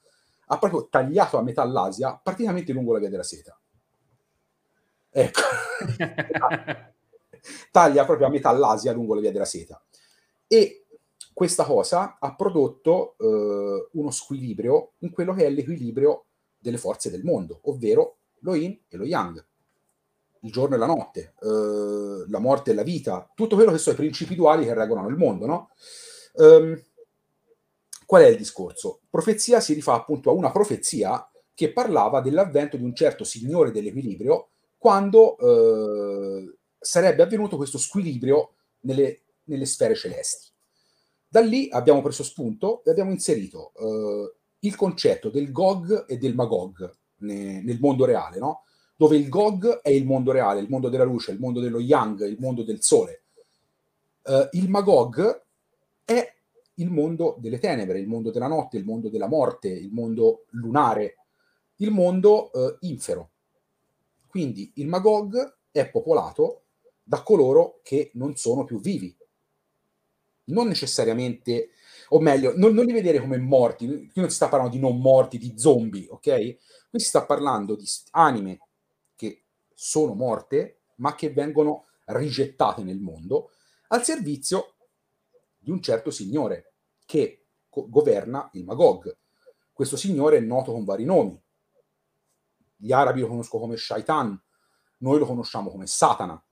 Ha 0.47 0.59
proprio 0.59 0.87
tagliato 0.87 1.39
a 1.39 1.43
metà 1.43 1.65
l'Asia 1.65 2.21
praticamente 2.23 2.73
lungo 2.73 2.93
la 2.93 3.01
via 3.01 3.11
della 3.11 3.25
seta. 3.25 3.59
Ecco. 5.11 5.41
taglia 7.71 8.05
proprio 8.05 8.27
a 8.27 8.31
metà 8.31 8.51
l'Asia 8.53 8.93
lungo 8.93 9.15
la 9.15 9.21
via 9.21 9.33
della 9.33 9.45
seta. 9.45 9.83
E 10.47 10.87
questa 11.33 11.65
cosa 11.65 12.17
ha 12.21 12.35
prodotto 12.35 13.17
eh, 13.19 13.89
uno 13.93 14.11
squilibrio 14.11 14.93
in 14.99 15.11
quello 15.11 15.35
che 15.35 15.47
è 15.47 15.51
l'equilibrio 15.51 16.27
delle 16.59 16.79
forze 16.79 17.11
del 17.11 17.25
mondo, 17.25 17.61
ovvero 17.65 18.19
lo 18.41 18.55
yin 18.55 18.79
e 18.89 18.97
lo 18.97 19.05
yang, 19.05 19.45
il 20.41 20.53
giorno 20.53 20.77
e 20.77 20.79
la 20.79 20.87
notte, 20.87 21.35
eh, 21.41 22.25
la 22.29 22.39
morte 22.39 22.71
e 22.71 22.75
la 22.75 22.83
vita, 22.83 23.31
tutto 23.35 23.57
quello 23.57 23.73
che 23.73 23.79
sono 23.79 23.95
i 23.95 23.99
principi 23.99 24.35
duali 24.35 24.65
che 24.65 24.75
regolano 24.75 25.09
il 25.09 25.17
mondo, 25.17 25.47
no? 25.47 25.71
Um, 26.35 26.81
qual 28.07 28.23
è 28.23 28.27
il 28.27 28.37
discorso? 28.37 29.01
Profezia 29.09 29.61
si 29.61 29.73
rifà 29.73 29.95
appunto 29.95 30.31
a 30.31 30.35
una 30.35 30.51
profezia 30.51 31.29
che 31.55 31.73
parlava 31.73 32.21
dell'avvento 32.21 32.77
di 32.77 32.83
un 32.83 32.95
certo 32.95 33.25
signore 33.25 33.71
dell'equilibrio 33.71 34.49
quando 34.77 35.39
eh, 35.39 36.59
sarebbe 36.85 37.23
avvenuto 37.23 37.57
questo 37.57 37.79
squilibrio 37.79 38.55
nelle, 38.81 39.23
nelle 39.45 39.67
sfere 39.67 39.95
celesti. 39.95 40.49
Da 41.27 41.41
lì 41.41 41.69
abbiamo 41.71 42.03
preso 42.03 42.23
spunto 42.23 42.85
e 42.85 42.91
abbiamo 42.91 43.11
inserito 43.11 43.73
eh, 43.75 44.35
il 44.61 44.77
concetto 44.77 45.31
del 45.31 45.51
Gog 45.51 46.05
e 46.07 46.17
del 46.17 46.35
Magog 46.35 46.91
ne, 47.19 47.63
nel 47.63 47.81
mondo 47.81 48.05
reale, 48.05 48.39
no? 48.39 48.63
dove 48.97 49.17
il 49.17 49.29
Gog 49.29 49.81
è 49.81 49.91
il 49.91 50.07
mondo 50.07 50.31
reale, 50.31 50.61
il 50.61 50.69
mondo 50.69 50.89
della 50.89 51.05
luce, 51.05 51.33
il 51.33 51.41
mondo 51.41 51.61
dello 51.61 51.81
Yang, 51.81 52.27
il 52.27 52.37
mondo 52.39 52.63
del 52.63 52.83
sole. 52.83 53.25
Uh, 54.23 54.49
il 54.53 54.71
Magog 54.71 55.43
è 56.05 56.35
il 56.75 56.91
mondo 56.91 57.37
delle 57.39 57.59
tenebre, 57.59 57.99
il 57.99 58.07
mondo 58.07 58.31
della 58.31 58.47
notte, 58.47 58.77
il 58.77 58.85
mondo 58.85 59.09
della 59.09 59.29
morte, 59.29 59.69
il 59.69 59.93
mondo 59.93 60.45
lunare, 60.51 61.17
il 61.77 61.91
mondo 61.91 62.53
eh, 62.53 62.77
infero. 62.81 63.31
Quindi 64.29 64.73
il 64.77 64.87
Magog 64.87 65.59
è 65.71 65.89
popolato 65.89 66.64
da 67.05 67.23
coloro 67.23 67.81
che 67.83 68.11
non 68.15 68.35
sono 68.37 68.65
più 68.65 68.81
vivi. 68.81 69.15
Non 70.47 70.67
necessariamente, 70.67 71.71
o 72.09 72.21
meglio, 72.21 72.55
non, 72.57 72.73
non 72.73 72.85
li 72.85 72.93
vedere 72.93 73.21
come 73.21 73.39
morti, 73.39 73.87
qui 73.87 74.11
non 74.15 74.31
si 74.31 74.37
sta 74.37 74.49
parlando 74.49 74.75
di 74.75 74.81
non 74.81 74.99
morti, 74.99 75.39
di 75.39 75.55
zombie, 75.57 76.09
ok? 76.09 76.57
Qui 76.91 76.99
si 76.99 77.07
sta 77.07 77.25
parlando 77.25 77.77
di 77.77 77.87
anime 78.13 78.61
che 79.15 79.45
sono 79.75 80.15
morte, 80.15 80.81
ma 80.97 81.15
che 81.15 81.31
vengono 81.31 81.87
rigettate 82.07 82.83
nel 82.83 82.99
mondo, 82.99 83.51
al 83.89 84.05
servizio 84.05 84.75
di 85.59 85.71
un 85.71 85.81
certo 85.81 86.11
signore 86.11 86.75
che 87.07 87.47
co- 87.69 87.89
governa 87.89 88.49
il 88.53 88.65
Magog. 88.65 89.17
Questo 89.73 89.97
signore 89.97 90.39
è 90.39 90.41
noto 90.41 90.73
con 90.73 90.85
vari 90.85 91.05
nomi. 91.05 91.41
Gli 92.77 92.93
arabi 92.93 93.21
lo 93.21 93.29
conoscono 93.29 93.63
come 93.63 93.77
Shaitan, 93.77 94.41
noi 94.99 95.19
lo 95.19 95.27
conosciamo 95.27 95.71
come 95.71 95.87
Satana. 95.87 96.44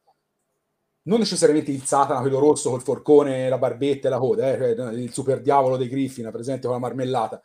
Non 1.05 1.19
necessariamente 1.19 1.73
il 1.73 1.83
Satana, 1.83 2.21
quello 2.21 2.39
rosso 2.39 2.71
col 2.71 2.83
forcone, 2.83 3.49
la 3.49 3.59
barbetta 3.59 4.07
e 4.07 4.11
la 4.11 4.19
coda, 4.19 4.53
eh, 4.53 4.77
cioè 4.77 4.93
il 4.93 5.13
super 5.13 5.41
diavolo 5.41 5.77
dei 5.77 5.89
Griffin, 5.89 6.31
presente 6.31 6.67
con 6.67 6.77
la 6.77 6.81
marmellata. 6.81 7.43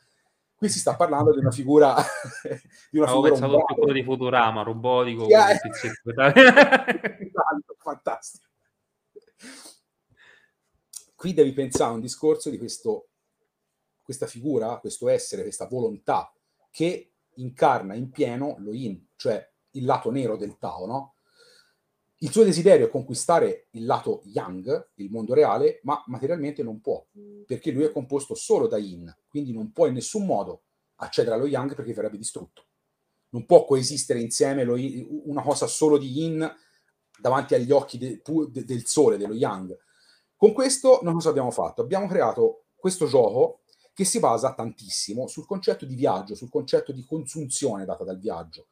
Qui 0.56 0.70
si 0.70 0.80
sta 0.80 0.96
parlando 0.96 1.32
di 1.32 1.40
una 1.40 1.52
figura. 1.52 1.96
di 2.90 2.98
una 2.98 3.08
Avevo 3.08 3.24
figura 3.24 3.40
pensato 3.40 3.58
a 3.58 3.74
quello 3.76 3.94
di 3.94 4.04
Futurama, 4.04 4.64
robotico. 4.64 5.26
Yeah. 5.26 5.56
fantastico. 7.78 8.46
Qui 11.16 11.34
devi 11.34 11.54
pensare 11.54 11.92
a 11.92 11.94
un 11.94 12.02
discorso 12.02 12.50
di 12.50 12.58
questo, 12.58 13.10
questa 14.04 14.28
figura, 14.28 14.78
questo 14.78 15.10
essere, 15.10 15.42
questa 15.42 15.68
volontà 15.68 16.32
che 16.70 17.14
incarna 17.36 17.96
in 17.96 18.10
pieno 18.12 18.56
lo 18.60 18.74
yin, 18.74 19.10
cioè 19.16 19.48
il 19.72 19.86
lato 19.86 20.12
nero 20.12 20.38
del 20.38 20.58
Tao, 20.58 20.86
no? 20.86 21.16
Il 22.20 22.32
suo 22.32 22.44
desiderio 22.44 22.88
è 22.88 22.90
conquistare 22.90 23.68
il 23.72 23.86
lato 23.86 24.22
yang, 24.26 24.90
il 24.96 25.12
mondo 25.12 25.36
reale, 25.36 25.80
ma 25.84 26.02
materialmente 26.08 26.64
non 26.64 26.82
può, 26.82 27.06
perché 27.46 27.70
lui 27.70 27.84
è 27.84 27.92
composto 27.92 28.34
solo 28.34 28.68
da 28.68 28.78
yin, 28.78 29.16
quindi 29.28 29.54
non 29.54 29.72
può 29.72 29.86
in 29.86 29.94
nessun 29.94 30.26
modo 30.26 30.64
accedere 30.96 31.36
allo 31.36 31.46
yang 31.46 31.76
perché 31.76 31.94
verrebbe 31.94 32.18
distrutto. 32.18 32.66
Non 33.30 33.46
può 33.46 33.66
coesistere 33.66 34.20
insieme 34.20 34.64
yin, 34.64 35.22
una 35.26 35.44
cosa 35.44 35.68
solo 35.68 36.00
di 36.00 36.08
yin 36.08 36.56
davanti 37.20 37.54
agli 37.54 37.72
occhi 37.72 38.00
de, 38.00 38.22
de, 38.50 38.66
del 38.66 38.86
sole, 38.86 39.18
dello 39.18 39.36
yang. 39.36 39.78
Con 40.36 40.54
questo 40.54 41.00
noi 41.04 41.14
cosa 41.14 41.30
abbiamo 41.30 41.52
fatto? 41.52 41.82
Abbiamo 41.82 42.08
creato 42.08 42.66
questo 42.76 43.06
gioco 43.06 43.62
che 43.94 44.06
si 44.06 44.20
basa 44.20 44.54
tantissimo 44.54 45.28
sul 45.28 45.46
concetto 45.46 45.86
di 45.86 45.96
viaggio, 45.96 46.36
sul 46.36 46.50
concetto 46.50 46.92
di 46.92 47.04
consunzione 47.06 47.86
data 47.86 48.04
dal 48.04 48.20
viaggio. 48.20 48.68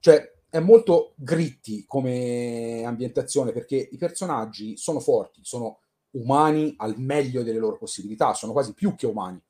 Cioè, 0.00 0.42
è 0.54 0.60
molto 0.60 1.14
gritti 1.16 1.84
come 1.84 2.84
ambientazione 2.84 3.50
perché 3.50 3.74
i 3.74 3.96
personaggi 3.96 4.76
sono 4.76 5.00
forti, 5.00 5.40
sono 5.42 5.80
umani 6.10 6.74
al 6.76 6.94
meglio 6.96 7.42
delle 7.42 7.58
loro 7.58 7.76
possibilità, 7.76 8.34
sono 8.34 8.52
quasi 8.52 8.72
più 8.72 8.94
che 8.94 9.06
umani, 9.06 9.42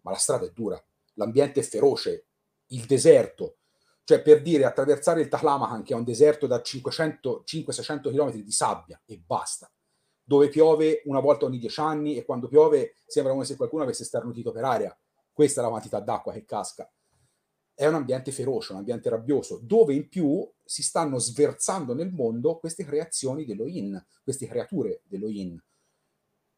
ma 0.00 0.10
la 0.10 0.16
strada 0.16 0.46
è 0.46 0.50
dura, 0.52 0.82
l'ambiente 1.14 1.60
è 1.60 1.62
feroce, 1.62 2.26
il 2.70 2.86
deserto, 2.86 3.58
cioè 4.02 4.20
per 4.20 4.42
dire 4.42 4.64
attraversare 4.64 5.20
il 5.20 5.28
Taklamakan 5.28 5.84
che 5.84 5.92
è 5.92 5.96
un 5.96 6.02
deserto 6.02 6.48
da 6.48 6.56
500-600 6.56 8.10
km 8.10 8.32
di 8.32 8.50
sabbia 8.50 9.00
e 9.06 9.16
basta, 9.24 9.70
dove 10.24 10.48
piove 10.48 11.02
una 11.04 11.20
volta 11.20 11.44
ogni 11.44 11.58
dieci 11.58 11.78
anni 11.78 12.16
e 12.16 12.24
quando 12.24 12.48
piove 12.48 12.96
sembra 13.06 13.32
come 13.32 13.44
se 13.44 13.54
qualcuno 13.54 13.84
avesse 13.84 14.02
starnutito 14.02 14.50
per 14.50 14.64
aria, 14.64 14.98
questa 15.32 15.60
è 15.60 15.62
la 15.62 15.70
quantità 15.70 16.00
d'acqua 16.00 16.32
che 16.32 16.44
casca 16.44 16.90
è 17.78 17.86
un 17.86 17.94
ambiente 17.94 18.32
feroce, 18.32 18.72
un 18.72 18.78
ambiente 18.78 19.08
rabbioso, 19.08 19.60
dove 19.62 19.94
in 19.94 20.08
più 20.08 20.44
si 20.64 20.82
stanno 20.82 21.20
sversando 21.20 21.94
nel 21.94 22.10
mondo 22.12 22.58
queste 22.58 22.84
creazioni 22.84 23.44
dello 23.44 23.68
Yin, 23.68 24.04
queste 24.24 24.48
creature 24.48 25.02
dello 25.04 25.28
Yin. 25.28 25.62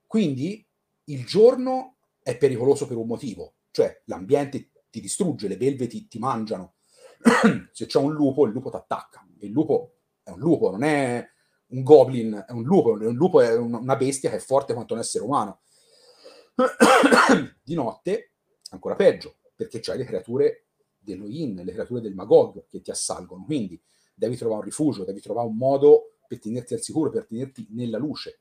Quindi 0.06 0.66
il 1.04 1.26
giorno 1.26 1.98
è 2.22 2.38
pericoloso 2.38 2.86
per 2.86 2.96
un 2.96 3.06
motivo, 3.06 3.56
cioè 3.70 4.00
l'ambiente 4.06 4.70
ti 4.88 5.02
distrugge, 5.02 5.46
le 5.46 5.58
belve 5.58 5.88
ti, 5.88 6.08
ti 6.08 6.18
mangiano. 6.18 6.76
Se 7.70 7.84
c'è 7.84 7.98
un 7.98 8.14
lupo, 8.14 8.46
il 8.46 8.52
lupo 8.52 8.70
ti 8.70 8.76
attacca. 8.76 9.22
Il 9.40 9.50
lupo 9.50 9.96
è 10.22 10.30
un 10.30 10.38
lupo, 10.38 10.70
non 10.70 10.84
è 10.84 11.22
un 11.66 11.82
goblin, 11.82 12.46
è 12.48 12.52
un 12.52 12.62
lupo. 12.62 12.92
Un 12.92 13.14
lupo 13.14 13.42
è 13.42 13.54
una 13.54 13.96
bestia 13.96 14.30
che 14.30 14.36
è 14.36 14.40
forte 14.40 14.72
quanto 14.72 14.94
un 14.94 15.00
essere 15.00 15.22
umano. 15.22 15.60
Di 17.62 17.74
notte, 17.74 18.32
ancora 18.70 18.94
peggio, 18.94 19.36
perché 19.54 19.80
c'hai 19.80 19.98
le 19.98 20.04
creature 20.04 20.64
dello 21.00 21.26
Yin, 21.26 21.62
le 21.64 21.72
creature 21.72 22.00
del 22.00 22.14
Magog 22.14 22.66
che 22.68 22.80
ti 22.80 22.90
assalgono. 22.90 23.44
Quindi 23.44 23.80
devi 24.14 24.36
trovare 24.36 24.60
un 24.60 24.66
rifugio, 24.66 25.04
devi 25.04 25.20
trovare 25.20 25.48
un 25.48 25.56
modo 25.56 26.12
per 26.28 26.38
tenerti 26.38 26.74
al 26.74 26.80
sicuro, 26.80 27.10
per 27.10 27.26
tenerti 27.26 27.66
nella 27.70 27.98
luce. 27.98 28.38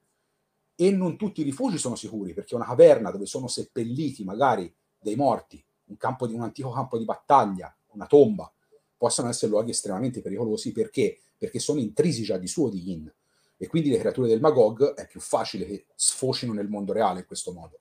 E 0.75 0.91
non 0.91 1.17
tutti 1.17 1.41
i 1.41 1.43
rifugi 1.43 1.77
sono 1.77 1.95
sicuri, 1.95 2.33
perché 2.33 2.55
una 2.55 2.65
caverna 2.65 3.11
dove 3.11 3.25
sono 3.25 3.47
seppelliti 3.47 4.23
magari 4.23 4.71
dei 4.99 5.15
morti, 5.15 5.63
un, 5.85 5.97
campo 5.97 6.27
di, 6.27 6.33
un 6.33 6.41
antico 6.41 6.69
campo 6.71 6.97
di 6.97 7.05
battaglia, 7.05 7.75
una 7.91 8.05
tomba, 8.05 8.51
possono 8.95 9.29
essere 9.29 9.51
luoghi 9.51 9.71
estremamente 9.71 10.21
pericolosi 10.21 10.71
perché? 10.71 11.17
Perché 11.37 11.59
sono 11.59 11.79
intrisi 11.79 12.23
già 12.23 12.37
di 12.37 12.47
suo 12.47 12.69
di 12.69 12.81
Yin. 12.81 13.11
E 13.57 13.67
quindi 13.67 13.89
le 13.89 13.97
creature 13.97 14.27
del 14.27 14.39
Magog 14.39 14.93
è 14.93 15.07
più 15.07 15.19
facile 15.19 15.65
che 15.65 15.85
sfocino 15.95 16.53
nel 16.53 16.69
mondo 16.69 16.93
reale 16.93 17.19
in 17.19 17.25
questo 17.25 17.51
modo. 17.51 17.79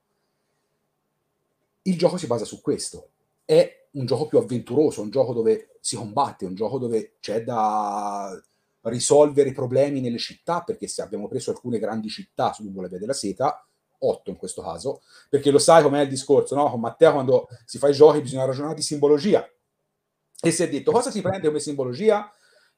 Il 1.83 1.97
gioco 1.97 2.17
si 2.17 2.27
basa 2.27 2.45
su 2.45 2.61
questo. 2.61 3.11
È 3.51 3.87
un 3.93 4.05
gioco 4.05 4.27
più 4.27 4.37
avventuroso, 4.37 5.01
un 5.01 5.09
gioco 5.09 5.33
dove 5.33 5.79
si 5.81 5.97
combatte, 5.97 6.45
un 6.45 6.55
gioco 6.55 6.77
dove 6.77 7.15
c'è 7.19 7.43
da 7.43 8.39
risolvere 8.83 9.49
i 9.49 9.55
problemi 9.55 10.03
nelle 10.03 10.19
città, 10.19 10.61
perché 10.61 10.87
se 10.87 11.01
abbiamo 11.01 11.29
preso 11.29 11.51
alcune 11.51 11.79
grandi 11.79 12.11
città 12.11 12.53
su 12.53 12.63
lungo 12.63 12.83
la 12.83 12.89
via 12.89 12.99
della 12.99 13.15
seta, 13.15 13.67
otto 14.01 14.29
in 14.29 14.37
questo 14.37 14.61
caso, 14.61 15.01
perché 15.31 15.51
lo 15.51 15.59
sai 15.59 15.83
com'è 15.83 16.03
il 16.03 16.11
discorso, 16.11 16.55
no? 16.57 16.69
Con 16.69 16.81
Matteo 16.81 17.13
quando 17.13 17.49
si 17.65 17.79
fa 17.79 17.89
i 17.89 17.95
giochi 17.95 18.21
bisogna 18.21 18.45
ragionare 18.45 18.75
di 18.75 18.83
simbologia. 18.83 19.51
E 20.43 20.51
si 20.51 20.63
è 20.63 20.69
detto 20.69 20.93
cosa 20.93 21.11
si 21.11 21.23
prende 21.23 21.47
come 21.47 21.59
simbologia? 21.59 22.31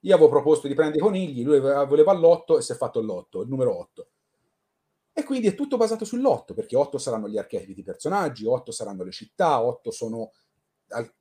Io 0.03 0.15
avevo 0.15 0.31
proposto 0.31 0.69
di 0.69 0.75
prendere 0.75 1.01
i 1.01 1.03
conigli, 1.03 1.43
lui 1.43 1.59
voleva 1.59 2.13
l'otto 2.13 2.59
e 2.59 2.63
si 2.63 2.71
è 2.71 2.77
fatto 2.77 3.01
l'otto, 3.01 3.43
il 3.43 3.49
numero 3.49 3.77
8. 3.77 4.09
E 5.13 5.25
quindi 5.25 5.49
è 5.49 5.57
tutto 5.57 5.77
basato 5.77 6.05
sull'otto, 6.05 6.55
perché 6.55 6.77
otto 6.77 6.97
saranno 6.97 7.29
gli 7.29 7.39
archetipi 7.39 7.75
di 7.75 7.83
personaggi, 7.83 8.47
otto 8.47 8.71
saranno 8.71 9.03
le 9.03 9.11
città, 9.11 9.61
otto 9.61 9.91
sono 9.91 10.31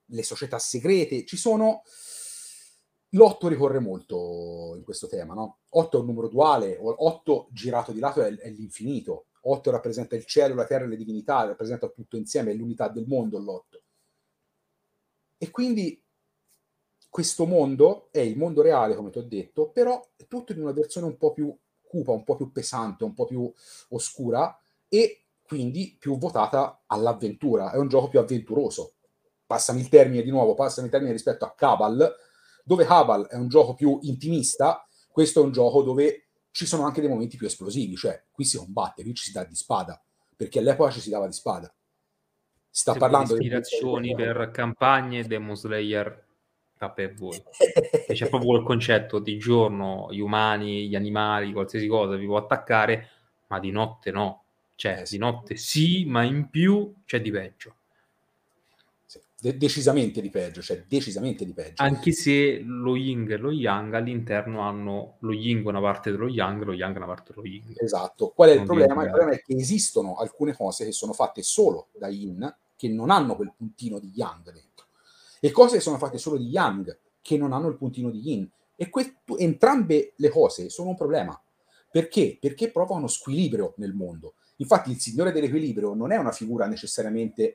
le 0.06 0.24
società 0.24 0.60
segrete, 0.60 1.26
ci 1.26 1.38
sono... 1.38 1.84
L'otto 3.14 3.48
ricorre 3.48 3.80
molto 3.80 4.74
in 4.76 4.84
questo 4.84 5.08
tema, 5.08 5.34
no? 5.34 5.62
8 5.70 5.98
è 5.98 6.00
un 6.02 6.06
numero 6.06 6.28
duale, 6.28 6.78
8 6.80 7.48
girato 7.52 7.92
di 7.92 8.00
lato 8.00 8.22
è, 8.22 8.32
è 8.36 8.50
l'infinito, 8.52 9.30
8 9.42 9.72
rappresenta 9.72 10.16
il 10.16 10.26
cielo, 10.26 10.54
la 10.54 10.66
terra 10.66 10.84
e 10.84 10.90
le 10.90 10.96
divinità, 10.96 11.44
rappresenta 11.44 11.88
tutto 11.88 12.18
insieme, 12.18 12.52
è 12.52 12.54
l'unità 12.54 12.88
del 12.88 13.08
mondo 13.08 13.40
l'otto. 13.40 13.82
E 15.40 15.50
quindi 15.50 16.04
questo 17.10 17.48
mondo 17.48 18.10
è 18.12 18.20
il 18.20 18.38
mondo 18.38 18.62
reale, 18.62 18.96
come 18.96 19.10
ti 19.10 19.18
ho 19.18 19.24
detto, 19.24 19.72
però 19.72 20.00
è 20.16 20.28
tutto 20.28 20.52
in 20.52 20.62
una 20.62 20.74
versione 20.74 21.08
un 21.08 21.18
po' 21.18 21.34
più 21.34 21.58
cupa, 21.82 22.12
un 22.12 22.24
po' 22.24 22.36
più 22.36 22.52
pesante, 22.52 23.04
un 23.04 23.16
po' 23.16 23.26
più 23.26 23.52
oscura 23.90 24.56
e 24.88 25.26
quindi 25.42 25.96
più 25.98 26.20
votata 26.20 26.84
all'avventura. 26.86 27.72
È 27.72 27.78
un 27.78 27.88
gioco 27.88 28.10
più 28.10 28.20
avventuroso 28.20 28.98
passami 29.50 29.80
il 29.80 29.90
termine 29.90 30.22
di 30.22 30.30
nuovo, 30.30 30.54
passami 30.54 30.86
il 30.86 30.92
termine 30.92 31.12
rispetto 31.12 31.44
a 31.44 31.56
Cabal, 31.56 32.16
dove 32.64 32.86
Cabal 32.86 33.26
è 33.26 33.36
un 33.36 33.48
gioco 33.48 33.74
più 33.74 33.98
intimista, 34.04 34.88
questo 35.12 35.42
è 35.42 35.44
un 35.44 35.52
gioco 35.52 35.82
dove 35.82 36.28
ci 36.52 36.68
sono 36.68 36.86
anche 36.86 37.02
dei 37.02 37.10
momenti 37.10 37.36
più 37.36 37.48
esplosivi, 37.48 37.96
cioè 37.96 38.26
qui 38.30 38.46
si 38.46 38.58
combatte, 38.58 39.02
qui 39.02 39.16
ci 39.16 39.24
si 39.24 39.32
dà 39.32 39.44
di 39.44 39.56
spada, 39.56 40.00
perché 40.36 40.60
all'epoca 40.60 40.92
ci 40.92 41.00
si 41.00 41.10
dava 41.10 41.26
di 41.26 41.34
spada. 41.34 41.74
Si 42.70 42.82
sta 42.82 42.94
parlando 42.94 43.36
di 43.36 43.46
ispirazioni 43.46 44.14
per 44.14 44.52
campagne 44.52 45.24
Demon 45.24 45.56
Slayer 45.56 46.26
fa 46.76 46.92
per 46.92 47.16
voi. 47.16 47.42
e 48.08 48.14
c'è 48.14 48.30
proprio 48.30 48.52
quel 48.52 48.64
concetto 48.64 49.18
di 49.18 49.40
giorno 49.40 50.10
gli 50.12 50.20
umani, 50.20 50.88
gli 50.88 50.96
animali, 50.96 51.54
qualsiasi 51.54 51.88
cosa 51.88 52.16
vi 52.16 52.28
può 52.28 52.38
attaccare, 52.38 53.10
ma 53.48 53.60
di 53.60 53.72
notte 53.72 54.12
no. 54.12 54.44
Cioè, 54.76 55.06
di 55.10 55.18
notte 55.18 55.56
sì, 55.56 56.06
ma 56.06 56.22
in 56.22 56.52
più 56.52 56.94
c'è 57.04 57.20
di 57.20 57.32
peggio 57.32 57.74
de- 59.40 59.58
decisamente 59.58 60.22
di 60.22 60.30
peggio, 60.30 60.62
cioè 60.62 60.84
decisamente 60.88 61.46
di 61.46 61.54
peggio. 61.54 61.82
Anche 61.82 62.12
se 62.12 62.60
lo 62.60 62.96
yin 62.96 63.30
e 63.30 63.38
lo 63.38 63.52
yang 63.52 63.94
all'interno 63.94 64.62
hanno 64.62 65.18
lo 65.20 65.32
yin 65.32 65.66
una 65.66 65.80
parte 65.80 66.12
dello 66.12 66.28
yang, 66.28 66.64
lo 66.64 66.74
yang 66.74 66.96
una 66.96 67.06
parte 67.06 67.34
dello 67.34 67.48
yin. 67.48 67.74
Esatto. 67.76 68.32
Qual 68.36 68.50
è 68.50 68.54
il 68.54 68.64
problema? 68.64 69.04
Il 69.04 69.10
problema 69.10 69.32
è 69.32 69.42
che 69.42 69.56
esistono 69.56 70.16
alcune 70.16 70.54
cose 70.54 70.86
che 70.86 70.92
sono 70.92 71.14
fatte 71.14 71.42
solo 71.42 71.88
da 71.98 72.08
yin 72.08 72.56
che 72.76 72.88
non 72.88 73.10
hanno 73.10 73.36
quel 73.36 73.54
puntino 73.56 74.00
di 74.00 74.12
yang 74.16 74.52
dentro 74.52 74.88
e 75.42 75.52
cose 75.52 75.76
che 75.76 75.82
sono 75.82 75.98
fatte 75.98 76.18
solo 76.18 76.38
di 76.38 76.48
yang 76.48 76.98
che 77.22 77.38
non 77.38 77.54
hanno 77.54 77.68
il 77.68 77.76
puntino 77.76 78.10
di 78.10 78.20
yin 78.20 78.50
e 78.76 78.90
que- 78.90 79.18
entrambe 79.38 80.14
le 80.16 80.30
cose 80.30 80.70
sono 80.70 80.90
un 80.90 80.96
problema. 80.96 81.40
Perché? 81.92 82.38
Perché 82.40 82.72
provano 82.72 83.08
squilibrio 83.08 83.74
nel 83.78 83.94
mondo 83.94 84.36
Infatti 84.62 84.92
il 84.92 85.00
Signore 85.00 85.32
dell'Equilibrio 85.32 85.94
non 85.94 86.12
è 86.12 86.18
una 86.18 86.32
figura 86.32 86.66
necessariamente 86.68 87.52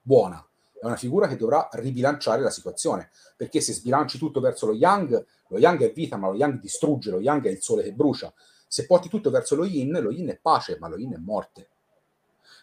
buona, 0.00 0.46
è 0.80 0.84
una 0.84 0.96
figura 0.96 1.26
che 1.26 1.36
dovrà 1.36 1.68
ribilanciare 1.72 2.42
la 2.42 2.50
situazione, 2.50 3.10
perché 3.36 3.60
se 3.60 3.72
sbilanci 3.72 4.18
tutto 4.18 4.40
verso 4.40 4.66
lo 4.66 4.74
Yang, 4.74 5.24
lo 5.48 5.58
Yang 5.58 5.82
è 5.84 5.92
vita, 5.92 6.16
ma 6.16 6.28
lo 6.28 6.34
Yang 6.34 6.60
distrugge, 6.60 7.10
lo 7.10 7.20
Yang 7.20 7.46
è 7.46 7.50
il 7.50 7.62
sole 7.62 7.82
che 7.82 7.92
brucia. 7.92 8.32
Se 8.66 8.86
porti 8.86 9.08
tutto 9.08 9.30
verso 9.30 9.54
lo 9.54 9.64
Yin, 9.64 9.92
lo 10.00 10.10
Yin 10.10 10.28
è 10.28 10.36
pace, 10.36 10.78
ma 10.78 10.88
lo 10.88 10.98
Yin 10.98 11.14
è 11.14 11.18
morte. 11.18 11.68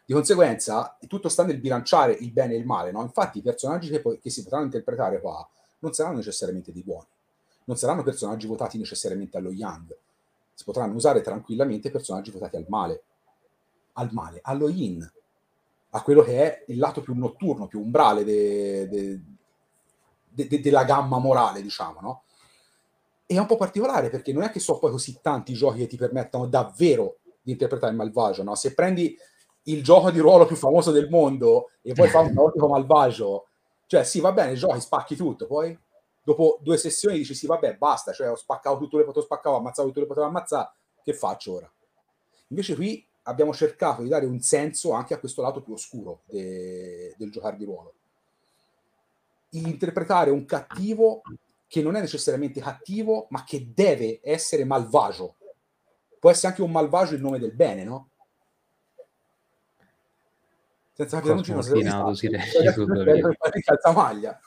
Di 0.06 0.14
conseguenza, 0.14 0.98
tutto 1.08 1.30
sta 1.30 1.46
nel 1.46 1.60
bilanciare 1.60 2.14
il 2.14 2.32
bene 2.32 2.54
e 2.54 2.58
il 2.58 2.66
male, 2.66 2.92
no? 2.92 3.02
Infatti 3.02 3.38
i 3.38 3.42
personaggi 3.42 3.90
che, 3.90 4.02
poi, 4.02 4.20
che 4.20 4.30
si 4.30 4.44
potranno 4.44 4.66
interpretare 4.66 5.22
qua 5.22 5.48
non 5.80 5.94
saranno 5.94 6.18
necessariamente 6.18 6.72
dei 6.72 6.84
buoni, 6.84 7.08
non 7.66 7.78
saranno 7.78 8.04
personaggi 8.04 8.46
votati 8.46 8.78
necessariamente 8.78 9.38
allo 9.38 9.52
Yang, 9.52 9.98
si 10.54 10.64
potranno 10.64 10.96
usare 10.96 11.22
tranquillamente 11.22 11.90
personaggi 11.90 12.30
votati 12.30 12.56
al 12.56 12.66
male, 12.68 13.04
al 13.94 14.10
male, 14.12 14.40
allo 14.44 14.70
yin, 14.70 15.10
a 15.92 16.02
quello 16.02 16.22
che 16.22 16.42
è 16.42 16.64
il 16.68 16.78
lato 16.78 17.02
più 17.02 17.14
notturno, 17.16 17.68
più 17.68 17.82
umbrale 17.82 18.24
de, 18.24 18.88
de, 18.88 20.48
de, 20.48 20.60
della 20.62 20.84
gamma 20.84 21.18
morale, 21.20 21.62
diciamo, 21.62 22.00
no? 22.00 22.24
E 23.26 23.36
è 23.36 23.40
un 23.40 23.46
po' 23.46 23.58
particolare 23.58 24.10
perché 24.10 24.34
non 24.34 24.44
è 24.44 24.52
che 24.52 24.60
so 24.60 24.78
poi 24.78 24.92
così 24.92 25.20
tanti 25.22 25.54
giochi 25.54 25.80
che 25.80 25.88
ti 25.88 25.98
permettano 25.98 26.48
davvero 26.48 27.18
di 27.42 27.52
interpretare 27.52 27.92
il 27.92 27.98
malvagio, 27.98 28.44
no? 28.44 28.56
Se 28.56 28.74
prendi 28.74 29.18
il 29.64 29.84
gioco 29.84 30.12
di 30.12 30.20
ruolo 30.20 30.46
più 30.46 30.56
famoso 30.56 30.92
del 30.92 31.10
mondo 31.10 31.72
e 31.82 31.94
poi 31.94 32.08
fai 32.08 32.28
un 32.28 32.34
caotico 32.36 32.68
malvagio, 32.68 33.48
cioè 33.86 34.04
sì, 34.04 34.22
va 34.22 34.32
bene, 34.32 34.54
giochi, 34.54 34.80
spacchi 34.80 35.16
tutto, 35.16 35.46
poi 35.46 35.78
dopo 36.24 36.60
due 36.62 36.78
sessioni 36.78 37.18
dici 37.18 37.34
sì, 37.34 37.48
vabbè, 37.48 37.76
basta, 37.76 38.14
cioè 38.14 38.30
ho 38.30 38.36
spaccato 38.36 38.78
tutto 38.78 38.98
le 38.98 39.04
potevo 39.04 39.26
spaccare, 39.26 39.56
ho 39.56 39.60
ammazzato 39.60 39.90
tutto 39.90 40.00
le 40.00 40.08
potevo 40.08 40.28
ammazzare, 40.28 40.72
che 41.04 41.14
faccio 41.14 41.56
ora? 41.56 41.72
Invece 42.48 42.76
qui 42.76 43.06
abbiamo 43.24 43.54
cercato 43.54 44.02
di 44.02 44.10
dare 44.10 44.26
un 44.26 44.40
senso 44.40 44.92
anche 44.92 45.14
a 45.14 45.20
questo 45.20 45.42
lato 45.42 45.62
più 45.62 45.74
oscuro 45.74 46.22
de- 46.26 47.14
del 47.18 47.32
giocare 47.32 47.58
di 47.58 47.66
ruolo. 47.66 47.94
Interpretare 49.50 50.30
un 50.30 50.46
cattivo 50.46 51.22
che 51.68 51.82
non 51.82 51.96
è 51.96 52.00
necessariamente 52.02 52.62
cattivo, 52.62 53.28
ma 53.30 53.44
che 53.44 53.72
deve 53.74 54.20
essere 54.24 54.66
malvagio. 54.66 55.36
Può 56.20 56.30
essere 56.30 56.50
anche 56.50 56.62
un 56.62 56.72
malvagio 56.72 57.16
in 57.16 57.22
nome 57.22 57.40
del 57.40 57.54
bene, 57.54 57.84
no? 57.84 58.10
Senza 60.94 61.18
capire 61.18 61.34
non 61.34 61.44
ci 61.44 61.52
sono 61.52 62.14
si 62.14 62.30
maglia. 63.96 64.40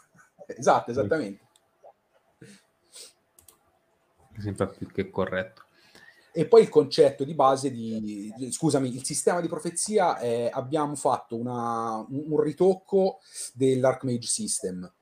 Esatto, 0.46 0.90
esattamente. 0.90 1.42
Sembra 4.38 4.66
più 4.66 4.86
che 4.88 5.10
corretto. 5.10 5.63
E 6.36 6.46
poi 6.46 6.62
il 6.62 6.68
concetto 6.68 7.22
di 7.22 7.32
base 7.32 7.70
di, 7.70 8.34
scusami, 8.50 8.92
il 8.92 9.04
sistema 9.04 9.40
di 9.40 9.46
profezia, 9.46 10.18
è, 10.18 10.50
abbiamo 10.52 10.96
fatto 10.96 11.36
una, 11.36 12.04
un, 12.08 12.24
un 12.26 12.40
ritocco 12.40 13.20
dell'Archmage 13.52 14.26
System. 14.26 14.92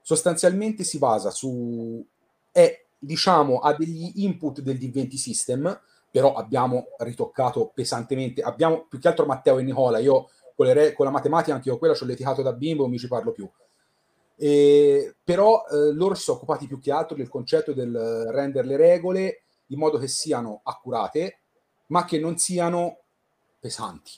Sostanzialmente 0.00 0.84
si 0.84 0.96
basa 0.96 1.28
su, 1.28 2.02
è, 2.50 2.86
diciamo, 2.98 3.58
ha 3.58 3.74
degli 3.74 4.12
input 4.22 4.62
del 4.62 4.78
D20 4.78 5.14
System, 5.16 5.80
però 6.10 6.32
abbiamo 6.32 6.86
ritoccato 7.00 7.70
pesantemente, 7.74 8.40
abbiamo 8.40 8.86
più 8.88 8.98
che 8.98 9.08
altro 9.08 9.26
Matteo 9.26 9.58
e 9.58 9.64
Nicola, 9.64 9.98
io 9.98 10.30
con, 10.56 10.72
re, 10.72 10.94
con 10.94 11.04
la 11.04 11.12
matematica 11.12 11.54
anche 11.54 11.68
io 11.68 11.76
quella 11.76 11.92
ci 11.92 12.04
ho 12.04 12.06
litigato 12.06 12.40
da 12.40 12.54
bimbo, 12.54 12.84
non 12.84 12.92
mi 12.92 12.98
ci 12.98 13.08
parlo 13.08 13.32
più. 13.32 13.46
E, 14.36 15.16
però 15.22 15.66
eh, 15.70 15.92
loro 15.92 16.14
si 16.14 16.22
sono 16.22 16.38
occupati 16.38 16.66
più 16.66 16.80
che 16.80 16.92
altro 16.92 17.14
del 17.14 17.28
concetto 17.28 17.74
del 17.74 18.30
rendere 18.30 18.66
le 18.66 18.76
regole 18.78 19.42
in 19.68 19.78
modo 19.78 19.98
che 19.98 20.08
siano 20.08 20.60
accurate, 20.62 21.40
ma 21.86 22.04
che 22.04 22.18
non 22.18 22.38
siano 22.38 22.98
pesanti. 23.58 24.12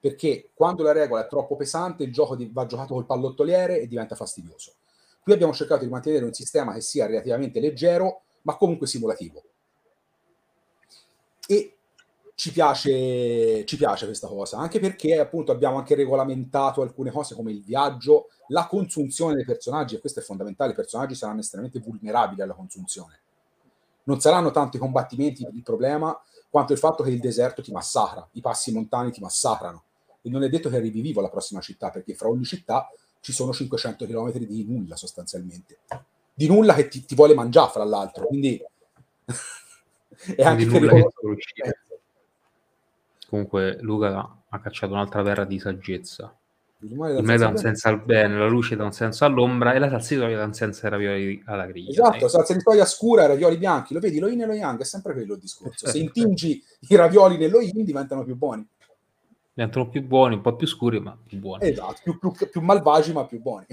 Perché 0.00 0.50
quando 0.54 0.82
la 0.82 0.92
regola 0.92 1.24
è 1.24 1.28
troppo 1.28 1.56
pesante, 1.56 2.02
il 2.02 2.12
gioco 2.12 2.36
va 2.50 2.66
giocato 2.66 2.94
col 2.94 3.06
pallottoliere 3.06 3.80
e 3.80 3.86
diventa 3.86 4.14
fastidioso. 4.14 4.74
Qui 5.22 5.32
abbiamo 5.32 5.54
cercato 5.54 5.84
di 5.84 5.90
mantenere 5.90 6.24
un 6.26 6.34
sistema 6.34 6.74
che 6.74 6.82
sia 6.82 7.06
relativamente 7.06 7.60
leggero, 7.60 8.22
ma 8.42 8.56
comunque 8.56 8.86
simulativo. 8.86 9.42
E 11.46 11.76
ci 12.34 12.52
piace, 12.52 13.64
ci 13.64 13.76
piace 13.76 14.04
questa 14.04 14.28
cosa, 14.28 14.58
anche 14.58 14.80
perché 14.80 15.18
appunto 15.18 15.52
abbiamo 15.52 15.78
anche 15.78 15.94
regolamentato 15.94 16.82
alcune 16.82 17.10
cose 17.10 17.34
come 17.34 17.52
il 17.52 17.62
viaggio, 17.62 18.28
la 18.48 18.66
consunzione 18.66 19.34
dei 19.34 19.44
personaggi, 19.44 19.94
e 19.94 20.00
questo 20.00 20.20
è 20.20 20.22
fondamentale, 20.22 20.72
i 20.72 20.74
personaggi 20.74 21.14
saranno 21.14 21.40
estremamente 21.40 21.78
vulnerabili 21.80 22.42
alla 22.42 22.54
consunzione 22.54 23.23
non 24.04 24.20
saranno 24.20 24.50
tanto 24.50 24.76
i 24.76 24.80
combattimenti 24.80 25.46
il 25.52 25.62
problema 25.62 26.18
quanto 26.48 26.72
il 26.72 26.78
fatto 26.78 27.02
che 27.02 27.10
il 27.10 27.18
deserto 27.18 27.62
ti 27.62 27.72
massacra, 27.72 28.26
i 28.32 28.40
passi 28.40 28.72
montani 28.72 29.10
ti 29.10 29.20
massacrano. 29.20 29.82
E 30.22 30.30
non 30.30 30.44
è 30.44 30.48
detto 30.48 30.68
che 30.68 30.76
arrivi 30.76 31.00
vivo 31.00 31.18
alla 31.18 31.28
prossima 31.28 31.60
città, 31.60 31.90
perché 31.90 32.14
fra 32.14 32.28
ogni 32.28 32.44
città 32.44 32.88
ci 33.20 33.32
sono 33.32 33.52
500 33.52 34.06
km 34.06 34.32
di 34.38 34.64
nulla 34.64 34.94
sostanzialmente. 34.96 35.78
Di 36.32 36.46
nulla 36.46 36.74
che 36.74 36.88
ti, 36.88 37.04
ti 37.04 37.14
vuole 37.14 37.34
mangiare, 37.34 37.70
fra 37.70 37.84
l'altro. 37.84 38.26
Quindi 38.26 38.62
è 40.36 40.42
anche 40.42 40.64
nulla 40.64 40.92
che 40.92 41.78
Comunque 43.28 43.78
Luca 43.80 44.42
ha 44.48 44.60
cacciato 44.60 44.92
un'altra 44.92 45.24
terra 45.24 45.44
di 45.44 45.58
saggezza. 45.58 46.32
Il 46.84 46.96
male 46.96 47.38
dà 47.38 47.48
un 47.48 47.56
senso 47.56 47.88
al 47.88 48.04
bene, 48.04 48.36
la 48.36 48.46
luce 48.46 48.76
dà 48.76 48.84
un 48.84 48.92
senso 48.92 49.24
all'ombra 49.24 49.72
e 49.72 49.78
la 49.78 49.88
salsa 49.88 50.14
di 50.14 50.20
soia 50.20 50.36
dà 50.36 50.44
un 50.44 50.52
senso 50.52 50.84
ai 50.84 50.90
ravioli 50.90 51.42
alla 51.46 51.64
griglia. 51.66 51.90
Esatto, 51.90 52.28
salsa 52.28 52.52
di 52.52 52.60
soia 52.60 52.84
scura 52.84 53.24
e 53.24 53.26
ravioli 53.28 53.56
bianchi, 53.56 53.94
lo 53.94 54.00
vedi, 54.00 54.18
lo 54.18 54.28
yin 54.28 54.42
e 54.42 54.46
lo 54.46 54.52
yang, 54.52 54.78
è 54.78 54.84
sempre 54.84 55.14
quello 55.14 55.34
il 55.34 55.40
discorso. 55.40 55.88
Se 55.88 55.98
intingi 55.98 56.62
i 56.88 56.96
ravioli 56.96 57.38
nello 57.38 57.60
yin 57.60 57.84
diventano 57.84 58.22
più 58.22 58.36
buoni. 58.36 58.66
Diventano 59.54 59.88
più 59.88 60.02
buoni, 60.02 60.34
un 60.34 60.40
po' 60.42 60.56
più 60.56 60.66
scuri, 60.66 61.00
ma 61.00 61.16
più 61.26 61.38
buoni. 61.38 61.66
Esatto, 61.66 62.00
più, 62.02 62.18
più, 62.18 62.48
più 62.50 62.60
malvagi, 62.60 63.12
ma 63.12 63.24
più 63.24 63.40
buoni. 63.40 63.66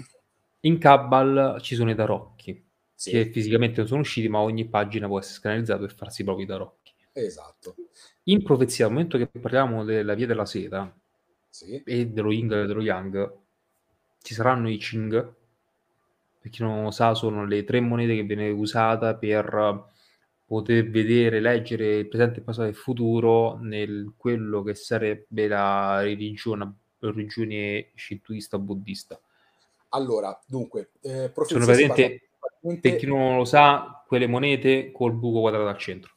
In 0.61 0.77
Cabal 0.77 1.57
ci 1.59 1.75
sono 1.75 1.91
i 1.91 1.95
tarocchi, 1.95 2.63
sì. 2.93 3.11
che 3.11 3.29
fisicamente 3.31 3.79
non 3.79 3.87
sono 3.87 4.01
usciti, 4.01 4.29
ma 4.29 4.39
ogni 4.39 4.69
pagina 4.69 5.07
può 5.07 5.19
essere 5.19 5.35
scanalizzato 5.35 5.83
e 5.83 5.89
farsi 5.89 6.23
proprio 6.23 6.45
i 6.45 6.47
tarocchi. 6.47 6.93
Esatto. 7.11 7.75
In 8.25 8.41
profezia, 8.41 8.85
al 8.85 8.91
momento 8.91 9.17
che 9.17 9.27
parliamo 9.27 9.83
della 9.83 10.13
via 10.13 10.27
della 10.27 10.45
seta, 10.45 10.95
sì. 11.51 11.79
e 11.85 12.07
dello 12.07 12.31
Ying 12.31 12.51
e 12.51 12.65
dello 12.65 12.81
Yang 12.81 13.33
ci 14.23 14.33
saranno 14.33 14.67
i 14.69 14.77
Ching 14.77 15.35
per 16.41 16.49
chi 16.49 16.63
non 16.63 16.83
lo 16.83 16.91
sa 16.91 17.13
sono 17.13 17.45
le 17.45 17.63
tre 17.63 17.79
monete 17.81 18.15
che 18.15 18.23
viene 18.23 18.49
usata 18.49 19.15
per 19.15 19.89
poter 20.43 20.89
vedere, 20.89 21.39
leggere 21.39 21.97
il 21.97 22.07
presente, 22.07 22.39
il 22.39 22.45
passato 22.45 22.65
e 22.65 22.71
il 22.71 22.75
futuro 22.75 23.59
nel 23.61 24.13
quello 24.17 24.63
che 24.63 24.73
sarebbe 24.73 25.47
la 25.47 26.01
religione, 26.01 26.73
religione 26.97 27.91
shintoista 27.93 28.57
buddista. 28.57 29.21
Allora, 29.89 30.37
dunque, 30.47 30.89
eh, 31.01 31.31
sono 31.45 31.65
praticamente, 31.65 32.29
per 32.81 32.95
chi 32.95 33.05
non 33.05 33.37
lo 33.37 33.45
sa, 33.45 34.03
quelle 34.07 34.25
monete 34.25 34.91
col 34.91 35.13
buco 35.13 35.41
quadrato 35.41 35.67
al 35.67 35.77
centro, 35.77 36.11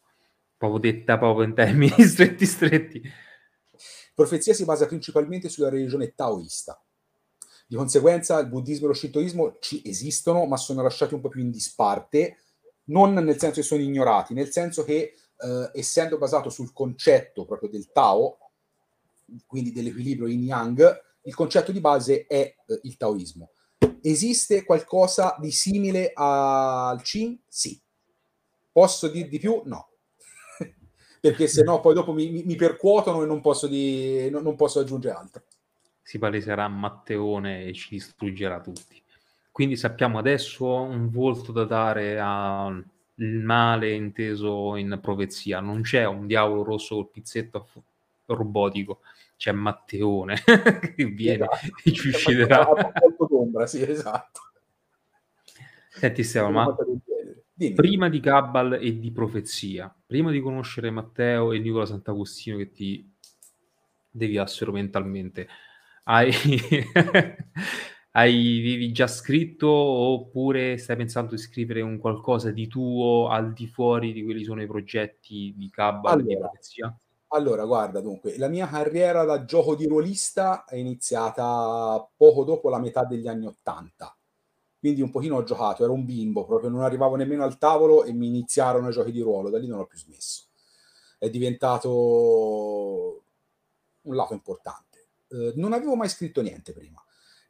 proprio 0.57 0.81
detta 0.81 1.19
proprio 1.19 1.45
in 1.45 1.53
termini 1.53 1.93
stretti 2.03 2.47
stretti. 2.47 3.03
Profezia 4.15 4.55
si 4.55 4.65
basa 4.65 4.87
principalmente 4.87 5.49
sulla 5.49 5.69
religione 5.69 6.15
taoista. 6.15 6.81
Di 7.67 7.75
conseguenza 7.75 8.39
il 8.39 8.49
buddismo 8.49 8.85
e 8.85 8.89
lo 8.89 8.95
shintoismo 8.95 9.57
ci 9.59 9.83
esistono, 9.85 10.47
ma 10.47 10.57
sono 10.57 10.83
lasciati 10.83 11.15
un 11.15 11.21
po' 11.21 11.29
più 11.29 11.41
in 11.41 11.51
disparte, 11.51 12.39
non 12.85 13.13
nel 13.15 13.39
senso 13.39 13.61
che 13.61 13.67
sono 13.67 13.83
ignorati, 13.83 14.33
nel 14.33 14.51
senso 14.51 14.85
che 14.85 15.15
eh, 15.37 15.71
essendo 15.73 16.17
basato 16.17 16.49
sul 16.49 16.73
concetto 16.73 17.45
proprio 17.45 17.69
del 17.69 17.91
Tao, 17.91 18.39
quindi 19.47 19.73
dell'equilibrio 19.73 20.29
in 20.29 20.45
Yang, 20.45 21.03
il 21.23 21.35
concetto 21.35 21.73
di 21.73 21.81
base 21.81 22.27
è 22.27 22.55
eh, 22.67 22.81
il 22.83 22.97
taoismo. 22.97 23.51
Esiste 24.01 24.65
qualcosa 24.65 25.37
di 25.41 25.51
simile 25.51 26.13
al 26.15 27.03
Qin? 27.03 27.41
Sì. 27.49 27.81
Posso 28.71 29.09
dir 29.09 29.29
di 29.29 29.39
più? 29.39 29.63
No 29.65 29.94
perché 31.25 31.47
se 31.47 31.63
no 31.63 31.81
poi 31.81 31.95
dopo 31.95 32.13
mi, 32.13 32.43
mi 32.45 32.55
percuotono 32.55 33.23
e 33.23 33.27
non 33.27 33.41
posso, 33.41 33.67
di, 33.67 34.29
non, 34.29 34.43
non 34.43 34.57
posso 34.57 34.81
aggiungere 34.81 35.15
altro. 35.15 35.43
Si 36.03 36.19
paleserà 36.19 36.69
Matteone 36.69 37.65
e 37.65 37.73
ci 37.73 37.89
distruggerà 37.93 38.61
tutti. 38.61 39.03
Quindi 39.51 39.75
sappiamo 39.77 40.19
adesso 40.19 40.67
un 40.67 41.09
volto 41.09 41.51
da 41.51 41.65
dare 41.65 42.21
al 42.21 42.85
male 43.15 43.95
inteso 43.95 44.77
in 44.77 44.99
profezia. 45.01 45.61
Non 45.61 45.81
c'è 45.81 46.05
un 46.05 46.27
diavolo 46.27 46.63
rosso 46.63 46.97
col 46.97 47.09
pizzetto 47.09 47.69
robotico, 48.27 49.01
c'è 49.39 49.53
Matteone 49.53 50.43
che 50.95 51.07
viene 51.07 51.47
esatto. 51.47 51.81
e 51.85 51.93
ci 51.93 52.09
ucciderà. 52.09 52.69
d'ombra, 53.17 53.67
sì, 53.67 53.81
esatto. 53.81 54.41
Senti 55.89 56.23
Stefano, 56.23 56.51
ma 56.51 56.77
Dimmi. 57.69 57.75
prima 57.75 58.09
di 58.09 58.21
Cabal 58.21 58.79
e 58.81 58.99
di 58.99 59.11
profezia, 59.11 59.95
prima 60.07 60.31
di 60.31 60.41
conoscere 60.41 60.91
Matteo 60.91 61.53
e 61.53 61.59
Nicola 61.59 61.87
Sant'Agostino 61.87 62.57
che 62.57 62.71
ti 62.73 63.13
deviassero 64.11 64.73
mentalmente, 64.73 65.49
hai, 66.05 66.31
avevi 68.13 68.93
già 68.93 69.07
scritto 69.07 69.69
oppure 69.69 70.77
stai 70.77 70.97
pensando 70.97 71.35
di 71.35 71.39
scrivere 71.39 71.81
un 71.81 71.99
qualcosa 71.99 72.51
di 72.51 72.67
tuo 72.67 73.29
al 73.29 73.53
di 73.53 73.67
fuori 73.67 74.13
di 74.13 74.23
quelli 74.23 74.45
sono 74.45 74.63
i 74.63 74.67
progetti 74.67 75.55
di 75.57 75.71
Cabal 75.71 76.13
allora, 76.13 76.25
e 76.25 76.35
di 76.35 76.39
profezia? 76.39 76.99
Allora, 77.29 77.65
guarda, 77.65 78.01
dunque, 78.01 78.39
la 78.39 78.49
mia 78.49 78.69
carriera 78.69 79.25
da 79.25 79.45
gioco 79.45 79.75
di 79.75 79.87
ruolista 79.87 80.65
è 80.65 80.77
iniziata 80.77 82.09
poco 82.17 82.45
dopo 82.45 82.71
la 82.71 82.79
metà 82.79 83.05
degli 83.05 83.27
anni 83.27 83.47
'80. 83.47 84.17
Quindi 84.85 85.01
un 85.01 85.09
pochino 85.11 85.37
ho 85.37 85.45
giocato, 85.45 85.83
ero 85.83 85.95
un 85.95 86.05
bimbo, 86.05 86.45
proprio 86.45 86.69
non 86.69 86.83
arrivavo 86.83 87.17
nemmeno 87.17 87.43
al 87.43 87.57
tavolo 87.57 88.05
e 88.05 88.13
mi 88.13 88.27
iniziarono 88.27 88.91
i 88.91 88.93
giochi 88.93 89.13
di 89.13 89.23
ruolo, 89.23 89.49
da 89.49 89.57
lì 89.57 89.67
non 89.67 89.79
ho 89.79 89.87
più 89.87 89.97
smesso. 89.97 90.43
È 91.19 91.31
diventato 91.31 93.23
un 94.03 94.15
lato 94.15 94.35
importante. 94.35 95.07
Eh, 95.29 95.55
non 95.57 95.73
avevo 95.73 95.97
mai 95.97 96.11
scritto 96.11 96.43
niente 96.43 96.75
prima. 96.75 97.03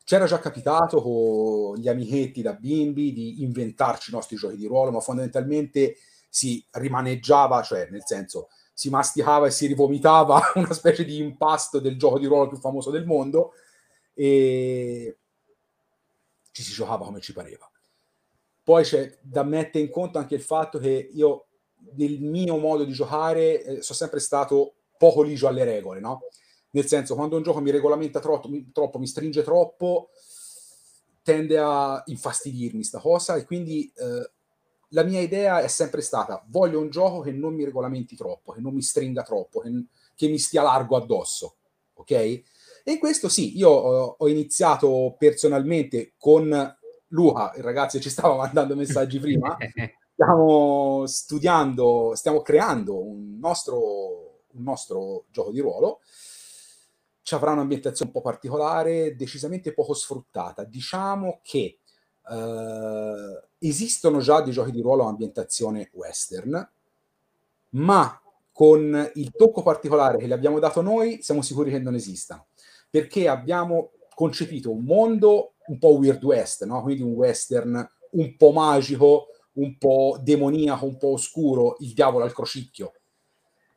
C'era 0.04 0.26
già 0.26 0.38
capitato 0.38 1.02
con 1.02 1.74
gli 1.74 1.88
amichetti 1.88 2.40
da 2.40 2.52
bimbi 2.52 3.12
di 3.12 3.42
inventarci 3.42 4.10
i 4.10 4.14
nostri 4.14 4.36
giochi 4.36 4.54
di 4.54 4.66
ruolo, 4.66 4.92
ma 4.92 5.00
fondamentalmente 5.00 5.96
si 6.28 6.64
rimaneggiava, 6.70 7.62
cioè 7.62 7.88
nel 7.90 8.02
senso 8.04 8.46
si 8.72 8.90
masticava 8.90 9.48
e 9.48 9.50
si 9.50 9.66
rivomitava 9.66 10.40
una 10.54 10.72
specie 10.72 11.04
di 11.04 11.18
impasto 11.18 11.80
del 11.80 11.98
gioco 11.98 12.20
di 12.20 12.26
ruolo 12.26 12.46
più 12.46 12.58
famoso 12.58 12.92
del 12.92 13.04
mondo 13.04 13.54
e 14.14 15.18
ci 16.54 16.62
si 16.62 16.72
giocava 16.72 17.04
come 17.04 17.20
ci 17.20 17.32
pareva. 17.32 17.68
Poi 18.62 18.84
c'è 18.84 19.18
da 19.20 19.42
mettere 19.42 19.84
in 19.84 19.90
conto 19.90 20.18
anche 20.18 20.36
il 20.36 20.40
fatto 20.40 20.78
che 20.78 21.10
io 21.12 21.48
nel 21.96 22.20
mio 22.20 22.56
modo 22.58 22.84
di 22.84 22.92
giocare 22.92 23.62
eh, 23.62 23.82
sono 23.82 23.98
sempre 23.98 24.20
stato 24.20 24.76
poco 24.96 25.22
ligio 25.22 25.48
alle 25.48 25.64
regole, 25.64 25.98
no? 25.98 26.20
Nel 26.70 26.86
senso, 26.86 27.16
quando 27.16 27.36
un 27.36 27.42
gioco 27.42 27.60
mi 27.60 27.72
regolamenta 27.72 28.20
troppo, 28.20 28.48
mi, 28.48 28.70
troppo, 28.72 29.00
mi 29.00 29.08
stringe 29.08 29.42
troppo, 29.42 30.10
tende 31.22 31.58
a 31.58 32.00
infastidirmi 32.06 32.84
sta 32.84 33.00
cosa 33.00 33.34
e 33.34 33.44
quindi 33.44 33.92
eh, 33.96 34.30
la 34.90 35.02
mia 35.02 35.20
idea 35.20 35.60
è 35.60 35.68
sempre 35.68 36.02
stata 36.02 36.44
voglio 36.48 36.80
un 36.80 36.90
gioco 36.90 37.20
che 37.20 37.32
non 37.32 37.54
mi 37.54 37.64
regolamenti 37.64 38.14
troppo, 38.14 38.52
che 38.52 38.60
non 38.60 38.74
mi 38.74 38.82
stringa 38.82 39.22
troppo, 39.22 39.60
che, 39.60 39.70
che 40.14 40.28
mi 40.28 40.38
stia 40.38 40.62
largo 40.62 40.96
addosso, 40.96 41.56
ok? 41.94 42.42
E 42.86 42.98
questo 42.98 43.30
sì, 43.30 43.56
io 43.56 43.70
ho, 43.70 44.16
ho 44.18 44.28
iniziato 44.28 45.16
personalmente 45.18 46.12
con 46.18 46.76
Luca, 47.08 47.52
il 47.56 47.62
ragazzo 47.62 47.98
ci 47.98 48.10
stava 48.10 48.36
mandando 48.36 48.76
messaggi 48.76 49.18
prima, 49.18 49.56
stiamo 50.12 51.06
studiando, 51.06 52.12
stiamo 52.14 52.42
creando 52.42 53.02
un 53.02 53.38
nostro, 53.38 54.42
un 54.52 54.62
nostro 54.62 55.24
gioco 55.30 55.50
di 55.50 55.60
ruolo. 55.60 56.00
Ci 57.22 57.34
avrà 57.34 57.52
un'ambientazione 57.52 58.10
un 58.12 58.20
po' 58.20 58.28
particolare, 58.28 59.16
decisamente 59.16 59.72
poco 59.72 59.94
sfruttata. 59.94 60.64
Diciamo 60.64 61.40
che 61.42 61.78
Uh, 62.26 63.38
esistono 63.58 64.20
già 64.20 64.40
dei 64.40 64.50
giochi 64.50 64.70
di 64.70 64.80
ruolo 64.80 65.04
a 65.04 65.08
ambientazione 65.08 65.90
western, 65.92 66.70
ma 67.72 68.22
con 68.50 69.10
il 69.14 69.32
tocco 69.32 69.62
particolare 69.62 70.16
che 70.16 70.26
le 70.26 70.32
abbiamo 70.32 70.58
dato 70.58 70.80
noi, 70.80 71.22
siamo 71.22 71.42
sicuri 71.42 71.70
che 71.70 71.80
non 71.80 71.94
esistano, 71.94 72.46
perché 72.94 73.26
abbiamo 73.26 73.90
concepito 74.14 74.70
un 74.70 74.84
mondo 74.84 75.54
un 75.66 75.78
po' 75.80 75.96
Weird 75.96 76.22
West, 76.22 76.64
no? 76.64 76.80
quindi 76.80 77.02
un 77.02 77.10
western 77.14 77.84
un 78.12 78.36
po' 78.36 78.52
magico, 78.52 79.26
un 79.54 79.76
po' 79.78 80.16
demoniaco, 80.22 80.86
un 80.86 80.96
po' 80.96 81.14
oscuro, 81.14 81.74
il 81.80 81.92
diavolo 81.92 82.22
al 82.22 82.32
crocicchio. 82.32 82.92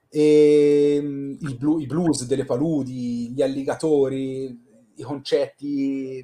E, 0.08 0.98
ehm, 0.98 1.58
blu- 1.58 1.82
I 1.82 1.88
blues 1.88 2.26
delle 2.28 2.46
paludi, 2.46 3.32
gli 3.32 3.42
alligatori, 3.42 4.56
i 4.98 5.02
concetti 5.02 6.24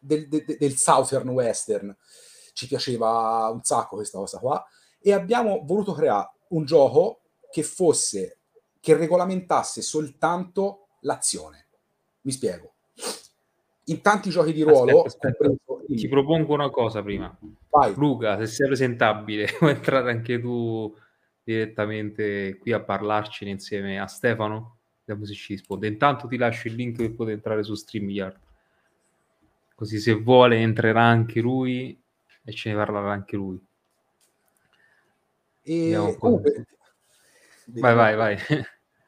del, 0.00 0.26
del, 0.26 0.56
del 0.58 0.76
Southern 0.76 1.28
Western. 1.28 1.96
Ci 2.54 2.66
piaceva 2.66 3.48
un 3.52 3.62
sacco 3.62 3.94
questa 3.94 4.18
cosa 4.18 4.40
qua. 4.40 4.66
E 5.00 5.12
abbiamo 5.12 5.62
voluto 5.64 5.92
creare 5.92 6.32
un 6.48 6.64
gioco 6.64 7.20
che 7.52 7.62
fosse, 7.62 8.38
che 8.80 8.96
regolamentasse 8.96 9.80
soltanto 9.80 10.86
l'azione. 11.02 11.66
Mi 12.28 12.32
spiego. 12.34 12.74
In 13.84 14.02
tanti 14.02 14.28
giochi 14.28 14.52
di 14.52 14.62
ruolo... 14.62 15.02
Aspetta, 15.04 15.28
aspetta. 15.28 15.54
Ti 15.86 16.08
propongo 16.08 16.52
una 16.52 16.68
cosa 16.68 17.02
prima. 17.02 17.34
Vai. 17.70 17.94
Luca, 17.94 18.36
se 18.36 18.46
sei 18.46 18.66
presentabile, 18.66 19.46
puoi 19.56 19.70
entrare 19.70 20.10
anche 20.10 20.38
tu 20.38 20.94
direttamente 21.42 22.58
qui 22.58 22.72
a 22.72 22.80
parlarcene 22.80 23.50
insieme 23.50 23.98
a 23.98 24.06
Stefano 24.06 24.76
da 25.04 25.14
Musicispod. 25.14 25.82
Intanto 25.84 26.28
ti 26.28 26.36
lascio 26.36 26.68
il 26.68 26.74
link 26.74 26.96
per 26.98 27.14
poter 27.14 27.34
entrare 27.34 27.62
su 27.62 27.74
StreamYard 27.74 28.36
così 29.78 30.00
se 30.00 30.12
vuole 30.12 30.56
entrerà 30.56 31.04
anche 31.04 31.38
lui 31.38 31.96
e 32.42 32.52
ce 32.52 32.70
ne 32.70 32.74
parlerà 32.74 33.12
anche 33.12 33.36
lui. 33.36 33.64
E 35.62 36.16
comunque, 36.18 36.66
vai, 37.66 37.94
vai, 37.94 38.16
vai. 38.16 38.36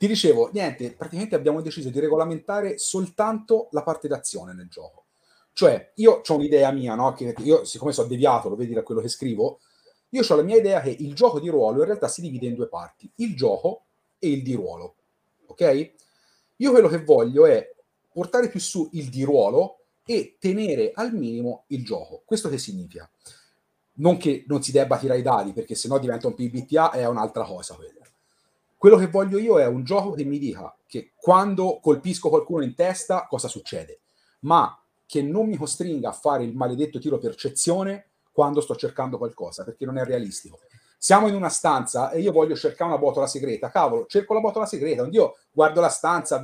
Ti 0.01 0.07
dicevo, 0.07 0.49
niente, 0.55 0.93
praticamente 0.93 1.35
abbiamo 1.35 1.61
deciso 1.61 1.91
di 1.91 2.01
regolamentare 2.01 2.79
soltanto 2.79 3.69
la 3.73 3.83
parte 3.83 4.09
d'azione 4.09 4.55
nel 4.55 4.69
gioco. 4.69 5.05
Cioè, 5.53 5.93
io 5.97 6.23
ho 6.27 6.35
un'idea 6.35 6.71
mia, 6.71 6.95
no? 6.95 7.13
Che 7.13 7.35
io, 7.41 7.67
siccome 7.67 7.93
sono 7.93 8.09
deviato, 8.09 8.49
lo 8.49 8.57
vedi 8.57 8.73
da 8.73 8.83
quello 8.83 9.03
che 9.03 9.09
scrivo, 9.09 9.61
io 10.09 10.23
ho 10.27 10.37
la 10.37 10.43
mia 10.43 10.57
idea 10.57 10.81
che 10.81 10.89
il 10.89 11.15
gioco 11.15 11.39
di 11.39 11.51
ruolo 11.51 11.81
in 11.81 11.85
realtà 11.85 12.09
si 12.09 12.23
divide 12.23 12.47
in 12.47 12.55
due 12.55 12.67
parti, 12.69 13.11
il 13.17 13.37
gioco 13.37 13.83
e 14.19 14.31
il 14.31 14.43
di 14.43 14.55
ruolo. 14.55 14.95
Ok? 15.49 15.91
Io 16.57 16.71
quello 16.71 16.89
che 16.89 17.05
voglio 17.05 17.45
è 17.45 17.71
portare 18.11 18.49
più 18.49 18.59
su 18.59 18.89
il 18.93 19.11
di 19.11 19.23
ruolo 19.23 19.81
e 20.07 20.39
tenere 20.41 20.93
al 20.95 21.13
minimo 21.13 21.65
il 21.67 21.85
gioco. 21.85 22.23
Questo 22.25 22.49
che 22.49 22.57
significa? 22.57 23.07
Non 23.97 24.17
che 24.17 24.45
non 24.47 24.63
si 24.63 24.73
debba 24.73 24.97
tirare 24.97 25.19
i 25.19 25.23
dadi, 25.23 25.53
perché 25.53 25.75
sennò 25.75 25.99
diventa 25.99 26.27
un 26.27 26.35
PBTA 26.35 26.93
è 26.93 27.07
un'altra 27.07 27.45
cosa 27.45 27.75
quella. 27.75 28.01
Quello 28.81 28.97
che 28.97 29.09
voglio 29.09 29.37
io 29.37 29.61
è 29.61 29.67
un 29.67 29.85
gioco 29.85 30.13
che 30.13 30.25
mi 30.25 30.39
dica 30.39 30.75
che 30.87 31.13
quando 31.15 31.81
colpisco 31.83 32.31
qualcuno 32.31 32.65
in 32.65 32.75
testa 32.75 33.27
cosa 33.27 33.47
succede, 33.47 34.01
ma 34.41 34.83
che 35.05 35.21
non 35.21 35.49
mi 35.49 35.59
costringa 35.59 36.09
a 36.09 36.13
fare 36.13 36.45
il 36.45 36.57
maledetto 36.57 36.99
tiro 36.99 37.19
percezione 37.19 38.13
quando 38.33 38.63
sto 38.63 38.75
cercando 38.75 39.19
qualcosa, 39.19 39.65
perché 39.65 39.85
non 39.85 39.99
è 39.99 40.05
realistico. 40.07 40.61
Siamo 40.97 41.29
in 41.29 41.35
una 41.35 41.51
stanza 41.51 42.11
e 42.11 42.21
io 42.21 42.33
voglio 42.33 42.57
cercare 42.57 42.91
una 42.91 42.99
botola 42.99 43.27
segreta. 43.27 43.69
Cavolo, 43.69 44.07
cerco 44.07 44.33
la 44.33 44.41
botola 44.41 44.65
segreta. 44.65 45.07
Io 45.11 45.37
guardo 45.51 45.83
la 45.83 45.91
stanza, 45.91 46.41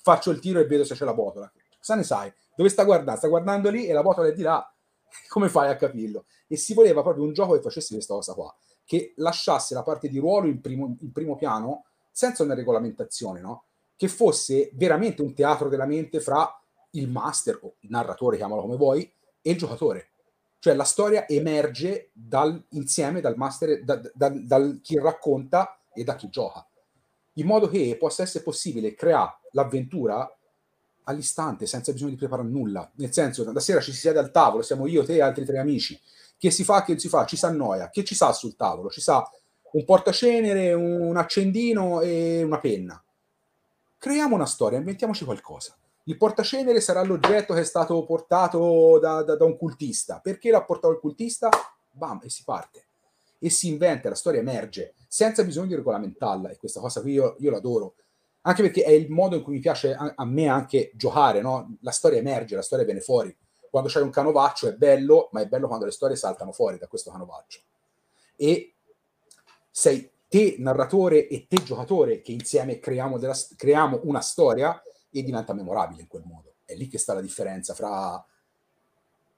faccio 0.00 0.30
il 0.30 0.38
tiro 0.38 0.60
e 0.60 0.66
vedo 0.66 0.84
se 0.84 0.94
c'è 0.94 1.04
la 1.04 1.14
botola. 1.14 1.50
Cosa 1.78 1.96
ne 1.96 2.04
sai? 2.04 2.32
Dove 2.54 2.68
sta 2.68 2.84
guardando? 2.84 3.18
Sta 3.18 3.26
guardando 3.26 3.70
lì 3.70 3.86
e 3.86 3.92
la 3.92 4.02
botola 4.02 4.28
è 4.28 4.32
di 4.32 4.42
là. 4.42 4.64
Come 5.26 5.48
fai 5.48 5.68
a 5.68 5.74
capirlo? 5.74 6.26
E 6.46 6.56
si 6.56 6.74
voleva 6.74 7.02
proprio 7.02 7.24
un 7.24 7.32
gioco 7.32 7.54
che 7.54 7.60
facesse 7.60 7.92
questa 7.94 8.14
cosa 8.14 8.34
qua, 8.34 8.54
che 8.84 9.14
lasciasse 9.16 9.74
la 9.74 9.82
parte 9.82 10.08
di 10.08 10.18
ruolo 10.18 10.48
in 10.48 10.60
primo, 10.60 10.96
in 11.00 11.12
primo 11.12 11.36
piano 11.36 11.84
senza 12.10 12.42
una 12.42 12.54
regolamentazione, 12.54 13.40
no? 13.40 13.64
Che 13.96 14.08
fosse 14.08 14.70
veramente 14.74 15.22
un 15.22 15.34
teatro 15.34 15.68
della 15.68 15.86
mente 15.86 16.20
fra 16.20 16.60
il 16.90 17.08
master 17.08 17.58
o 17.62 17.74
il 17.80 17.90
narratore, 17.90 18.36
chiamalo 18.36 18.62
come 18.62 18.76
vuoi, 18.76 19.10
e 19.40 19.50
il 19.50 19.56
giocatore. 19.56 20.10
Cioè 20.58 20.74
la 20.74 20.84
storia 20.84 21.26
emerge 21.26 22.10
dal, 22.12 22.62
insieme 22.70 23.20
dal 23.20 23.36
master, 23.36 23.82
da, 23.82 24.00
da, 24.14 24.28
dal 24.28 24.80
chi 24.82 24.98
racconta 24.98 25.80
e 25.92 26.04
da 26.04 26.14
chi 26.14 26.28
gioca. 26.28 26.66
In 27.34 27.46
modo 27.46 27.68
che 27.68 27.96
possa 27.98 28.22
essere 28.22 28.44
possibile 28.44 28.94
creare 28.94 29.38
l'avventura 29.52 30.30
all'istante, 31.04 31.66
senza 31.66 31.92
bisogno 31.92 32.10
di 32.10 32.16
preparare 32.16 32.48
nulla. 32.48 32.88
Nel 32.96 33.12
senso, 33.12 33.50
la 33.50 33.60
sera 33.60 33.80
ci 33.80 33.92
si 33.92 33.98
siede 33.98 34.18
al 34.18 34.30
tavolo, 34.30 34.62
siamo 34.62 34.86
io, 34.86 35.04
te 35.04 35.14
e 35.14 35.20
altri 35.22 35.44
tre 35.44 35.58
amici. 35.58 36.00
Che 36.42 36.50
si 36.50 36.64
fa, 36.64 36.82
che 36.82 36.98
si 36.98 37.08
fa? 37.08 37.24
Ci 37.24 37.36
sa 37.36 37.52
noia. 37.52 37.88
Che 37.88 38.02
ci 38.02 38.16
sa 38.16 38.32
sul 38.32 38.56
tavolo? 38.56 38.90
Ci 38.90 39.00
sa 39.00 39.24
un 39.74 39.84
portacenere, 39.84 40.72
un 40.72 41.16
accendino 41.16 42.00
e 42.00 42.42
una 42.42 42.58
penna. 42.58 43.00
Creiamo 43.96 44.34
una 44.34 44.46
storia, 44.46 44.78
inventiamoci 44.78 45.24
qualcosa. 45.24 45.76
Il 46.06 46.16
portacenere 46.16 46.80
sarà 46.80 47.00
l'oggetto 47.04 47.54
che 47.54 47.60
è 47.60 47.64
stato 47.64 48.04
portato 48.04 48.98
da, 48.98 49.22
da, 49.22 49.36
da 49.36 49.44
un 49.44 49.56
cultista. 49.56 50.18
Perché 50.18 50.50
l'ha 50.50 50.64
portato 50.64 50.92
il 50.92 50.98
cultista? 50.98 51.48
Bam, 51.92 52.18
e 52.24 52.28
si 52.28 52.42
parte. 52.42 52.86
E 53.38 53.48
si 53.48 53.68
inventa, 53.68 54.08
la 54.08 54.16
storia 54.16 54.40
emerge, 54.40 54.94
senza 55.06 55.44
bisogno 55.44 55.68
di 55.68 55.74
regolamentarla. 55.76 56.48
E 56.48 56.56
questa 56.56 56.80
cosa 56.80 57.00
qui 57.02 57.12
io, 57.12 57.36
io 57.38 57.52
l'adoro 57.52 57.94
anche 58.40 58.62
perché 58.62 58.82
è 58.82 58.90
il 58.90 59.08
modo 59.12 59.36
in 59.36 59.42
cui 59.44 59.52
mi 59.52 59.60
piace 59.60 59.94
a, 59.94 60.14
a 60.16 60.24
me 60.24 60.48
anche 60.48 60.90
giocare, 60.96 61.40
no? 61.40 61.76
La 61.82 61.92
storia 61.92 62.18
emerge, 62.18 62.56
la 62.56 62.62
storia 62.62 62.84
viene 62.84 62.98
fuori. 62.98 63.32
Quando 63.72 63.88
c'è 63.88 64.02
un 64.02 64.10
canovaccio 64.10 64.68
è 64.68 64.74
bello, 64.74 65.30
ma 65.32 65.40
è 65.40 65.46
bello 65.46 65.66
quando 65.66 65.86
le 65.86 65.92
storie 65.92 66.14
saltano 66.14 66.52
fuori 66.52 66.76
da 66.76 66.88
questo 66.88 67.10
canovaccio. 67.10 67.60
E 68.36 68.74
sei 69.70 70.10
te 70.28 70.56
narratore 70.58 71.26
e 71.26 71.46
te 71.48 71.62
giocatore 71.62 72.20
che 72.20 72.32
insieme 72.32 72.78
creiamo, 72.78 73.16
della, 73.16 73.34
creiamo 73.56 74.00
una 74.02 74.20
storia 74.20 74.78
e 75.10 75.22
diventa 75.22 75.54
memorabile 75.54 76.02
in 76.02 76.06
quel 76.06 76.24
modo. 76.26 76.56
È 76.66 76.74
lì 76.74 76.86
che 76.86 76.98
sta 76.98 77.14
la 77.14 77.22
differenza 77.22 77.72
fra 77.72 78.22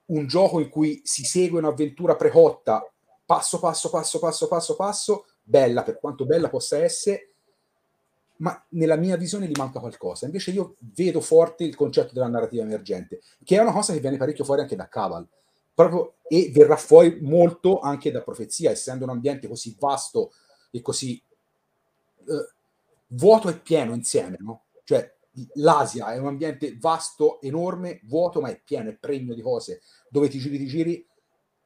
un 0.07 0.27
gioco 0.27 0.59
in 0.59 0.67
cui 0.67 0.99
si 1.05 1.23
segue 1.23 1.59
un'avventura 1.59 2.17
precotta, 2.17 2.85
passo 3.25 3.57
passo 3.57 3.89
passo 3.89 4.19
passo 4.19 4.49
passo 4.49 4.75
passo, 4.75 5.25
bella 5.43 5.81
per 5.81 5.97
quanto 5.97 6.25
bella 6.25 6.49
possa 6.49 6.77
essere, 6.77 7.34
ma 8.37 8.65
nella 8.69 8.95
mia 8.95 9.17
visione 9.17 9.47
gli 9.47 9.57
manca 9.57 9.79
qualcosa. 9.79 10.25
Invece 10.25 10.51
io 10.51 10.75
vedo 10.95 11.21
forte 11.21 11.63
il 11.63 11.75
concetto 11.75 12.13
della 12.13 12.27
narrativa 12.27 12.63
emergente, 12.63 13.21
che 13.43 13.57
è 13.57 13.61
una 13.61 13.71
cosa 13.71 13.93
che 13.93 13.99
viene 13.99 14.17
parecchio 14.17 14.43
fuori 14.43 14.61
anche 14.61 14.75
da 14.75 14.87
Caval, 14.87 15.27
proprio, 15.73 16.15
e 16.27 16.51
verrà 16.53 16.75
fuori 16.75 17.19
molto 17.21 17.79
anche 17.79 18.11
da 18.11 18.21
Profezia, 18.21 18.71
essendo 18.71 19.03
un 19.03 19.11
ambiente 19.11 19.47
così 19.47 19.75
vasto 19.79 20.31
e 20.71 20.81
così 20.81 21.21
eh, 22.27 22.53
vuoto 23.07 23.49
e 23.49 23.59
pieno 23.59 23.93
insieme, 23.93 24.37
no? 24.39 24.63
Cioè 24.83 25.13
l'Asia 25.55 26.13
è 26.13 26.17
un 26.17 26.27
ambiente 26.27 26.77
vasto, 26.79 27.41
enorme, 27.41 27.99
vuoto, 28.05 28.39
ma 28.39 28.49
è 28.49 28.59
pieno, 28.63 28.89
è 28.89 28.95
pregno 28.95 29.33
di 29.33 29.41
cose, 29.41 29.81
dove 30.09 30.29
ti 30.29 30.39
giri, 30.39 30.57
ti 30.57 30.65
giri, 30.65 31.07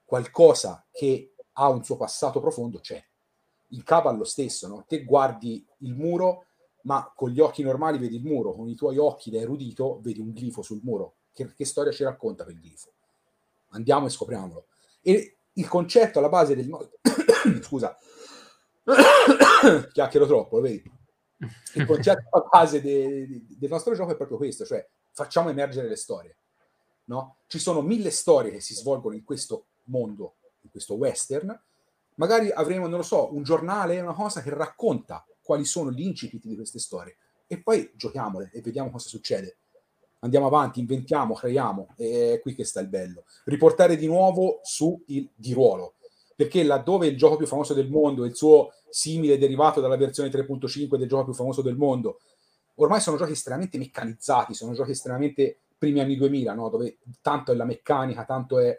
qualcosa 0.06 0.84
che 0.92 1.34
ha 1.54 1.70
un 1.70 1.84
suo 1.84 1.98
passato 1.98 2.40
profondo 2.40 2.80
c'è. 2.80 3.04
Il 3.72 3.84
è 3.84 4.12
lo 4.14 4.24
stesso, 4.24 4.68
no? 4.68 4.86
Te 4.88 5.04
guardi 5.04 5.64
il 5.80 5.94
muro, 5.94 6.46
ma 6.84 7.12
con 7.16 7.30
gli 7.30 7.40
occhi 7.40 7.64
normali 7.64 7.98
vedi 7.98 8.16
il 8.16 8.24
muro, 8.24 8.54
con 8.54 8.68
i 8.68 8.76
tuoi 8.76 8.98
occhi 8.98 9.32
da 9.32 9.40
erudito 9.40 10.00
vedi 10.02 10.20
un 10.20 10.32
glifo 10.32 10.62
sul 10.62 10.80
muro. 10.84 11.16
Che, 11.34 11.54
che 11.54 11.66
storia 11.66 11.92
ci 11.92 12.04
racconta 12.04 12.44
quel 12.44 12.60
glifo? 12.60 12.92
Andiamo 13.70 14.06
e 14.06 14.10
scopriamolo. 14.10 14.68
E 15.02 15.38
il 15.54 15.68
concetto 15.68 16.20
alla 16.20 16.30
base 16.30 16.56
del... 16.56 16.70
Scusa, 17.62 17.98
chiacchiero 19.92 20.26
troppo, 20.26 20.58
lo 20.58 20.62
vedi? 20.62 20.92
Il 21.76 21.86
concetto 21.86 22.28
alla 22.32 22.48
base 22.50 22.82
de, 22.82 23.28
de, 23.28 23.46
del 23.58 23.70
nostro 23.70 23.94
gioco 23.94 24.12
è 24.12 24.16
proprio 24.16 24.38
questo, 24.38 24.66
cioè 24.66 24.86
facciamo 25.12 25.50
emergere 25.50 25.88
le 25.88 25.96
storie. 25.96 26.38
No? 27.06 27.38
Ci 27.48 27.60
sono 27.60 27.82
mille 27.82 28.12
storie 28.12 28.52
che 28.52 28.62
si 28.62 28.74
svolgono 28.74 29.16
in 29.16 29.24
questo 29.24 29.66
mondo, 29.86 30.36
in 30.62 30.70
questo 30.70 30.96
western. 30.96 31.60
Magari 32.16 32.52
avremo, 32.52 32.88
non 32.88 32.98
lo 32.98 33.04
so, 33.04 33.34
un 33.34 33.44
giornale, 33.44 34.00
una 34.00 34.14
cosa 34.14 34.42
che 34.42 34.54
racconta 34.54 35.26
quali 35.50 35.66
sono 35.66 35.92
gli 35.92 36.04
incipiti 36.04 36.48
di 36.48 36.56
queste 36.56 36.78
storie 36.78 37.18
e 37.48 37.60
poi 37.64 37.90
giochiamole 37.96 38.52
e 38.54 38.62
vediamo 38.62 38.92
cosa 38.92 39.10
succede. 39.10 39.58
Andiamo 40.20 40.46
avanti, 40.46 40.80
inventiamo, 40.80 41.34
creiamo, 41.34 41.96
e 41.98 42.34
è 42.34 42.40
qui 42.40 42.54
che 42.54 42.64
sta 42.64 42.82
il 42.82 42.88
bello. 42.88 43.24
Riportare 43.46 43.96
di 43.96 44.06
nuovo 44.06 44.60
su 44.62 45.02
il 45.08 45.28
di 45.34 45.54
ruolo, 45.54 45.96
perché 46.36 46.62
laddove 46.62 47.08
il 47.08 47.18
gioco 47.18 47.38
più 47.38 47.48
famoso 47.48 47.74
del 47.74 47.90
mondo, 47.90 48.26
il 48.26 48.36
suo 48.36 48.74
simile 48.90 49.40
derivato 49.40 49.82
dalla 49.82 49.98
versione 49.98 50.30
3.5 50.30 50.98
del 50.98 51.08
gioco 51.08 51.24
più 51.24 51.34
famoso 51.34 51.64
del 51.64 51.78
mondo, 51.78 52.20
ormai 52.76 53.02
sono 53.02 53.18
giochi 53.18 53.32
estremamente 53.32 53.80
meccanizzati, 53.80 54.54
sono 54.54 54.74
giochi 54.74 54.92
estremamente 54.92 55.62
primi 55.80 56.00
anni 56.00 56.16
2000, 56.16 56.54
no? 56.54 56.70
dove 56.70 57.00
tanto 57.22 57.52
è 57.52 57.56
la 57.56 57.66
meccanica, 57.66 58.24
tanto 58.24 58.60
è 58.60 58.78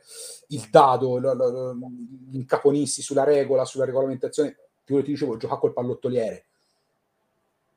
il 0.49 0.69
dado, 0.71 1.19
gli 1.19 2.37
incaponissi 2.37 3.03
sulla 3.03 3.25
regola, 3.25 3.65
sulla 3.65 3.87
regolamentazione, 3.87 4.55
più 4.85 5.03
ti 5.03 5.11
dicevo, 5.11 5.37
gioca 5.37 5.57
col 5.57 5.73
pallottoliere. 5.73 6.50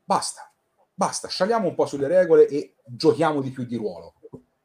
Basta, 0.03 0.51
basta, 0.93 1.27
scialiamo 1.27 1.67
un 1.67 1.75
po' 1.75 1.85
sulle 1.85 2.07
regole 2.07 2.47
e 2.47 2.75
giochiamo 2.85 3.41
di 3.41 3.51
più 3.51 3.65
di 3.65 3.75
ruolo, 3.75 4.15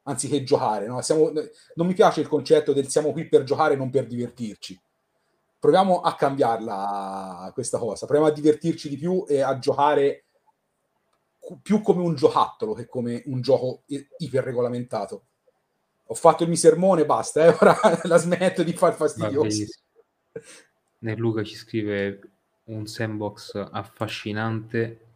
anziché 0.03 0.43
giocare. 0.43 0.87
No? 0.87 1.01
Siamo, 1.01 1.31
non 1.31 1.87
mi 1.87 1.93
piace 1.93 2.21
il 2.21 2.27
concetto 2.27 2.73
del 2.73 2.87
siamo 2.87 3.11
qui 3.11 3.27
per 3.27 3.43
giocare, 3.43 3.75
non 3.75 3.89
per 3.89 4.05
divertirci 4.05 4.79
proviamo 5.59 5.99
a 5.99 6.15
cambiarla 6.15 7.51
questa 7.53 7.77
cosa, 7.77 8.05
proviamo 8.05 8.31
a 8.31 8.33
divertirci 8.33 8.87
di 8.89 8.97
più 8.97 9.25
e 9.27 9.41
a 9.41 9.59
giocare 9.59 10.23
più 11.61 11.81
come 11.81 12.01
un 12.01 12.15
giocattolo 12.15 12.73
che 12.73 12.87
come 12.87 13.21
un 13.25 13.41
gioco 13.41 13.83
iperregolamentato. 14.17 15.25
Ho 16.05 16.13
fatto 16.15 16.43
il 16.43 16.49
mio 16.49 16.57
sermone, 16.57 17.05
basta, 17.05 17.45
eh? 17.45 17.49
ora 17.49 17.77
la 18.03 18.17
smetto 18.17 18.63
di 18.63 18.73
far 18.73 18.95
fastidioso. 18.95 19.65
Nel 20.99 21.17
Luca 21.17 21.43
ci 21.43 21.55
scrive 21.55 22.19
un 22.65 22.87
sandbox 22.87 23.55
affascinante 23.71 25.07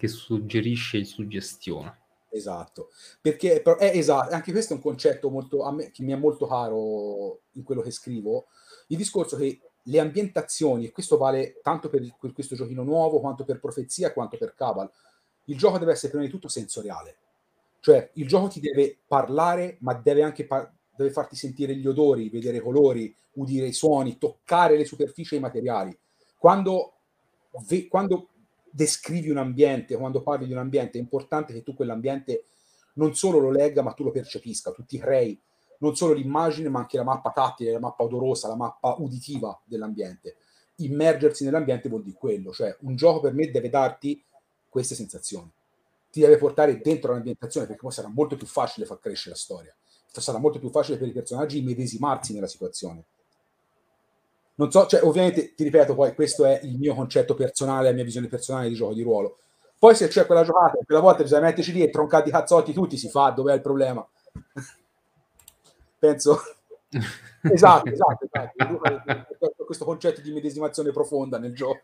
che 0.00 0.08
suggerisce 0.08 0.96
il 0.96 1.04
suggestione. 1.04 1.98
Esatto, 2.30 2.88
perché 3.20 3.60
è 3.60 3.90
esatto, 3.94 4.34
anche 4.34 4.50
questo 4.50 4.72
è 4.72 4.76
un 4.76 4.82
concetto 4.82 5.28
molto, 5.28 5.62
a 5.62 5.72
me, 5.72 5.90
che 5.90 6.02
mi 6.02 6.12
è 6.12 6.16
molto 6.16 6.46
caro 6.46 7.40
in 7.52 7.64
quello 7.64 7.82
che 7.82 7.90
scrivo, 7.90 8.46
il 8.86 8.96
discorso 8.96 9.36
che 9.36 9.60
le 9.82 9.98
ambientazioni, 10.00 10.86
e 10.86 10.90
questo 10.90 11.18
vale 11.18 11.60
tanto 11.62 11.90
per, 11.90 12.16
per 12.18 12.32
questo 12.32 12.54
giochino 12.54 12.82
nuovo, 12.82 13.20
quanto 13.20 13.44
per 13.44 13.60
Profezia, 13.60 14.14
quanto 14.14 14.38
per 14.38 14.54
Cabal, 14.54 14.90
il 15.46 15.58
gioco 15.58 15.76
deve 15.76 15.92
essere 15.92 16.08
prima 16.08 16.24
di 16.24 16.30
tutto 16.30 16.48
sensoriale. 16.48 17.16
Cioè, 17.80 18.10
il 18.14 18.26
gioco 18.26 18.48
ti 18.48 18.60
deve 18.60 18.96
parlare, 19.06 19.76
ma 19.80 19.92
deve 19.92 20.22
anche 20.22 20.46
par- 20.46 20.72
deve 20.96 21.10
farti 21.10 21.36
sentire 21.36 21.74
gli 21.74 21.86
odori, 21.86 22.30
vedere 22.30 22.56
i 22.56 22.62
colori, 22.62 23.14
udire 23.32 23.66
i 23.66 23.72
suoni, 23.74 24.16
toccare 24.16 24.78
le 24.78 24.86
superfici 24.86 25.34
e 25.34 25.38
i 25.38 25.42
materiali. 25.42 25.94
Quando, 26.38 26.94
ve- 27.66 27.86
quando 27.88 28.29
descrivi 28.70 29.30
un 29.30 29.38
ambiente, 29.38 29.96
quando 29.96 30.22
parli 30.22 30.46
di 30.46 30.52
un 30.52 30.58
ambiente, 30.58 30.98
è 30.98 31.00
importante 31.00 31.52
che 31.52 31.62
tu 31.62 31.74
quell'ambiente 31.74 32.44
non 32.94 33.14
solo 33.14 33.38
lo 33.38 33.50
legga, 33.50 33.82
ma 33.82 33.92
tu 33.92 34.04
lo 34.04 34.10
percepisca, 34.10 34.72
tu 34.72 34.84
ti 34.84 34.98
crei 34.98 35.40
non 35.80 35.96
solo 35.96 36.12
l'immagine, 36.12 36.68
ma 36.68 36.80
anche 36.80 36.96
la 36.96 37.04
mappa 37.04 37.30
tattile, 37.30 37.72
la 37.72 37.78
mappa 37.78 38.04
odorosa, 38.04 38.48
la 38.48 38.56
mappa 38.56 38.96
uditiva 38.98 39.58
dell'ambiente. 39.64 40.36
Immergersi 40.76 41.44
nell'ambiente 41.44 41.88
vuol 41.88 42.02
dire 42.02 42.16
quello, 42.16 42.52
cioè 42.52 42.76
un 42.80 42.96
gioco 42.96 43.20
per 43.20 43.34
me 43.34 43.50
deve 43.50 43.68
darti 43.68 44.22
queste 44.68 44.94
sensazioni. 44.94 45.50
Ti 46.10 46.20
deve 46.20 46.36
portare 46.36 46.80
dentro 46.80 47.12
l'ambientazione 47.12 47.66
perché 47.66 47.82
poi 47.82 47.92
sarà 47.92 48.08
molto 48.08 48.36
più 48.36 48.46
facile 48.46 48.86
far 48.86 48.98
crescere 48.98 49.30
la 49.30 49.36
storia. 49.36 49.74
Sarà 50.12 50.38
molto 50.38 50.58
più 50.58 50.70
facile 50.70 50.98
per 50.98 51.08
i 51.08 51.12
personaggi 51.12 51.58
immedesimarsi 51.58 52.34
nella 52.34 52.48
situazione. 52.48 53.04
Non 54.56 54.70
so, 54.70 54.86
cioè, 54.86 55.02
ovviamente, 55.02 55.54
ti 55.54 55.64
ripeto, 55.64 55.94
poi 55.94 56.14
questo 56.14 56.44
è 56.44 56.60
il 56.62 56.78
mio 56.78 56.94
concetto 56.94 57.34
personale, 57.34 57.88
la 57.88 57.94
mia 57.94 58.04
visione 58.04 58.28
personale 58.28 58.68
di 58.68 58.74
gioco 58.74 58.94
di 58.94 59.02
ruolo. 59.02 59.38
Poi 59.78 59.94
se 59.94 60.08
c'è 60.08 60.26
quella 60.26 60.44
giocata, 60.44 60.78
quella 60.84 61.00
volta 61.00 61.22
bisogna 61.22 61.46
metterci 61.46 61.72
lì 61.72 61.82
e 61.82 61.90
troncati 61.90 62.28
i 62.28 62.32
cazzotti 62.32 62.72
tutti, 62.72 62.98
si 62.98 63.08
fa, 63.08 63.30
dov'è 63.30 63.54
il 63.54 63.62
problema? 63.62 64.06
penso... 65.98 66.38
esatto, 67.42 67.88
esatto, 67.88 68.28
esatto. 68.28 69.64
questo 69.64 69.84
concetto 69.84 70.20
di 70.20 70.32
medesimazione 70.32 70.90
profonda 70.90 71.38
nel 71.38 71.54
gioco. 71.54 71.82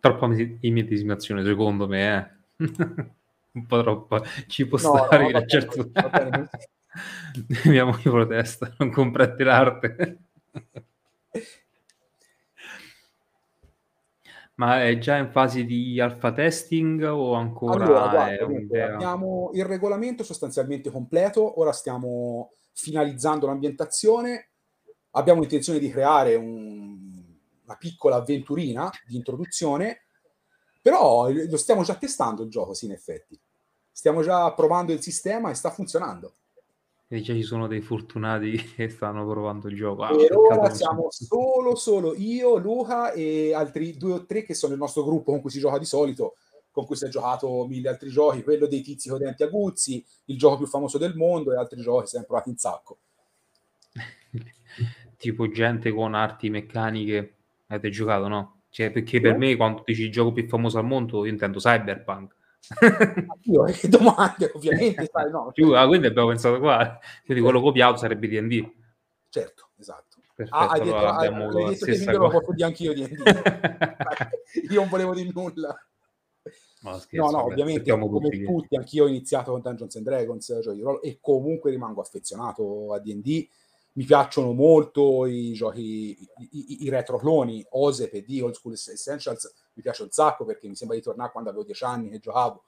Troppa 0.00 0.28
immedesimazione, 0.60 1.44
secondo 1.44 1.86
me, 1.86 2.36
eh. 2.56 2.66
un 3.52 3.66
po' 3.66 3.80
troppo. 3.82 4.22
Ci 4.48 4.66
può 4.66 4.78
no, 4.78 5.04
stare 5.04 5.22
no, 5.22 5.28
che 5.28 5.36
a 5.36 5.46
certo 5.46 5.90
punto 5.90 6.48
mia 7.64 7.84
moglie 7.84 8.10
protesta, 8.10 8.74
non 8.78 8.90
comprate 8.90 9.44
l'arte. 9.44 10.18
Ma 14.62 14.84
è 14.84 14.96
già 14.98 15.16
in 15.16 15.28
fase 15.28 15.64
di 15.64 15.98
alfa 15.98 16.32
testing 16.32 17.02
o 17.02 17.32
ancora 17.32 17.84
allora, 17.84 18.08
guarda, 18.08 18.94
abbiamo 18.94 19.50
il 19.54 19.64
regolamento 19.64 20.22
sostanzialmente 20.22 20.88
completo, 20.88 21.58
ora 21.58 21.72
stiamo 21.72 22.52
finalizzando 22.72 23.46
l'ambientazione. 23.46 24.50
Abbiamo 25.14 25.42
intenzione 25.42 25.80
di 25.80 25.90
creare 25.90 26.36
un, 26.36 26.96
una 27.64 27.76
piccola 27.76 28.16
avventurina 28.16 28.88
di 29.04 29.16
introduzione, 29.16 30.02
però 30.80 31.28
lo 31.28 31.56
stiamo 31.56 31.82
già 31.82 31.96
testando 31.96 32.44
il 32.44 32.48
gioco, 32.48 32.72
sì, 32.72 32.86
in 32.86 32.92
effetti. 32.92 33.38
Stiamo 33.90 34.22
già 34.22 34.52
provando 34.54 34.92
il 34.92 35.02
sistema 35.02 35.50
e 35.50 35.54
sta 35.54 35.70
funzionando. 35.70 36.36
E 37.12 37.20
già 37.20 37.34
ci 37.34 37.42
sono 37.42 37.66
dei 37.66 37.82
fortunati 37.82 38.52
che 38.74 38.88
stanno 38.88 39.28
provando 39.28 39.68
il 39.68 39.76
gioco. 39.76 40.02
Ah, 40.04 40.16
per 40.16 40.34
ora 40.34 40.70
siamo 40.70 41.08
solo, 41.10 41.74
solo 41.74 42.14
io, 42.16 42.56
Luca 42.56 43.12
e 43.12 43.52
altri 43.52 43.98
due 43.98 44.12
o 44.12 44.24
tre 44.24 44.44
che 44.44 44.54
sono 44.54 44.72
il 44.72 44.78
nostro 44.78 45.04
gruppo 45.04 45.32
con 45.32 45.42
cui 45.42 45.50
si 45.50 45.58
gioca 45.58 45.78
di 45.78 45.84
solito 45.84 46.36
con 46.70 46.86
cui 46.86 46.96
si 46.96 47.04
è 47.04 47.08
giocato 47.08 47.66
mille 47.66 47.90
altri 47.90 48.08
giochi, 48.08 48.42
quello 48.42 48.66
dei 48.66 48.80
tizi 48.80 49.10
con 49.10 49.18
denti 49.18 49.42
aguzzi, 49.42 50.02
il 50.24 50.38
gioco 50.38 50.56
più 50.56 50.66
famoso 50.66 50.96
del 50.96 51.14
mondo 51.14 51.52
e 51.52 51.56
altri 51.58 51.82
giochi 51.82 52.06
si 52.06 52.16
è 52.16 52.24
provato 52.24 52.48
in 52.48 52.56
sacco. 52.56 52.98
tipo 55.18 55.50
gente 55.50 55.92
con 55.92 56.14
arti 56.14 56.48
meccaniche, 56.48 57.34
avete 57.66 57.90
giocato, 57.90 58.26
no? 58.26 58.62
Cioè, 58.70 58.90
perché 58.90 59.20
per 59.20 59.36
me 59.36 59.54
quando 59.54 59.82
dici 59.84 60.04
il 60.04 60.10
gioco 60.10 60.32
più 60.32 60.48
famoso 60.48 60.78
al 60.78 60.86
mondo 60.86 61.26
io 61.26 61.30
intendo 61.30 61.58
Cyberpunk. 61.58 62.34
Io 63.42 63.64
che 63.64 63.88
domande, 63.88 64.50
ovviamente, 64.54 65.08
sai, 65.12 65.30
no. 65.30 65.50
Cioè... 65.52 65.76
Ah, 65.76 65.86
quindi 65.86 66.06
abbiamo 66.06 66.28
pensato 66.28 66.58
qua, 66.58 66.98
quindi 67.24 67.42
quello 67.42 67.60
copiato 67.60 67.96
sarebbe 67.96 68.28
D&D. 68.28 68.70
Certo, 69.28 69.70
esatto. 69.78 70.18
Perfetto, 70.34 70.56
ah, 70.56 70.68
hai 70.68 70.80
detto, 70.80 70.96
allora 70.96 71.16
hai, 71.16 71.28
hai 71.28 71.74
detto 71.74 71.84
che 71.84 72.12
lo 72.12 72.28
posso 72.28 72.52
dire 72.52 72.66
anch'io 72.66 72.94
D&D. 72.94 73.22
io 74.70 74.80
non 74.80 74.88
volevo 74.88 75.14
dire 75.14 75.30
nulla. 75.32 75.76
No, 76.82 76.98
scherzo, 76.98 77.30
no, 77.30 77.38
no 77.38 77.44
ovviamente 77.44 77.90
come 77.90 78.08
tutti, 78.08 78.42
tutti, 78.42 78.76
anch'io 78.76 79.04
ho 79.04 79.08
iniziato 79.08 79.52
con 79.52 79.60
Dungeons 79.60 79.94
and 79.96 80.04
Dragons 80.04 80.58
cioè 80.62 80.74
ruolo, 80.74 81.00
e 81.00 81.18
comunque 81.20 81.70
rimango 81.70 82.00
affezionato 82.00 82.92
a 82.92 82.98
D&D. 82.98 83.48
Mi 83.94 84.04
piacciono 84.04 84.52
molto 84.52 85.26
i 85.26 85.52
giochi, 85.52 86.18
i, 86.18 86.28
i, 86.52 86.84
i 86.84 86.88
retro 86.88 87.18
cloni, 87.18 87.64
Ose, 87.70 88.08
PD, 88.08 88.40
Old 88.42 88.54
School 88.54 88.72
Essentials, 88.72 89.52
mi 89.74 89.82
piace 89.82 90.02
un 90.02 90.10
sacco 90.10 90.44
perché 90.44 90.68
mi 90.68 90.76
sembra 90.76 90.96
di 90.96 91.02
tornare 91.02 91.30
quando 91.30 91.50
avevo 91.50 91.64
dieci 91.64 91.84
anni 91.84 92.10
e 92.10 92.18
giocavo. 92.18 92.64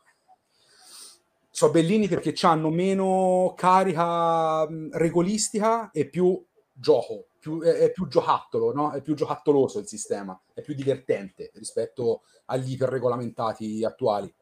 Sono 1.51 1.73
bellini 1.73 2.09
perché 2.09 2.35
hanno 2.47 2.71
meno 2.71 3.55
carica 3.57 4.67
regolistica 4.93 5.91
e 5.93 6.09
più 6.09 6.45
gioco, 6.73 7.27
più, 7.39 7.61
è, 7.63 7.75
è, 7.75 7.93
più 7.93 8.09
giocattolo, 8.09 8.73
no? 8.73 8.91
è 8.91 9.01
più 9.01 9.15
giocattoloso 9.15 9.79
il 9.79 9.87
sistema, 9.87 10.39
è 10.53 10.61
più 10.63 10.75
divertente 10.75 11.53
rispetto 11.55 12.23
agli 12.47 12.73
iperregolamentati 12.73 13.85
attuali. 13.85 14.35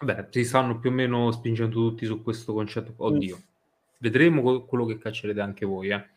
Beh, 0.00 0.28
si 0.30 0.44
stanno 0.44 0.78
più 0.78 0.90
o 0.90 0.92
meno 0.92 1.32
spingendo 1.32 1.74
tutti 1.74 2.06
su 2.06 2.22
questo 2.22 2.52
concetto. 2.52 2.94
Oddio, 2.96 3.36
mm. 3.36 3.40
vedremo 3.98 4.64
quello 4.64 4.84
che 4.84 4.98
caccerete 4.98 5.40
anche 5.40 5.66
voi, 5.66 5.88
eh. 5.88 6.16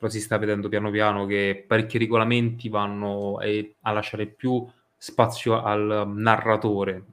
Però 0.00 0.10
si 0.10 0.20
sta 0.22 0.38
vedendo 0.38 0.70
piano 0.70 0.90
piano 0.90 1.26
che 1.26 1.62
parecchi 1.68 1.98
regolamenti 1.98 2.70
vanno 2.70 3.36
a 3.36 3.92
lasciare 3.92 4.28
più 4.28 4.66
spazio 4.96 5.62
al 5.62 6.10
narratore 6.14 7.04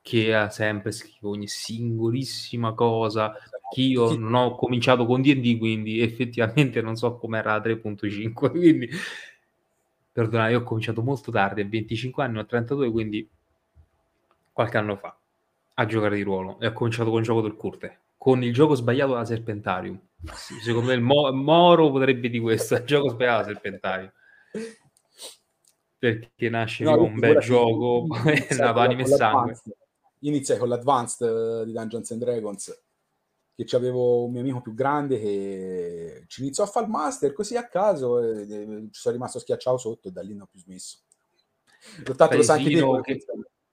che 0.00 0.34
ha 0.34 0.48
sempre 0.48 0.92
scritto 0.92 1.28
ogni 1.28 1.46
singolissima 1.46 2.72
cosa 2.72 3.34
che 3.70 3.82
io 3.82 4.16
non 4.16 4.32
ho 4.32 4.54
cominciato 4.54 5.04
con 5.04 5.20
D&D 5.20 5.58
quindi 5.58 6.00
effettivamente 6.00 6.80
non 6.80 6.96
so 6.96 7.18
com'era 7.18 7.52
la 7.52 7.62
3.5 7.62 8.48
quindi 8.48 8.88
perdonate 10.10 10.52
io 10.52 10.60
ho 10.60 10.62
cominciato 10.62 11.02
molto 11.02 11.30
tardi 11.30 11.60
a 11.60 11.66
25 11.68 12.24
anni 12.24 12.38
ho 12.38 12.46
32 12.46 12.90
quindi 12.90 13.28
qualche 14.50 14.78
anno 14.78 14.96
fa 14.96 15.14
a 15.74 15.84
giocare 15.84 16.16
di 16.16 16.22
ruolo 16.22 16.58
e 16.60 16.68
ho 16.68 16.72
cominciato 16.72 17.10
con 17.10 17.18
il 17.18 17.26
gioco 17.26 17.42
del 17.42 17.56
curte 17.56 17.98
con 18.16 18.42
il 18.42 18.54
gioco 18.54 18.74
sbagliato 18.74 19.12
della 19.12 19.26
Serpentarium 19.26 20.00
secondo 20.62 20.88
me 20.88 20.94
il 20.94 21.00
Mo- 21.00 21.32
Moro 21.32 21.90
potrebbe 21.90 22.28
di 22.28 22.40
questo 22.40 22.74
il 22.74 22.84
gioco 22.84 23.10
sbagliato 23.10 23.46
della 23.46 23.60
Serpentarium 23.60 24.12
perché 25.98 26.48
nasce 26.48 26.84
no, 26.84 27.02
un 27.02 27.18
bel 27.18 27.38
gioco 27.38 28.06
poi 28.06 28.34
è 28.34 28.54
nato 28.54 28.78
anime 28.80 29.02
e 29.02 29.06
sangue. 29.06 29.60
Iniziai 30.20 30.58
con 30.58 30.68
l'Advanced 30.68 31.28
eh, 31.28 31.64
di 31.64 31.72
Dungeons 31.72 32.10
and 32.10 32.20
Dragons 32.20 32.82
che 33.54 33.76
avevo 33.76 34.24
un 34.24 34.30
mio 34.30 34.40
amico 34.40 34.60
più 34.60 34.72
grande 34.72 35.18
che 35.18 36.24
ci 36.28 36.42
iniziò 36.42 36.62
a 36.62 36.68
fare 36.68 36.86
il 36.86 36.92
master 36.92 37.32
così 37.32 37.56
a 37.56 37.66
caso 37.66 38.20
e, 38.20 38.42
e 38.42 38.88
ci 38.90 39.00
sono 39.00 39.14
rimasto 39.14 39.40
schiacciato 39.40 39.76
sotto 39.76 40.08
e 40.08 40.12
da 40.12 40.22
lì 40.22 40.32
non 40.32 40.42
ho 40.42 40.46
più 40.46 40.60
smesso. 40.60 40.98
Lottato 42.04 42.36
lo 42.36 42.42
sai 42.42 42.64
che, 42.64 43.00
che 43.02 43.26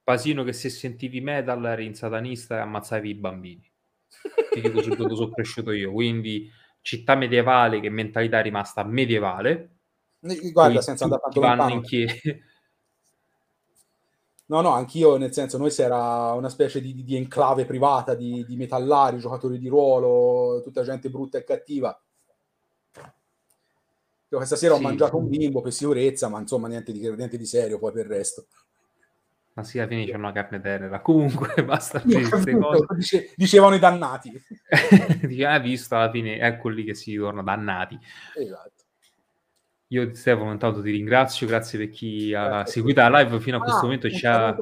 Pasino 0.04 0.44
che 0.44 0.54
se 0.54 0.70
sentivi 0.70 1.22
metal 1.22 1.66
eri 1.66 1.86
in 1.86 1.96
satanista 1.96 2.58
e 2.58 2.60
ammazzavi 2.60 3.10
i 3.10 3.16
bambini 3.16 3.72
ti 4.62 4.68
dico 4.68 4.82
subito 4.82 5.04
dove 5.04 5.16
sono 5.16 5.30
cresciuto 5.32 5.72
io 5.72 5.92
quindi 5.92 6.50
città 6.82 7.16
medievale 7.16 7.80
che 7.80 7.90
mentalità 7.90 8.40
è 8.40 8.44
rimasta 8.44 8.84
medievale 8.84 9.70
guarda 10.52 10.82
senza 10.82 11.04
andare 11.04 11.22
tanto 11.22 11.40
lontano 11.40 11.74
in 11.74 11.82
chiesa 11.82 12.14
No, 14.48 14.62
no, 14.62 14.70
anch'io, 14.70 15.18
nel 15.18 15.34
senso, 15.34 15.58
noi 15.58 15.72
si 15.72 15.82
era 15.82 16.34
una 16.34 16.50
specie 16.50 16.80
di, 16.80 17.04
di 17.04 17.16
enclave 17.16 17.66
privata 17.66 18.14
di, 18.14 18.46
di, 18.46 18.56
metallari, 18.56 19.18
giocatori 19.18 19.58
di 19.58 19.68
ruolo, 19.68 20.62
tutta 20.62 20.84
gente 20.84 21.10
brutta 21.10 21.40
e 21.40 21.44
cattiva. 21.44 22.00
Io 24.30 24.38
questa 24.38 24.56
sera 24.56 24.76
sì. 24.76 24.80
ho 24.80 24.84
mangiato 24.84 25.18
un 25.18 25.30
bimbo 25.30 25.62
per 25.62 25.74
sicurezza, 25.74 26.28
ma 26.28 26.40
insomma 26.40 26.68
niente 26.68 26.92
di, 26.92 27.00
niente 27.00 27.38
di 27.38 27.46
serio 27.46 27.80
poi 27.80 27.92
per 27.92 28.06
il 28.06 28.12
resto. 28.12 28.46
Ma 29.56 29.64
sì, 29.64 29.80
alla 29.80 29.88
fine 29.88 30.06
c'è 30.06 30.16
una 30.16 30.34
carne 30.34 30.60
tenera. 30.60 31.00
Comunque, 31.00 31.54
basta 31.64 32.02
queste 32.02 32.58
cose. 32.58 32.86
Dice, 32.96 33.34
dicevano 33.36 33.76
i 33.76 33.80
dannati. 33.80 34.32
Dice, 35.26 35.46
hai 35.46 35.62
visto, 35.62 35.96
alla 35.96 36.12
fine, 36.12 36.40
ecco 36.40 36.68
lì 36.68 36.84
che 36.84 36.94
si 36.94 37.16
torna 37.16 37.42
dannati. 37.42 37.98
Esatto. 38.36 38.84
Io 39.90 40.14
Stefano 40.14 40.52
intanto 40.52 40.82
ti 40.82 40.92
ringrazio, 40.92 41.48
grazie 41.48 41.78
per 41.78 41.90
chi 41.90 42.32
grazie 42.32 42.58
ha 42.58 42.66
seguito 42.66 43.00
la 43.02 43.20
live 43.20 43.40
fino 43.40 43.58
a 43.58 43.60
questo 43.62 43.80
ah, 43.80 43.84
momento. 43.84 44.10
Ci 44.10 44.26
ha... 44.26 44.54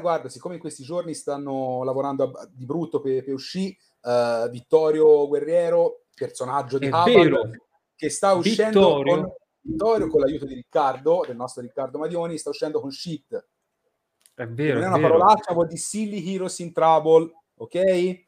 Guarda, 0.00 0.28
siccome 0.28 0.54
in 0.54 0.60
questi 0.60 0.82
giorni 0.82 1.14
stanno 1.14 1.84
lavorando 1.84 2.32
a, 2.32 2.48
di 2.50 2.64
brutto 2.64 3.00
per, 3.00 3.22
per 3.22 3.34
uscire, 3.34 3.76
uh, 4.00 4.48
Vittorio 4.48 5.28
Guerriero, 5.28 6.02
personaggio 6.12 6.78
di 6.78 6.88
Havard, 6.90 7.60
che 7.94 8.10
sta 8.10 8.32
uscendo 8.32 8.96
Vittorio. 8.96 9.14
Con, 9.14 9.32
Vittorio 9.60 10.08
con 10.08 10.20
l'aiuto 10.20 10.46
di 10.46 10.54
Riccardo, 10.54 11.22
del 11.26 11.36
nostro 11.36 11.62
Riccardo 11.62 11.98
Madioni, 11.98 12.38
sta 12.38 12.50
uscendo 12.50 12.80
con 12.80 12.90
Shit. 12.90 13.50
È 14.34 14.46
vero. 14.46 14.74
Non 14.74 14.84
è, 14.84 14.86
una 14.88 14.96
vero. 14.96 15.18
parolaccia, 15.18 15.52
vuol 15.52 15.68
di 15.68 15.76
Silly 15.76 16.34
Heroes 16.34 16.58
in 16.58 16.72
Trouble, 16.72 17.30
ok? 17.54 18.22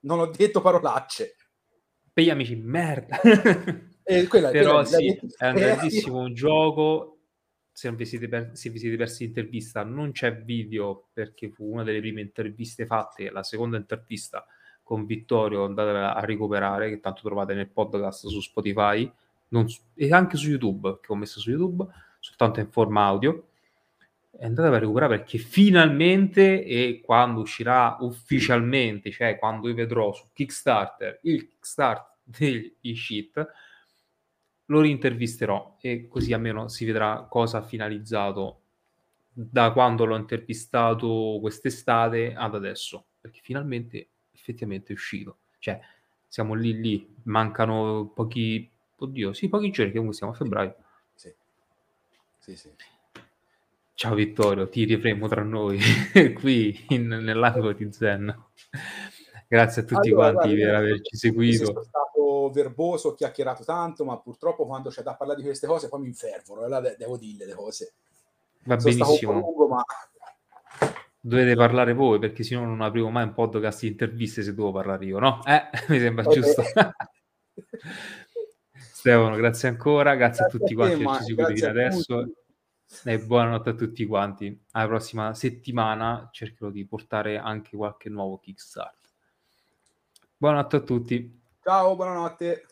Non 0.00 0.20
ho 0.20 0.26
detto 0.26 0.60
parolacce. 0.60 1.36
Per 2.12 2.24
gli 2.24 2.30
amici, 2.30 2.56
merda. 2.56 3.20
Eh, 4.10 4.26
quella, 4.26 4.48
Però 4.48 4.82
quella, 4.82 4.86
sì, 4.86 5.20
è 5.36 5.48
un 5.48 5.54
grandissimo 5.54 6.32
gioco. 6.32 7.18
Se, 7.70 7.92
vi 7.92 8.06
siete, 8.06 8.26
per, 8.26 8.52
se 8.54 8.70
vi 8.70 8.78
siete 8.78 8.96
persi 8.96 9.24
l'intervista, 9.24 9.84
non 9.84 10.12
c'è 10.12 10.34
video 10.34 11.08
perché 11.12 11.50
fu 11.50 11.70
una 11.70 11.82
delle 11.82 12.00
prime 12.00 12.22
interviste 12.22 12.86
fatte. 12.86 13.30
La 13.30 13.42
seconda 13.42 13.76
intervista 13.76 14.46
con 14.82 15.04
Vittorio 15.04 15.66
andate 15.66 15.90
a 15.90 16.24
recuperare, 16.24 16.88
che 16.88 17.00
tanto 17.00 17.20
trovate 17.20 17.52
nel 17.52 17.68
podcast 17.68 18.28
su 18.28 18.40
Spotify 18.40 19.12
su, 19.66 19.80
e 19.94 20.10
anche 20.10 20.38
su 20.38 20.48
YouTube, 20.48 21.00
che 21.02 21.12
ho 21.12 21.14
messo 21.14 21.38
su 21.40 21.50
YouTube, 21.50 21.86
soltanto 22.18 22.60
in 22.60 22.70
forma 22.70 23.04
audio. 23.04 23.47
Andate 24.40 24.68
a 24.68 24.78
recuperare 24.78 25.18
perché 25.18 25.38
finalmente, 25.38 26.64
e 26.64 27.00
quando 27.04 27.40
uscirà 27.40 27.96
ufficialmente, 28.00 29.10
cioè 29.10 29.36
quando 29.36 29.68
io 29.68 29.74
vedrò 29.74 30.12
su 30.12 30.26
Kickstarter 30.32 31.18
il 31.22 31.48
Kickstarter 31.48 32.16
degli 32.22 32.94
shit, 32.94 33.46
lo 34.66 34.80
rintervisterò 34.80 35.76
e 35.80 36.06
così 36.08 36.32
almeno 36.32 36.68
si 36.68 36.84
vedrà 36.84 37.26
cosa 37.28 37.58
ha 37.58 37.62
finalizzato 37.62 38.60
da 39.32 39.72
quando 39.72 40.04
l'ho 40.04 40.16
intervistato 40.16 41.38
quest'estate 41.40 42.34
ad 42.34 42.54
adesso, 42.54 43.06
perché 43.20 43.40
finalmente 43.42 44.08
effettivamente 44.32 44.92
è 44.92 44.92
uscito. 44.92 45.38
Cioè, 45.58 45.80
siamo 46.28 46.54
lì 46.54 46.78
lì, 46.80 47.14
mancano 47.24 48.12
pochi, 48.14 48.70
oddio, 48.96 49.32
sì, 49.32 49.48
pochi 49.48 49.70
giorni, 49.70 49.90
comunque 49.92 50.14
siamo 50.16 50.32
a 50.32 50.36
febbraio. 50.36 50.76
Sì. 51.14 51.34
Sì, 52.38 52.56
sì. 52.56 52.70
Ciao 53.98 54.14
Vittorio, 54.14 54.68
ti 54.68 54.84
riavremo 54.84 55.26
tra 55.26 55.42
noi 55.42 55.80
qui 56.38 56.86
in, 56.90 57.08
nell'angolo 57.08 57.72
di 57.72 57.92
Zen. 57.92 58.32
Grazie 59.48 59.82
a 59.82 59.84
tutti 59.84 60.10
allora, 60.10 60.34
quanti 60.34 60.54
guarda, 60.54 60.70
per 60.70 60.74
averci 60.76 61.16
seguito. 61.16 61.64
Sono 61.64 61.82
stato 61.82 62.50
verboso, 62.52 63.08
ho 63.08 63.14
chiacchierato 63.14 63.64
tanto, 63.64 64.04
ma 64.04 64.16
purtroppo 64.20 64.66
quando 64.66 64.90
c'è 64.90 65.02
da 65.02 65.16
parlare 65.16 65.40
di 65.40 65.46
queste 65.46 65.66
cose 65.66 65.88
poi 65.88 66.02
mi 66.02 66.06
infervoro, 66.06 66.62
allora 66.64 66.94
devo 66.96 67.16
dirle 67.16 67.44
le 67.44 67.54
cose. 67.54 67.94
Va 68.66 68.78
sono 68.78 68.94
benissimo. 68.94 69.32
Lungo, 69.32 69.66
ma... 69.66 69.82
Dovete 71.20 71.56
parlare 71.56 71.92
voi, 71.92 72.20
perché 72.20 72.44
se 72.44 72.54
no 72.54 72.64
non 72.66 72.80
aprivo 72.82 73.10
mai 73.10 73.24
un 73.24 73.34
podcast 73.34 73.80
di 73.80 73.88
interviste 73.88 74.44
se 74.44 74.54
devo 74.54 74.70
parlare 74.70 75.04
io, 75.06 75.18
no? 75.18 75.40
Eh, 75.44 75.70
mi 75.90 75.98
sembra 75.98 76.24
okay. 76.24 76.34
giusto. 76.40 76.62
Stefano, 78.78 79.34
grazie 79.34 79.68
ancora, 79.68 80.14
grazie, 80.14 80.42
grazie 80.42 80.44
a 80.44 80.60
tutti 80.60 80.72
a 80.74 80.76
quanti 80.76 81.04
che 81.04 81.14
ci 81.14 81.24
seguite 81.24 81.54
fino 81.54 81.68
adesso. 81.68 82.32
E 83.04 83.18
buonanotte 83.18 83.70
a 83.70 83.74
tutti 83.74 84.06
quanti. 84.06 84.64
Alla 84.70 84.86
prossima 84.86 85.34
settimana 85.34 86.30
cercherò 86.32 86.70
di 86.70 86.86
portare 86.86 87.36
anche 87.36 87.76
qualche 87.76 88.08
nuovo 88.08 88.38
Kickstarter. 88.38 89.10
Buonanotte 90.36 90.76
a 90.76 90.80
tutti. 90.80 91.40
Ciao, 91.62 91.94
buonanotte. 91.94 92.67